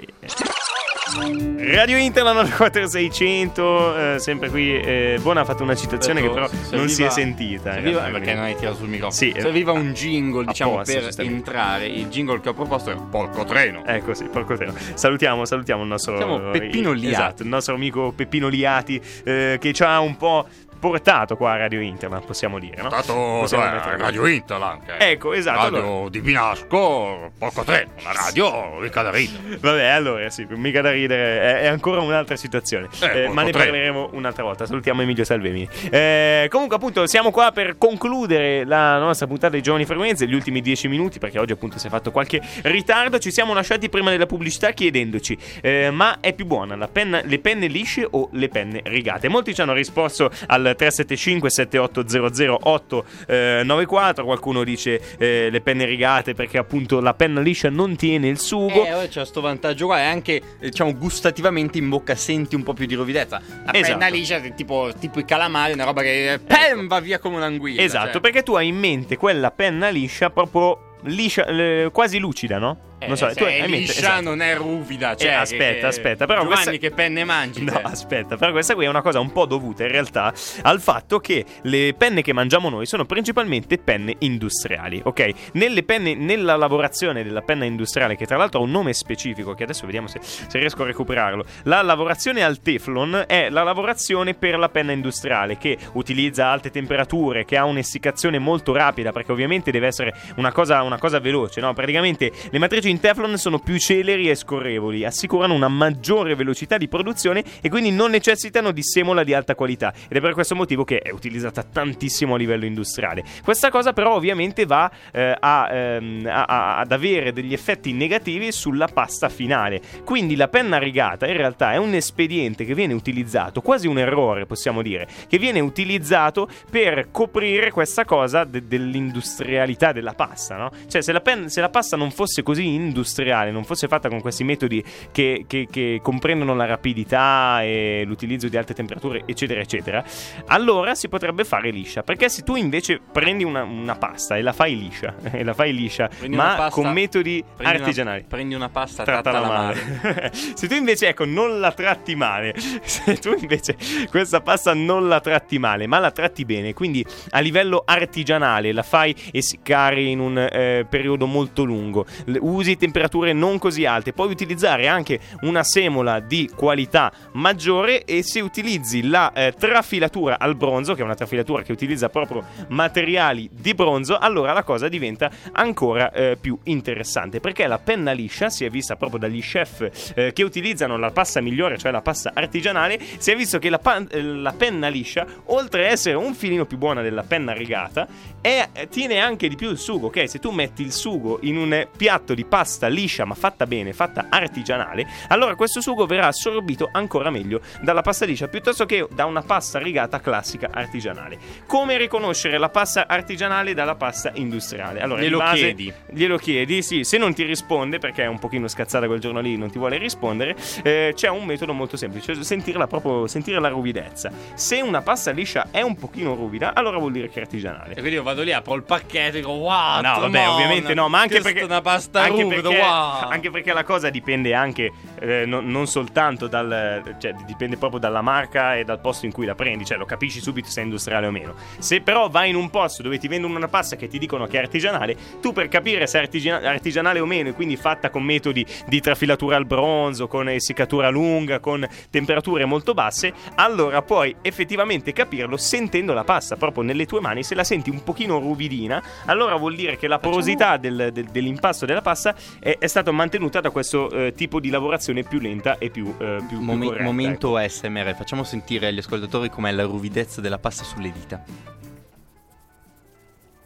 Radio 1.11 1.97
Interland 1.97 2.55
4600, 2.55 4.13
eh, 4.15 4.19
sempre 4.19 4.49
qui. 4.49 4.79
Eh, 4.79 5.17
Buona 5.21 5.41
ha 5.41 5.45
fatto 5.45 5.63
una 5.63 5.75
citazione 5.75 6.21
che 6.21 6.29
però 6.29 6.47
non 6.71 6.87
si 6.87 7.03
è 7.03 7.09
sentita. 7.09 7.73
Serviva, 7.73 8.01
realtà, 8.01 8.17
perché 8.17 8.33
non 8.35 8.43
hai 8.43 8.55
tirato 8.55 8.77
sul 8.77 8.89
microfono. 8.89 9.11
Sì, 9.11 9.31
eh, 9.31 9.41
serviva 9.41 9.71
un 9.71 9.91
jingle, 9.93 10.45
diciamo, 10.45 10.79
apposta, 10.79 10.99
per 11.15 11.25
entrare. 11.25 11.87
Il 11.87 12.07
jingle 12.07 12.39
che 12.41 12.49
ho 12.49 12.53
proposto 12.53 12.91
è 12.91 12.95
Porco 13.09 13.43
Treno. 13.43 13.83
Ecco 13.85 14.13
sì, 14.13 14.25
porco 14.25 14.55
treno. 14.55 14.73
Salutiamo, 14.93 15.45
salutiamo 15.45 15.81
il 15.81 15.87
nostro 15.87 16.17
Salutiamo 16.17 16.51
Peppino 16.51 16.91
Liati. 16.91 17.13
Esatto, 17.13 17.43
il 17.43 17.49
nostro 17.49 17.73
amico 17.73 18.11
Peppino 18.11 18.47
Liati 18.47 19.01
eh, 19.23 19.57
che 19.59 19.73
ci 19.73 19.83
ha 19.83 19.99
un 19.99 20.15
po' 20.15 20.47
portato 20.79 21.35
qua 21.35 21.51
a 21.53 21.57
Radio 21.57 21.79
Internet, 21.81 22.25
possiamo 22.25 22.57
dire, 22.59 22.81
no? 22.81 22.89
Stato 22.89 23.13
Possiamo 23.13 23.63
cioè, 23.81 23.97
Radio 23.97 24.25
Inter 24.27 24.61
anche. 24.61 24.97
Ecco, 24.97 25.33
esatto, 25.33 25.61
Radio 25.63 25.77
allora- 25.79 26.09
di 26.09 26.21
Pinasco, 26.21 27.31
poco 27.37 27.63
tre, 27.63 27.87
una 27.99 28.11
radio 28.13 28.77
mica 28.79 29.01
da 29.01 29.11
ridere. 29.11 29.57
Vabbè, 29.59 29.85
allora 29.85 30.29
sì, 30.29 30.45
mica 30.49 30.81
da 30.81 30.91
ridere, 30.91 31.41
è, 31.41 31.61
è 31.61 31.67
ancora 31.67 32.01
un'altra 32.01 32.35
situazione. 32.35 32.87
Eh, 33.01 33.23
Eh, 33.23 33.27
ma 33.29 33.41
ne 33.43 33.51
potrei. 33.51 33.69
parleremo 33.69 34.09
un'altra 34.13 34.43
volta. 34.43 34.65
Salutiamo 34.65 35.01
Emilio 35.01 35.23
Salvemini. 35.23 35.67
Eh, 35.89 36.47
comunque, 36.49 36.75
appunto, 36.77 37.05
siamo 37.07 37.31
qua 37.31 37.51
per 37.51 37.77
concludere 37.77 38.65
la 38.65 38.97
nostra 38.99 39.27
puntata 39.27 39.55
di 39.55 39.61
Giovani 39.61 39.85
Frequenze, 39.85 40.27
gli 40.27 40.33
ultimi 40.33 40.61
dieci 40.61 40.87
minuti, 40.87 41.19
perché 41.19 41.39
oggi 41.39 41.51
appunto 41.53 41.77
si 41.79 41.87
è 41.87 41.89
fatto 41.89 42.11
qualche 42.11 42.41
ritardo. 42.63 43.19
Ci 43.19 43.31
siamo 43.31 43.53
lasciati 43.53 43.89
prima 43.89 44.09
della 44.11 44.25
pubblicità 44.25 44.71
chiedendoci: 44.71 45.37
eh, 45.61 45.89
ma 45.91 46.19
è 46.19 46.33
più 46.33 46.45
buona 46.45 46.75
la 46.75 46.87
penna, 46.87 47.21
le 47.23 47.39
penne 47.39 47.67
lisce 47.67 48.07
o 48.09 48.29
le 48.33 48.47
penne 48.47 48.81
rigate? 48.85 49.27
Molti 49.27 49.53
ci 49.53 49.61
hanno 49.61 49.73
risposto 49.73 50.29
al 50.47 50.68
375 50.75 51.49
7800 51.49 52.59
894. 52.61 54.23
Qualcuno 54.23 54.63
dice 54.63 55.01
eh, 55.17 55.49
le 55.49 55.61
penne 55.61 55.85
rigate 55.85 56.33
perché 56.33 56.57
appunto 56.57 56.99
la 56.99 57.13
penna 57.13 57.39
liscia 57.41 57.69
non 57.69 57.95
tiene 57.95 58.27
il 58.27 58.39
sugo. 58.39 58.85
Eh, 58.85 59.07
c'è 59.07 59.25
sto 59.25 59.41
vantaggio 59.41 59.85
qua 59.87 59.99
e 59.99 60.03
anche, 60.05 60.41
diciamo, 60.59 60.93
gustativamente 60.95 61.77
in 61.77 61.89
bocca 61.89 62.15
senti 62.15 62.55
un 62.55 62.63
po' 62.63 62.73
più 62.73 62.85
di 62.85 62.95
rovidezza. 62.95 63.41
La 63.65 63.73
Esatto. 63.73 63.97
penna 63.97 64.07
liscia, 64.09 64.39
tipo, 64.39 64.91
tipo 64.99 65.19
i 65.19 65.25
calamari, 65.25 65.73
una 65.73 65.85
roba 65.85 66.01
che 66.01 66.33
eh, 66.33 66.39
pam, 66.39 66.87
va 66.87 66.99
via 66.99 67.19
come 67.19 67.37
un'anguilla. 67.37 67.81
Esatto, 67.81 68.11
cioè. 68.13 68.21
perché 68.21 68.43
tu 68.43 68.55
hai 68.55 68.67
in 68.67 68.77
mente 68.77 69.17
quella 69.17 69.51
penna 69.51 69.89
liscia 69.89 70.29
proprio 70.29 70.95
liscia, 71.03 71.45
eh, 71.45 71.89
quasi 71.91 72.17
lucida, 72.19 72.57
no? 72.57 72.87
Eh, 73.01 73.15
so, 73.15 73.29
se 73.29 73.35
tu 73.35 73.43
hai 73.45 73.61
mente- 73.67 73.91
esatto. 73.91 74.21
non 74.21 74.41
è 74.41 74.55
ruvida. 74.55 75.15
Cioè, 75.15 75.29
Eh, 75.29 75.33
aspetta, 75.33 75.79
che- 75.79 75.85
aspetta, 75.85 76.25
però 76.25 76.41
Giovanni, 76.43 76.63
questa- 76.65 76.87
che 76.87 76.91
penne 76.91 77.23
mangi? 77.23 77.63
No, 77.63 77.71
te? 77.73 77.81
aspetta, 77.83 78.35
però 78.37 78.51
questa 78.51 78.75
qui 78.75 78.85
è 78.85 78.89
una 78.89 79.01
cosa 79.01 79.19
un 79.19 79.31
po' 79.31 79.45
dovuta 79.45 79.83
in 79.83 79.91
realtà 79.91 80.33
al 80.63 80.79
fatto 80.81 81.19
che 81.19 81.45
le 81.63 81.93
penne 81.97 82.21
che 82.21 82.33
mangiamo 82.33 82.69
noi 82.69 82.85
sono 82.85 83.05
principalmente 83.05 83.77
penne 83.77 84.15
industriali, 84.19 85.01
ok? 85.03 85.29
Nelle 85.53 85.83
penne, 85.83 86.15
nella 86.15 86.55
lavorazione 86.55 87.23
della 87.23 87.41
penna 87.41 87.65
industriale, 87.65 88.15
che 88.15 88.25
tra 88.25 88.37
l'altro 88.37 88.59
ha 88.59 88.63
un 88.63 88.71
nome 88.71 88.93
specifico, 88.93 89.53
che 89.53 89.63
adesso 89.63 89.85
vediamo 89.85 90.07
se, 90.07 90.19
se 90.21 90.57
riesco 90.59 90.83
a 90.83 90.85
recuperarlo, 90.85 91.45
la 91.63 91.81
lavorazione 91.81 92.43
al 92.43 92.59
Teflon 92.61 93.23
è 93.27 93.49
la 93.49 93.63
lavorazione 93.63 94.33
per 94.33 94.57
la 94.57 94.69
penna 94.69 94.91
industriale 94.91 95.57
che 95.57 95.77
utilizza 95.93 96.47
alte 96.47 96.69
temperature, 96.69 97.45
che 97.45 97.55
ha 97.57 97.63
un'essiccazione 97.65 98.39
molto 98.39 98.73
rapida, 98.73 99.11
perché 99.11 99.31
ovviamente 99.31 99.71
deve 99.71 99.87
essere 99.87 100.13
una 100.35 100.51
cosa, 100.51 100.81
una 100.83 100.97
cosa 100.97 101.19
veloce, 101.19 101.61
no? 101.61 101.73
Praticamente 101.73 102.31
le 102.49 102.59
matrici 102.59 102.88
in 102.89 102.99
Teflon 102.99 103.37
sono 103.37 103.59
più 103.59 103.77
celeri 103.77 104.29
e 104.29 104.35
scorrevoli, 104.35 105.05
assicurano 105.05 105.53
una 105.53 105.67
maggiore 105.67 106.35
velocità 106.35 106.77
di 106.77 106.87
produzione 106.87 107.43
e 107.61 107.69
quindi 107.69 107.91
non 107.91 108.11
necessitano 108.11 108.71
di 108.71 108.83
semola 108.83 109.23
di 109.23 109.33
alta 109.33 109.55
qualità 109.55 109.93
ed 110.07 110.17
è 110.17 110.21
per 110.21 110.33
questo 110.33 110.55
motivo 110.55 110.83
che 110.83 110.99
è 110.99 111.11
utilizzata 111.11 111.63
tantissimo 111.63 112.35
a 112.35 112.37
livello 112.37 112.65
industriale. 112.65 113.23
Questa 113.43 113.69
cosa 113.69 113.93
però 113.93 114.15
ovviamente 114.15 114.65
va 114.65 114.89
eh, 115.11 115.35
a, 115.39 115.69
ehm, 115.71 116.25
a- 116.27 116.43
a- 116.45 116.77
ad 116.79 116.91
avere 116.91 117.31
degli 117.33 117.53
effetti 117.53 117.93
negativi 117.93 118.51
sulla 118.51 118.87
pasta 118.87 119.29
finale. 119.29 119.81
Quindi 120.03 120.35
la 120.35 120.47
penna 120.47 120.77
rigata 120.77 121.27
in 121.27 121.37
realtà 121.37 121.73
è 121.73 121.77
un 121.77 121.93
espediente 121.93 122.65
che 122.65 122.73
viene 122.73 122.93
utilizzato, 122.93 123.61
quasi 123.61 123.87
un 123.87 123.99
errore 123.99 124.45
possiamo 124.45 124.81
dire, 124.81 125.07
che 125.27 125.37
viene 125.37 125.59
utilizzato 125.59 126.49
per 126.69 127.09
coprire 127.11 127.71
questa 127.71 128.05
cosa 128.05 128.43
de- 128.43 128.65
dell'industrialità 128.67 129.91
della 129.91 130.13
pasta, 130.13 130.55
no? 130.55 130.71
Cioè 130.87 131.01
se 131.01 131.11
la, 131.11 131.21
pen- 131.21 131.49
se 131.49 131.61
la 131.61 131.69
pasta 131.69 131.95
non 131.97 132.11
fosse 132.11 132.43
così 132.43 132.73
industriale, 132.79 133.51
non 133.51 133.63
fosse 133.63 133.87
fatta 133.87 134.09
con 134.09 134.21
questi 134.21 134.43
metodi 134.43 134.83
che, 135.11 135.45
che- 135.47 135.67
che 135.69 135.99
comprendono 136.01 136.55
la 136.55 136.65
rapidità 136.65 137.61
e 137.63 138.03
l'utilizzo 138.05 138.47
di 138.47 138.57
alte 138.57 138.73
temperature, 138.73 139.23
eccetera, 139.25 139.59
eccetera, 139.61 140.03
allora 140.47 140.95
si 140.95 141.07
potrebbe 141.09 141.43
fare 141.43 141.69
liscia. 141.71 142.03
Perché 142.03 142.29
se 142.29 142.43
tu 142.43 142.55
invece 142.55 142.99
prendi 143.11 143.43
una, 143.43 143.63
una 143.63 143.95
pasta 143.95 144.37
e 144.37 144.41
la 144.41 144.53
fai 144.53 144.77
liscia, 144.77 145.15
e 145.31 145.43
la 145.43 145.53
fai 145.53 145.73
liscia, 145.73 146.07
Prendi 146.07 146.35
una 146.35 146.45
ma 146.45 146.55
pasta- 146.55 146.81
con 146.81 146.91
metodi 146.91 147.43
Prendi 147.55 147.75
una- 147.75 147.83
artigianali. 147.83 148.25
prendi 148.27 148.55
una 148.55 148.69
pasta, 148.69 149.03
Trattala 149.03 149.39
trattala 149.41 149.63
male. 149.63 149.81
male. 150.03 150.31
se 150.55 150.67
tu 150.67 150.73
invece, 150.75 151.07
ecco, 151.09 151.25
non 151.25 151.59
la 151.59 151.71
tratti 151.71 152.15
male, 152.15 152.53
se 152.83 153.17
tu 153.17 153.33
invece 153.37 153.75
questa 154.09 154.41
pasta 154.41 154.73
non 154.73 155.07
la 155.07 155.19
tratti 155.19 155.57
male, 155.59 155.87
ma 155.87 155.99
la 155.99 156.11
tratti 156.11 156.45
bene, 156.45 156.73
quindi 156.73 157.05
a 157.31 157.39
livello 157.39 157.83
artigianale 157.85 158.71
la 158.71 158.83
fai 158.83 159.15
essiccare 159.31 160.01
in 160.01 160.19
un 160.19 160.37
eh, 160.37 160.85
periodo 160.89 161.25
molto 161.25 161.63
lungo, 161.63 162.05
l- 162.25 162.37
usi 162.69 162.77
temperature 162.77 163.33
non 163.33 163.57
così 163.57 163.85
alte, 163.85 164.13
puoi 164.13 164.29
utilizzare 164.29 164.87
anche 164.87 165.19
una 165.41 165.63
semola 165.63 166.19
di 166.19 166.49
qualità 166.55 167.11
maggiore 167.33 168.05
e 168.05 168.21
se 168.21 168.41
utilizzi 168.41 169.07
la 169.07 169.31
eh, 169.33 169.53
trafilatura 169.57 170.37
al 170.39 170.55
bronzo, 170.55 170.93
che 170.93 171.01
è 171.01 171.03
una 171.03 171.15
trafilatura 171.15 171.63
che 171.63 171.71
utilizza 171.71 172.09
proprio 172.09 172.43
materiali 172.67 173.49
di 173.51 173.73
bronzo, 173.73 174.17
allora 174.17 174.53
la 174.53 174.63
cosa 174.63 174.87
diventa 174.87 175.31
ancora 175.53 176.11
eh, 176.11 176.37
più 176.39 176.57
interessante 176.65 177.39
perché 177.39 177.65
la 177.65 177.79
penna 177.79 178.11
liscia 178.11 178.49
si 178.49 178.65
è 178.65 178.69
vista 178.69 178.95
proprio 178.95 179.19
dagli 179.19 179.41
chef 179.41 180.13
eh, 180.15 180.33
che 180.33 180.43
utilizzano 180.43 180.97
la 180.97 181.11
pasta 181.11 181.41
migliore, 181.41 181.77
cioè 181.77 181.91
la 181.91 182.01
pasta 182.01 182.31
artigianale, 182.33 182.99
si 183.17 183.31
è 183.31 183.35
visto 183.35 183.57
che 183.57 183.69
la, 183.69 183.79
pa- 183.79 184.05
eh, 184.09 184.21
la 184.21 184.53
penna 184.53 184.87
liscia, 184.89 185.25
oltre 185.45 185.87
a 185.87 185.91
essere 185.91 186.15
un 186.15 186.33
filino 186.33 186.65
più 186.65 186.77
buona 186.77 187.01
della 187.01 187.23
penna 187.23 187.53
rigata, 187.53 188.07
è- 188.41 188.69
eh, 188.73 188.87
tiene 188.89 189.19
anche 189.19 189.47
di 189.47 189.55
più 189.55 189.69
il 189.69 189.77
sugo, 189.77 190.07
ok? 190.07 190.29
Se 190.29 190.39
tu 190.39 190.51
metti 190.51 190.83
il 190.83 190.91
sugo 190.91 191.39
in 191.41 191.57
un 191.57 191.87
piatto 191.95 192.33
di 192.33 192.45
pasta 192.45 192.58
liscia 192.87 193.25
ma 193.25 193.35
fatta 193.35 193.65
bene, 193.65 193.93
fatta 193.93 194.27
artigianale, 194.29 195.07
allora 195.29 195.55
questo 195.55 195.81
sugo 195.81 196.05
verrà 196.05 196.27
assorbito 196.27 196.89
ancora 196.91 197.29
meglio 197.29 197.61
dalla 197.81 198.01
pasta 198.01 198.25
liscia 198.25 198.47
piuttosto 198.47 198.85
che 198.85 199.07
da 199.11 199.25
una 199.25 199.41
pasta 199.41 199.79
rigata 199.79 200.19
classica 200.19 200.69
artigianale. 200.71 201.37
Come 201.65 201.97
riconoscere 201.97 202.57
la 202.57 202.69
pasta 202.69 203.07
artigianale 203.07 203.73
dalla 203.73 203.95
pasta 203.95 204.31
industriale? 204.33 205.01
Allora, 205.01 205.21
Glielo 205.21 205.37
base- 205.37 205.57
chiedi. 205.73 205.93
Glielo 206.11 206.37
chiedi, 206.37 206.81
sì, 206.81 207.03
se 207.03 207.17
non 207.17 207.33
ti 207.33 207.43
risponde 207.43 207.99
perché 207.99 208.23
è 208.23 208.27
un 208.27 208.39
pochino 208.39 208.67
scazzata 208.67 209.07
quel 209.07 209.19
giorno 209.19 209.39
lì, 209.39 209.57
non 209.57 209.69
ti 209.69 209.77
vuole 209.77 209.97
rispondere, 209.97 210.55
eh, 210.83 211.13
c'è 211.15 211.29
un 211.29 211.45
metodo 211.45 211.73
molto 211.73 211.97
semplice, 211.97 212.43
sentirla 212.43 212.87
proprio, 212.87 213.27
sentire 213.27 213.59
la 213.59 213.69
ruvidezza. 213.69 214.31
Se 214.53 214.81
una 214.81 215.01
pasta 215.01 215.31
liscia 215.31 215.67
è 215.71 215.81
un 215.81 215.95
pochino 215.95 216.35
ruvida, 216.35 216.73
allora 216.73 216.97
vuol 216.97 217.11
dire 217.11 217.29
che 217.29 217.39
è 217.39 217.43
artigianale. 217.43 217.91
E 217.91 217.95
quindi 217.95 218.13
io 218.15 218.23
vado 218.23 218.43
lì, 218.43 218.51
apro 218.51 218.75
il 218.75 218.83
pacchetto 218.83 219.37
e 219.37 219.39
dico, 219.39 219.51
wow, 219.51 220.01
No, 220.01 220.19
vabbè, 220.19 220.49
ovviamente 220.49 220.93
no, 220.93 221.09
ma 221.09 221.19
anche 221.19 221.41
perché 221.41 221.61
è 221.61 221.63
una 221.63 221.81
pasta 221.81 222.21
anche 222.21 222.45
perché, 222.49 222.77
wow. 222.79 223.29
anche 223.29 223.49
perché 223.49 223.73
la 223.73 223.83
cosa 223.83 224.09
dipende 224.09 224.53
anche 224.53 224.91
eh, 225.19 225.45
non, 225.45 225.65
non 225.67 225.87
soltanto 225.87 226.47
dal 226.47 227.15
cioè 227.19 227.33
dipende 227.45 227.77
proprio 227.77 227.99
dalla 227.99 228.21
marca 228.21 228.75
e 228.75 228.83
dal 228.83 228.99
posto 228.99 229.25
in 229.25 229.31
cui 229.31 229.45
la 229.45 229.55
prendi, 229.55 229.85
cioè 229.85 229.97
lo 229.97 230.05
capisci 230.05 230.39
subito 230.39 230.69
se 230.69 230.81
è 230.81 230.83
industriale 230.83 231.27
o 231.27 231.31
meno. 231.31 231.55
Se 231.79 232.01
però 232.01 232.29
vai 232.29 232.49
in 232.49 232.55
un 232.55 232.69
posto 232.69 233.03
dove 233.03 233.17
ti 233.17 233.27
vendono 233.27 233.55
una 233.55 233.67
pasta 233.67 233.95
che 233.95 234.07
ti 234.07 234.17
dicono 234.19 234.45
che 234.47 234.57
è 234.57 234.61
artigianale, 234.61 235.15
tu 235.41 235.53
per 235.53 235.67
capire 235.67 236.07
se 236.07 236.19
è 236.19 236.21
artigia- 236.21 236.61
artigianale 236.61 237.19
o 237.19 237.25
meno 237.25 237.49
e 237.49 237.53
quindi 237.53 237.75
fatta 237.75 238.09
con 238.09 238.23
metodi 238.23 238.65
di 238.87 238.99
trafilatura 238.99 239.55
al 239.55 239.65
bronzo, 239.65 240.27
con 240.27 240.49
essiccatura 240.49 241.09
lunga, 241.09 241.59
con 241.59 241.87
temperature 242.09 242.65
molto 242.65 242.93
basse, 242.93 243.33
allora 243.55 244.01
puoi 244.01 244.35
effettivamente 244.41 245.13
capirlo 245.13 245.57
sentendo 245.57 246.13
la 246.13 246.23
pasta 246.23 246.55
proprio 246.55 246.83
nelle 246.83 247.05
tue 247.05 247.19
mani, 247.19 247.43
se 247.43 247.55
la 247.55 247.63
senti 247.63 247.89
un 247.89 248.03
pochino 248.03 248.39
ruvidina, 248.39 249.01
allora 249.25 249.55
vuol 249.55 249.75
dire 249.75 249.97
che 249.97 250.07
la 250.07 250.19
porosità 250.19 250.77
del- 250.77 251.09
del- 251.11 251.25
dell'impasto 251.25 251.85
della 251.85 252.01
pasta 252.01 252.28
è, 252.59 252.77
è 252.77 252.87
stata 252.87 253.11
mantenuta 253.11 253.59
da 253.59 253.69
questo 253.69 254.09
eh, 254.09 254.33
tipo 254.33 254.59
di 254.59 254.69
lavorazione 254.69 255.23
più 255.23 255.39
lenta 255.39 255.77
e 255.77 255.89
più, 255.89 256.13
eh, 256.17 256.37
più, 256.37 256.47
più 256.47 256.59
Momen- 256.59 256.87
corretta, 256.87 257.03
momento 257.03 257.57
ASMR, 257.57 258.15
facciamo 258.15 258.43
sentire 258.43 258.87
agli 258.87 258.99
ascoltatori 258.99 259.49
com'è 259.49 259.71
la 259.71 259.83
ruvidezza 259.83 260.41
della 260.41 260.59
pasta 260.59 260.83
sulle 260.83 261.11
dita. 261.11 261.43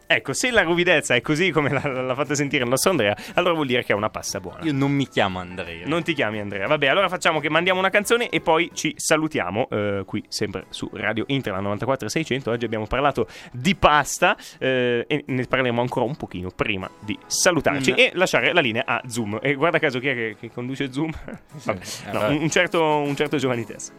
Ecco, 0.06 0.34
se 0.34 0.52
la 0.52 0.62
ruvidezza 0.64 1.16
è 1.16 1.22
così 1.22 1.52
come 1.52 1.70
l'ha, 1.70 1.88
l'ha 1.88 2.16
fatta 2.16 2.36
sentire 2.36 2.64
il 2.64 2.70
nostro 2.70 2.92
Andrea, 2.92 3.16
allora 3.34 3.54
vuol 3.54 3.68
dire 3.68 3.84
che 3.84 3.94
è 3.94 3.96
una 3.96 4.10
pasta 4.10 4.40
buona. 4.40 4.60
Io 4.64 4.74
non 4.74 4.92
mi 4.92 5.08
chiamo 5.08 5.40
Andrea. 5.40 5.88
Non 5.88 6.04
ti 6.04 6.14
chiami 6.14 6.40
Andrea. 6.40 6.68
Vabbè, 6.68 6.88
allora 6.88 7.10
facciamo 7.10 7.40
che 7.40 7.50
mandiamo 7.50 7.80
una 7.80 7.90
canzone 7.90 8.30
e 8.30 8.42
poi 8.42 8.70
ci 8.74 8.94
salutiamo 8.98 9.68
eh, 9.70 10.04
qui 10.06 10.24
sempre 10.28 10.66
su 10.70 10.90
Radio 10.94 11.24
Inter 11.28 11.54
94600. 11.60 12.52
Oggi 12.52 12.66
abbiamo 12.66 12.86
parlato 12.86 13.28
di 13.52 13.76
pasta 13.76 14.36
eh, 14.60 15.06
e 15.08 15.24
ne 15.28 15.46
parleremo 15.46 15.82
ancora 15.82 16.06
un 16.06 16.16
pochino 16.16 16.50
prima 16.52 16.90
di 17.00 17.18
salutarci 17.26 17.92
Mm. 17.92 17.96
e 17.98 18.12
lasciare 18.14 18.54
la 18.54 18.62
linea 18.62 18.84
a 18.86 19.02
Zoom. 19.08 19.40
E 19.42 19.56
guarda 19.56 19.80
caso 19.80 20.00
chi 20.00 20.08
è 20.08 20.14
che, 20.14 20.36
che 20.40 20.52
conduce 20.52 20.92
Zoom? 20.92 21.12
Vabbè, 21.64 21.80
eh, 22.08 22.12
no, 22.12 22.28
un, 22.42 22.50
certo, 22.50 22.82
un 22.84 23.16
certo 23.16 23.38
Giovanni 23.38 23.66
Tessa. 23.66 23.92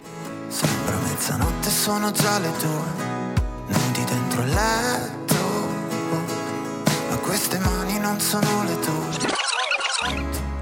Sembra 0.49 0.97
mezzanotte, 0.99 1.69
sono 1.71 2.11
già 2.13 2.39
le 2.39 2.51
due, 2.61 3.13
nudi 3.67 4.05
dentro 4.05 4.43
ma 4.55 5.24
queste 7.35 7.59
mani 7.59 7.99
non 7.99 8.21
sono 8.21 8.63
le 8.63 8.79
tue. 8.79 9.33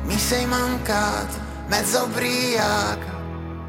Mi 0.04 0.16
sei 0.16 0.46
mancato, 0.46 1.36
mezza 1.66 2.02
ubriaca, 2.02 3.12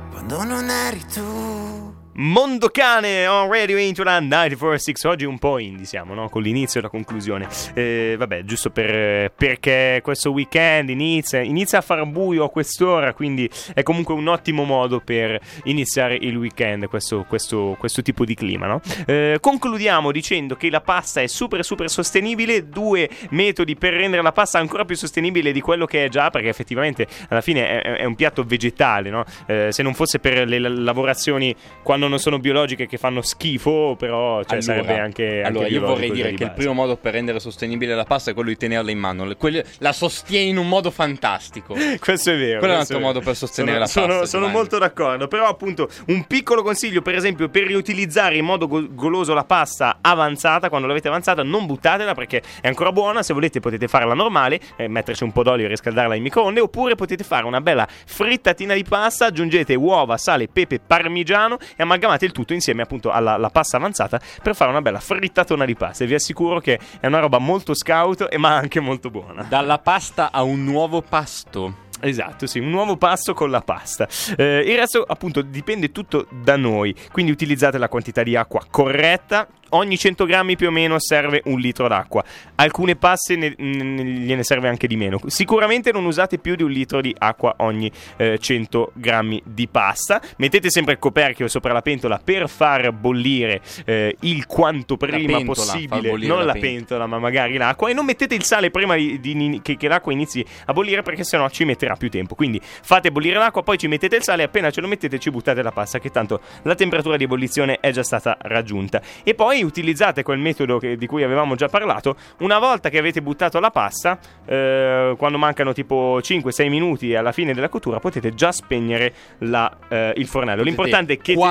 quando 0.10 0.44
non 0.46 0.70
eri 0.70 1.06
tu. 1.08 1.73
Mondocane 2.16 3.26
on 3.26 3.50
Radio 3.50 3.80
Intula 3.80 4.20
946 4.20 5.12
Oggi 5.12 5.26
un 5.26 5.40
po' 5.40 5.58
indie 5.58 5.86
siamo, 5.86 6.14
no? 6.14 6.30
Con 6.30 6.44
l'inizio 6.44 6.80
e 6.80 6.84
la 6.84 6.90
conclusione 6.90 7.48
eh, 7.74 8.14
Vabbè, 8.20 8.44
giusto 8.44 8.70
per, 8.70 9.32
perché 9.32 10.00
questo 10.04 10.30
weekend 10.32 10.90
inizia 10.90 11.42
Inizia 11.42 11.80
a 11.80 11.82
far 11.82 12.06
buio 12.06 12.44
a 12.44 12.52
quest'ora 12.52 13.14
Quindi 13.14 13.50
è 13.74 13.82
comunque 13.82 14.14
un 14.14 14.28
ottimo 14.28 14.64
modo 14.64 15.00
per 15.00 15.40
iniziare 15.64 16.16
il 16.16 16.38
weekend 16.38 16.88
Questo, 16.88 17.26
questo, 17.28 17.76
questo 17.80 18.04
tipo 18.04 18.26
di 18.26 18.36
clima, 18.36 18.68
no? 18.68 18.82
Eh, 19.08 19.40
concludiamo 19.42 20.12
dicendo 20.12 20.56
che 20.56 20.70
la 20.70 20.82
pasta 20.82 21.20
è 21.20 21.26
super 21.28 21.66
super 21.66 21.90
sostenibile 21.90 22.70
Due 22.70 23.10
metodi 23.32 23.76
per 23.76 23.94
rendere 23.94 24.22
la 24.22 24.32
pasta 24.32 24.60
ancora 24.60 24.86
più 24.86 24.96
sostenibile 24.96 25.52
di 25.52 25.62
quello 25.62 25.88
che 25.88 26.06
è 26.06 26.10
già 26.10 26.30
Perché 26.30 26.50
effettivamente 26.50 27.08
alla 27.30 27.42
fine 27.42 27.82
è, 27.82 27.98
è 27.98 28.06
un 28.06 28.14
piatto 28.14 28.44
vegetale, 28.44 29.10
no? 29.10 29.24
Eh, 29.48 29.72
se 29.72 29.82
non 29.82 29.96
fosse 29.96 30.20
per 30.20 30.48
le 30.48 30.60
lavorazioni 30.60 31.56
quando 31.82 32.02
non 32.08 32.20
sono 32.20 32.40
biologiche 32.40 32.88
che 32.88 32.98
fanno 32.98 33.22
schifo, 33.22 33.96
però 33.98 34.44
cioè, 34.44 34.58
Allora, 34.58 34.62
sarebbe 34.62 35.00
anche, 35.00 35.24
anche 35.24 35.42
allora 35.42 35.68
io 35.68 35.82
vorrei 35.82 36.12
dire 36.12 36.30
di 36.32 36.36
che 36.36 36.44
il 36.46 36.52
primo 36.52 36.74
modo 36.74 36.96
per 36.96 37.14
rendere 37.14 37.40
sostenibile 37.40 37.96
la 37.96 38.04
pasta 38.04 38.32
è 38.32 38.34
quello 38.34 38.50
di 38.50 38.58
tenerla 38.58 38.92
in 38.92 39.00
mano. 39.00 39.26
Le- 39.26 39.36
quelle- 39.36 39.66
la 39.80 39.92
sostieni 39.92 40.50
in 40.50 40.58
un 40.58 40.68
modo 40.68 40.92
fantastico. 40.92 41.76
Questo 42.00 42.32
è 42.32 42.38
vero. 42.38 42.60
Quello 42.60 42.74
è 42.74 42.76
un 42.76 42.82
altro 42.82 43.00
modo 43.00 43.20
per 43.20 43.36
sostenere 43.36 43.86
sono, 43.88 44.06
la 44.08 44.14
pasta, 44.14 44.26
Sono, 44.26 44.48
molto 44.48 44.78
d'accordo. 44.78 45.28
Però, 45.28 45.48
appunto, 45.48 45.90
un 46.08 46.26
piccolo 46.26 46.64
consiglio, 46.64 47.02
per 47.02 47.16
esempio, 47.16 47.50
per 47.50 47.66
riutilizzare 47.66 48.38
in 48.38 48.46
modo 48.46 48.68
go- 48.68 48.88
goloso 48.90 49.34
la 49.34 49.44
pasta 49.44 50.00
avanzata. 50.02 50.70
Quando 50.70 50.88
l'avete 50.88 51.08
avanzata, 51.08 51.44
non 51.44 51.66
buttatela 51.66 52.14
perché 52.14 52.42
è 52.62 52.68
ancora 52.68 52.92
buona. 52.92 53.24
Se 53.24 53.34
volete, 53.34 53.60
potete 53.60 53.88
farla 53.88 54.14
normale, 54.14 54.60
eh, 54.76 54.88
metterci 54.88 55.24
un 55.24 55.32
po' 55.32 55.44
d'olio 55.44 55.66
e 55.66 55.70
riscaldarla 55.70 56.16
in 56.16 56.24
microonde. 56.24 56.60
Oppure 56.60 56.96
potete 56.96 57.24
fare 57.24 57.46
una 57.46 57.62
bella 57.62 57.88
frittatina 57.88 58.74
di 58.74 58.84
pasta. 58.84 59.26
Aggiungete 59.28 59.76
uova, 59.76 60.18
sale, 60.18 60.48
pepe, 60.48 60.80
parmigiano 60.80 61.58
e 61.76 61.84
amalgamate 61.94 62.26
il 62.26 62.32
tutto 62.32 62.54
insieme 62.54 62.82
appunto 62.82 63.12
alla 63.12 63.50
pasta 63.50 63.78
avanzata 63.78 64.20
per 64.42 64.56
fare 64.56 64.72
una 64.72 64.82
bella 64.82 65.00
frittatona 65.00 65.66
di 65.66 65.76
pasta. 65.76 66.04
E 66.04 66.08
vi 66.08 66.16
assicuro 66.16 66.60
che 66.60 66.80
è 67.00 67.08
una 67.08 67.20
roba 67.20 67.38
molto 67.38 67.74
scout 67.74 68.28
e 68.30 68.38
ma 68.38 68.56
anche 68.56 68.80
molto 68.80 69.10
buona. 69.10 69.44
Dalla 69.44 69.80
pasta 69.80 70.32
a 70.32 70.44
un 70.44 70.64
nuovo 70.64 71.02
pasto. 71.02 71.82
Esatto, 72.00 72.48
sì, 72.48 72.60
un 72.60 72.70
nuovo 72.70 72.98
pasto 72.98 73.34
con 73.34 73.50
la 73.50 73.62
pasta. 73.62 74.08
Eh, 74.36 74.64
il 74.68 74.76
resto, 74.76 75.06
appunto, 75.08 75.42
dipende 75.42 75.92
tutto 75.92 76.28
da 76.30 76.58
noi. 76.58 76.94
Quindi 77.12 77.32
utilizzate 77.32 77.78
la 77.78 77.88
quantità 77.88 78.24
di 78.24 78.36
acqua 78.36 78.66
corretta. 78.70 79.48
Ogni 79.76 79.98
100 79.98 80.26
grammi 80.26 80.56
più 80.56 80.68
o 80.68 80.72
meno 80.72 81.00
serve 81.00 81.42
un 81.46 81.60
litro 81.60 81.88
d'acqua. 81.88 82.24
Alcune 82.56 82.96
paste 82.96 83.36
ne- 83.36 83.54
ne- 83.58 84.04
gliene 84.04 84.44
serve 84.44 84.68
anche 84.68 84.88
di 84.88 84.96
meno. 84.96 85.20
Sicuramente 85.26 85.92
non 85.92 86.06
usate 86.06 86.38
più 86.38 86.56
di 86.56 86.64
un 86.64 86.72
litro 86.72 87.02
di 87.02 87.14
acqua 87.18 87.56
ogni 87.58 87.92
eh, 88.18 88.38
100 88.38 88.92
grammi 88.94 89.42
di 89.46 89.68
pasta. 89.68 90.22
Mettete 90.38 90.70
sempre 90.70 90.94
il 90.94 91.00
coperchio 91.00 91.48
sopra 91.48 91.74
la 91.74 91.82
pentola 91.82 92.20
per 92.24 92.48
far 92.50 92.92
bollire 92.92 93.62
eh, 93.86 94.16
il 94.22 94.46
quanto 94.46 94.96
prima 94.98 95.18
pentola, 95.18 95.44
possibile. 95.46 96.12
Non 96.28 96.38
la 96.38 96.44
la 96.46 96.52
pentola. 96.54 96.60
pentola, 96.74 97.08
ma 97.08 97.20
magari 97.20 97.58
l'acqua. 97.58 97.90
E 97.90 97.94
non 97.94 98.06
mettete 98.06 98.36
il 98.36 98.44
sale 98.44 98.70
prima 98.72 98.96
di- 98.96 99.20
di- 99.20 99.60
che, 99.64 99.76
che 99.78 99.88
l'acqua 99.88 100.12
inizi 100.12 100.46
a 100.66 100.74
bollire 100.74 101.02
perché 101.02 101.24
sennò 101.24 101.50
ci 101.50 101.66
metterà 101.66 101.96
più 101.96 102.10
tempo. 102.10 102.36
Quindi 102.36 102.62
fate 102.64 103.12
bollire 103.12 103.40
l'acqua, 103.40 103.64
poi 103.64 103.78
ci 103.78 103.88
mettete 103.88 104.16
il 104.18 104.24
sale. 104.24 104.44
Appena 104.44 104.70
ce 104.70 104.82
lo 104.82 104.88
mettete, 104.88 105.18
ci 105.20 105.32
buttate 105.32 105.62
la 105.64 105.72
pasta, 105.72 106.00
che 106.00 106.10
tanto 106.12 106.42
la 106.64 106.76
temperatura 106.76 107.18
di 107.18 107.24
ebollizione 107.24 107.80
è 107.80 107.92
già 107.92 108.04
stata 108.04 108.38
raggiunta. 108.42 109.02
E 109.24 109.34
poi 109.34 109.63
utilizzate 109.64 110.24
quel 110.24 110.40
metodo 110.40 110.78
che- 110.78 110.96
di 110.98 111.06
cui 111.08 111.24
avevamo 111.24 111.56
già 111.56 111.68
parlato. 111.68 112.16
Una 112.40 112.60
volta 112.60 112.90
che 112.90 112.98
avete 112.98 113.22
buttato 113.22 113.60
la 113.60 113.70
pasta, 113.72 114.20
eh, 114.46 115.14
quando 115.18 115.38
mancano 115.38 115.74
tipo 115.74 116.20
5-6 116.22 116.70
minuti 116.70 117.16
alla 117.16 117.32
fine 117.32 117.54
della 117.54 117.70
cottura, 117.70 118.00
potete 118.00 118.34
già 118.34 118.52
spegnere 118.52 119.14
la, 119.40 119.72
eh, 119.90 120.14
il 120.18 120.28
fornello. 120.28 120.64
L'importante 120.64 121.14
è 121.14 121.18
tenete, 121.18 121.42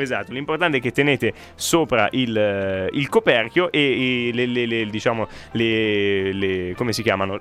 esatto, 0.00 0.32
l'importante 0.32 0.76
è 0.76 0.80
che 0.80 0.92
tenete 0.92 1.32
sopra 1.54 2.08
il, 2.12 2.36
eh, 2.36 2.88
il 2.92 3.08
coperchio 3.08 3.70
e, 3.72 4.28
e 4.28 4.32
le, 4.32 4.46
le- 4.46 4.66
le- 4.66 4.86
diciamo 4.86 5.28
le, 5.52 6.74
come 6.76 6.92
si 6.92 7.02
chiamano 7.02 7.40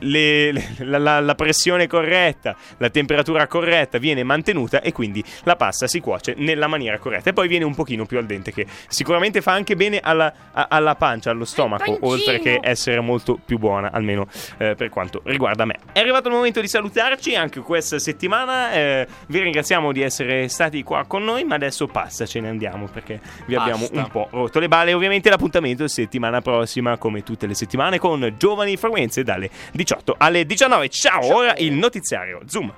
la, 0.00 0.98
la- 0.98 1.20
la 1.20 1.34
pressione 1.34 1.86
corretta, 1.86 2.56
la 2.78 2.90
temperatura 2.90 3.46
corretta 3.46 3.98
viene 3.98 4.22
mantenuta 4.22 4.80
e 4.80 4.92
quindi 4.92 5.22
la 5.44 5.56
pasta 5.56 5.86
si 5.86 6.00
cuoce 6.00 6.34
nella 6.36 6.66
maniera 6.66 6.98
corretta 6.98 7.30
e 7.30 7.32
poi 7.32 7.48
viene 7.48 7.64
un 7.64 7.74
pochino 7.74 8.06
più 8.06 8.18
al 8.18 8.26
dente 8.26 8.52
che 8.52 8.66
sicuramente 9.04 9.42
fa 9.42 9.52
anche 9.52 9.76
bene 9.76 10.00
alla, 10.02 10.32
a- 10.52 10.66
alla 10.70 10.94
pancia, 10.94 11.30
allo 11.30 11.44
stomaco, 11.44 11.98
oltre 12.00 12.40
che 12.40 12.58
essere 12.62 13.00
molto 13.00 13.38
più 13.44 13.58
buona, 13.58 13.90
almeno 13.92 14.26
eh, 14.56 14.74
per 14.74 14.88
quanto 14.88 15.20
riguarda 15.24 15.66
me. 15.66 15.76
È 15.92 16.00
arrivato 16.00 16.28
il 16.28 16.34
momento 16.34 16.62
di 16.62 16.68
salutarci 16.68 17.36
anche 17.36 17.60
questa 17.60 17.98
settimana. 17.98 18.72
eh, 18.72 19.06
vi 19.26 19.40
ringraziamo 19.40 19.92
di 19.92 20.00
essere 20.00 20.48
stati 20.48 20.82
qua 20.82 21.04
con 21.06 21.22
noi, 21.22 21.44
ma 21.44 21.54
adesso 21.56 21.86
passa, 21.86 22.24
ce 22.24 22.40
ne 22.40 22.48
andiamo 22.48 22.86
perché 22.86 23.20
vi 23.46 23.54
abbiamo 23.54 23.80
Basta. 23.80 23.98
un 23.98 24.08
po' 24.08 24.28
rotto 24.30 24.58
le 24.58 24.68
balle. 24.68 24.94
Ovviamente 24.94 25.28
l'appuntamento 25.28 25.84
è 25.84 25.88
settimana 25.88 26.40
prossima, 26.40 26.96
come 26.96 27.22
tutte 27.22 27.46
le 27.46 27.54
settimane, 27.54 27.98
con 27.98 28.34
Giovani 28.38 28.76
Frequenze 28.78 29.22
dalle 29.22 29.50
18 29.72 30.14
alle 30.16 30.46
19. 30.46 30.88
Ciao, 30.88 31.34
ora 31.34 31.54
il 31.58 31.72
notiziario 31.74 32.40
Zoom. 32.46 32.74